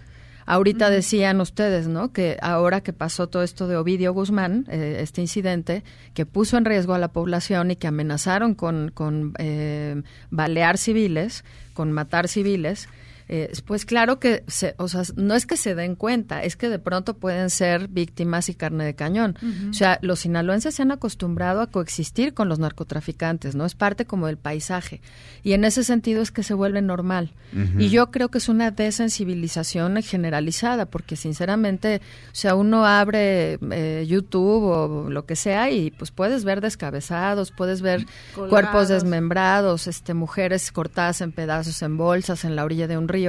[0.46, 2.12] Ahorita decían ustedes, ¿no?
[2.12, 6.66] Que ahora que pasó todo esto de Ovidio Guzmán, eh, este incidente, que puso en
[6.66, 12.90] riesgo a la población y que amenazaron con, con eh, balear civiles, con matar civiles,
[13.28, 16.70] eh, pues claro que, se, o sea, no es que se den cuenta, es que
[16.70, 19.38] de pronto pueden ser víctimas y carne de cañón.
[19.70, 23.66] O sea, los sinaloenses se han acostumbrado a coexistir con los narcotraficantes, ¿no?
[23.66, 25.02] Es parte como del paisaje.
[25.44, 27.32] Y en ese sentido es que se vuelve normal.
[27.78, 34.06] Y yo creo que es una desensibilización generalizada, porque sinceramente, o sea, uno abre eh,
[34.08, 38.50] YouTube o lo que sea y pues puedes ver descabezados, puedes ver Colgados.
[38.50, 43.21] cuerpos desmembrados, este, mujeres cortadas en pedazos en bolsas en la orilla de un río.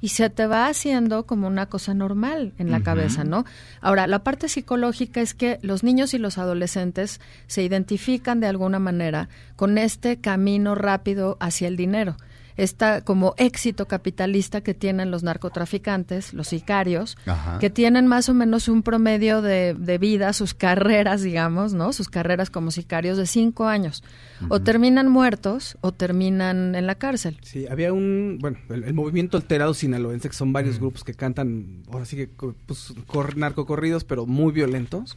[0.00, 3.44] Y se te va haciendo como una cosa normal en la cabeza, ¿no?
[3.80, 8.78] Ahora, la parte psicológica es que los niños y los adolescentes se identifican de alguna
[8.78, 12.16] manera con este camino rápido hacia el dinero
[12.58, 17.58] esta como éxito capitalista que tienen los narcotraficantes, los sicarios, Ajá.
[17.58, 21.92] que tienen más o menos un promedio de, de vida, sus carreras, digamos, ¿no?
[21.94, 24.04] Sus carreras como sicarios de cinco años.
[24.50, 27.38] O terminan muertos o terminan en la cárcel.
[27.42, 31.82] Sí, había un, bueno, el, el movimiento alterado sinaloense, que son varios grupos que cantan,
[31.90, 32.28] ahora sí que,
[32.66, 35.16] pues, cor- narcocorridos, pero muy violentos.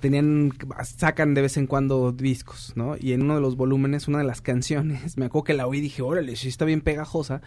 [0.00, 0.52] Tenían,
[0.82, 2.96] sacan de vez en cuando discos, ¿no?
[2.98, 5.78] Y en uno de los volúmenes, una de las canciones, me acuerdo que la oí
[5.78, 7.42] y dije, órale, sí está bien pegajosa.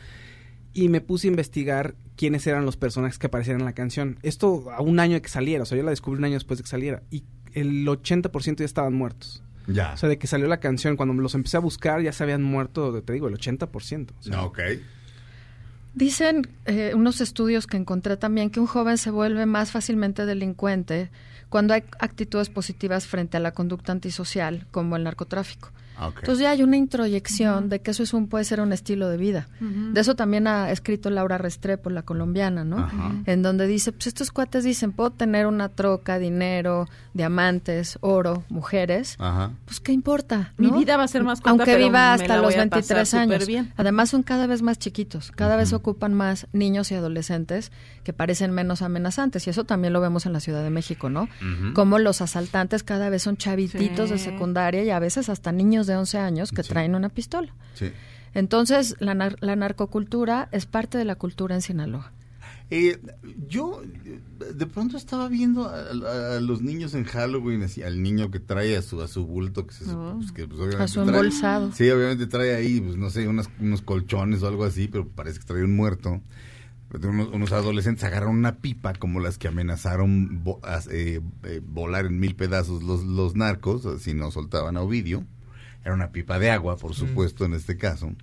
[0.75, 4.17] Y me puse a investigar quiénes eran los personajes que aparecían en la canción.
[4.23, 6.57] Esto a un año de que saliera, o sea, yo la descubrí un año después
[6.57, 7.03] de que saliera.
[7.11, 7.23] Y
[7.53, 9.43] el 80% ya estaban muertos.
[9.67, 9.93] Ya.
[9.93, 12.43] O sea, de que salió la canción, cuando los empecé a buscar ya se habían
[12.43, 14.11] muerto, te digo, el 80%.
[14.19, 14.59] O sea, No, ok.
[15.93, 21.11] Dicen eh, unos estudios que encontré también que un joven se vuelve más fácilmente delincuente
[21.53, 25.69] cuando hay actitudes positivas frente a la conducta antisocial, como el narcotráfico.
[25.99, 26.19] Ok.
[26.19, 29.17] Entonces ya hay una introyección de que eso es un, puede ser un estilo de
[29.17, 29.47] vida.
[29.59, 32.87] De eso también ha escrito Laura Restrepo, la colombiana, ¿no?
[33.25, 39.17] En donde dice, pues estos cuates dicen, puedo tener una troca, dinero, diamantes, oro, mujeres.
[39.65, 42.35] Pues qué importa, Mi vida va a ser más corta, Aunque pero viva me hasta
[42.35, 43.73] la los voy a pasar 23 años.
[43.77, 47.71] Además son cada vez más chiquitos, cada vez ocupan más niños y adolescentes
[48.03, 51.29] que parecen menos amenazantes y eso también lo vemos en la Ciudad de México, ¿no?
[51.73, 55.95] Como los asaltantes cada vez son chavititos de secundaria y a veces hasta niños de
[55.95, 56.69] 11 años que Sí.
[56.69, 57.53] traen una pistola.
[57.75, 57.91] Sí.
[58.33, 62.11] Entonces, la, nar- la narcocultura es parte de la cultura en Sinaloa.
[62.69, 62.99] Eh,
[63.47, 63.81] yo
[64.55, 68.39] de pronto estaba viendo a, a- a los niños en Halloween, así, al niño que
[68.39, 70.15] trae a su, a su bulto, que, se, Oh.
[70.17, 71.71] pues, que, pues, obviamente A su trae- embolsado.
[71.73, 75.39] Sí, obviamente trae ahí, pues no sé, unas- unos colchones o algo así, pero parece
[75.39, 76.21] que trae un muerto.
[77.03, 80.43] Unos, unos adolescentes agarraron una pipa como las que amenazaron
[80.91, 85.25] eh, eh, volar en mil pedazos los, los narcos, si no soltaban a Ovidio.
[85.83, 88.13] Era una pipa de agua, por supuesto, en este caso.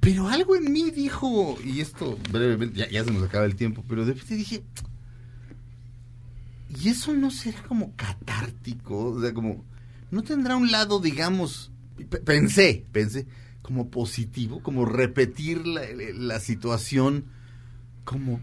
[0.00, 3.84] Pero algo en mí dijo, y esto brevemente, ya, ya se nos acaba el tiempo,
[3.88, 4.62] pero de repente dije,
[6.82, 9.10] ¿y eso no será como catártico?
[9.12, 9.64] O sea, como,
[10.10, 11.70] ¿no tendrá un lado, digamos,
[12.08, 13.26] pe- pensé, pensé,
[13.62, 15.82] como positivo, como repetir la,
[16.14, 17.26] la situación,
[18.04, 18.40] como,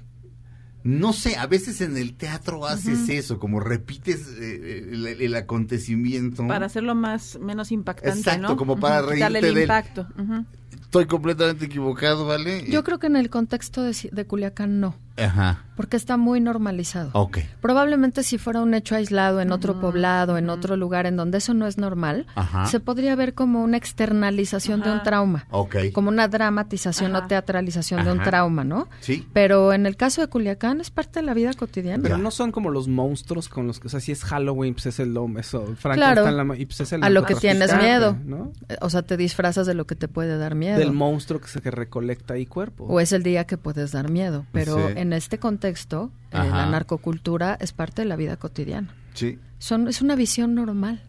[0.84, 6.45] no sé, a veces en el teatro haces eso, como repites eh, el, el acontecimiento.
[6.48, 8.58] Para hacerlo más menos impactante, Exacto, ¿no?
[8.58, 10.08] como para Quitarle reírte el del- impacto.
[10.18, 10.45] ujú.
[10.82, 12.66] Estoy completamente equivocado, ¿vale?
[12.70, 17.09] Yo creo que en el contexto de, de Culiacán no, Ajá, porque está muy normalizado.
[17.13, 17.39] ok.
[17.61, 21.53] Probablemente si fuera un hecho aislado en otro poblado, en otro lugar en donde eso
[21.53, 22.65] no es normal, Ajá.
[22.67, 25.75] se podría ver como una externalización de un trauma, Ok.
[25.93, 27.27] como una dramatización o Ajá.
[27.27, 28.88] teatralización de un trauma, ¿no?
[28.99, 29.27] Sí.
[29.33, 32.03] Pero en el caso de Culiacán es parte de la vida cotidiana.
[32.03, 34.88] Pero no son como los monstruos con los que, o sea, si es Halloween, pues
[34.88, 36.21] es el hombre, eso, Frank Claro.
[36.21, 38.17] está en la ma- y pues es el a lo que tienes miedo.
[38.25, 38.51] ¿no?
[38.81, 40.77] O sea, te disfrazas de lo que te puede dar miedo.
[40.77, 42.85] Del monstruo que se que recolecta ahí cuerpo.
[42.85, 44.45] o es el día que puedes dar miedo.
[44.51, 44.93] Pero Sí.
[45.02, 48.94] En este contexto, eh, la narcocultura es parte de la vida cotidiana.
[49.14, 49.40] Sí.
[49.60, 51.02] Son, es una visión normal,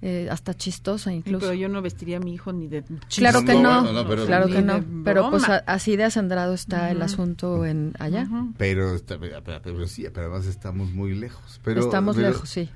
[0.00, 1.40] eh, hasta chistosa incluso.
[1.46, 4.08] Pero yo no vestiría a mi hijo ni de Claro que No, no, bueno, no,
[4.08, 4.84] pero- claro que no.
[5.04, 8.28] Pero pues a- así de acendrado está el asunto en allá.
[8.56, 11.60] Pero, pero, pero- pero sí, pero además estamos muy lejos.
[11.64, 12.68] Pero, Estamos pero- lejos, sí.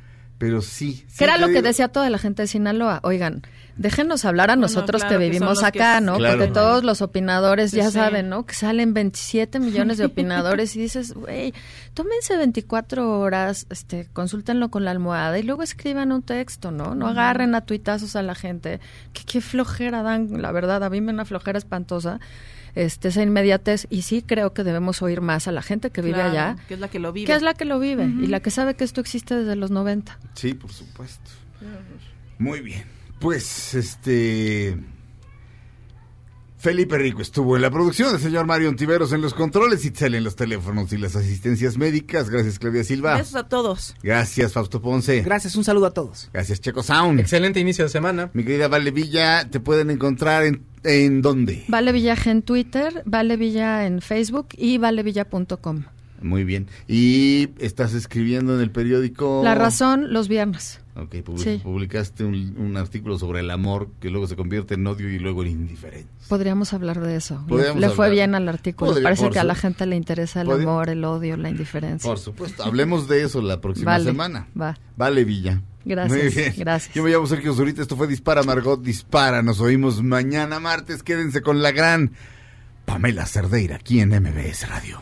[0.42, 1.04] Pero sí.
[1.06, 2.98] sí Que era lo que decía toda la gente de Sinaloa.
[3.04, 3.42] Oigan,
[3.76, 6.16] déjenos hablar a Bueno, nosotros claro, que vivimos que acá, ¿no?
[6.16, 6.36] Claro.
[6.36, 7.92] Porque todos los opinadores Sí, ya sí.
[7.92, 8.44] saben, ¿no?
[8.44, 11.54] Que salen 27 millones de opinadores y dices, güey,
[11.94, 16.96] tómense 24 horas, este, consúltenlo con la almohada y luego escriban un texto, ¿no?
[16.96, 18.80] No agarren a tuitazos a la gente.
[19.12, 22.18] Que qué flojera dan, la verdad, a mí me da una flojera espantosa.
[22.74, 26.14] Este, esa inmediatez, y sí creo que debemos oír más a la gente que vive
[26.14, 27.26] Claro, allá, Que es la que lo vive.
[27.26, 29.70] que es la que lo vive y la que sabe que esto existe desde los
[29.70, 30.18] 90.
[30.34, 31.30] Sí, por supuesto.
[32.38, 32.84] Muy bien.
[33.20, 34.78] Pues, este...
[36.62, 40.22] Felipe Rico estuvo en la producción, el señor Mario Ontiveros en los controles, Itzel en
[40.22, 42.30] los teléfonos y las asistencias médicas.
[42.30, 43.16] Gracias, Claudia Silva.
[43.16, 43.96] Besos a todos.
[44.00, 45.22] Gracias, Fausto Ponce.
[45.22, 46.30] Gracias, un saludo a todos.
[46.32, 47.18] Gracias, Checo Sound.
[47.18, 48.30] Excelente inicio de semana.
[48.32, 51.64] Mi querida Vale Villa, ¿te pueden encontrar en, en dónde?
[51.68, 55.84] Vale Villaje en Twitter, Vale Villa en Facebook y valevilla.com.
[56.20, 56.68] Muy bien.
[56.86, 59.40] ¿Y estás escribiendo en el periódico?
[59.42, 60.78] La razón, los viernes.
[60.94, 61.60] Ok, Sí.
[61.64, 65.42] publicaste un, un artículo sobre el amor que luego se convierte en odio y luego
[65.42, 66.08] en indiferencia.
[66.28, 67.44] Podríamos hablar de eso.
[67.48, 68.90] Le, le fue bien al artículo.
[68.92, 71.48] Podría- Parece que a su- la gente le interesa el Podría- amor, el odio, la
[71.50, 72.08] indiferencia.
[72.08, 72.62] Por supuesto.
[72.62, 74.46] Hablemos de eso la próxima Vale, semana.
[74.58, 74.78] va.
[74.96, 75.60] Vale, Villa.
[75.84, 76.54] Gracias, Muy bien.
[76.56, 76.94] gracias.
[76.94, 77.82] Yo me llamo Sergio Zurita.
[77.82, 79.42] Esto fue Dispara, Margot Dispara.
[79.42, 81.02] Nos oímos mañana martes.
[81.02, 82.12] Quédense con la gran
[82.84, 85.00] Pamela Cerdeira, aquí en MBS Radio.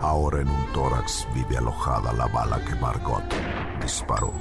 [0.00, 3.24] Ahora en un tórax vive alojada la bala que Margot
[3.82, 4.32] disparó.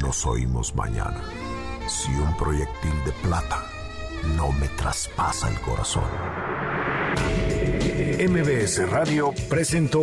[0.00, 1.20] Nos oímos mañana.
[1.86, 3.64] Si un proyectil de plata
[4.36, 6.04] no me traspasa el corazón.
[8.28, 10.02] MBS Radio presentó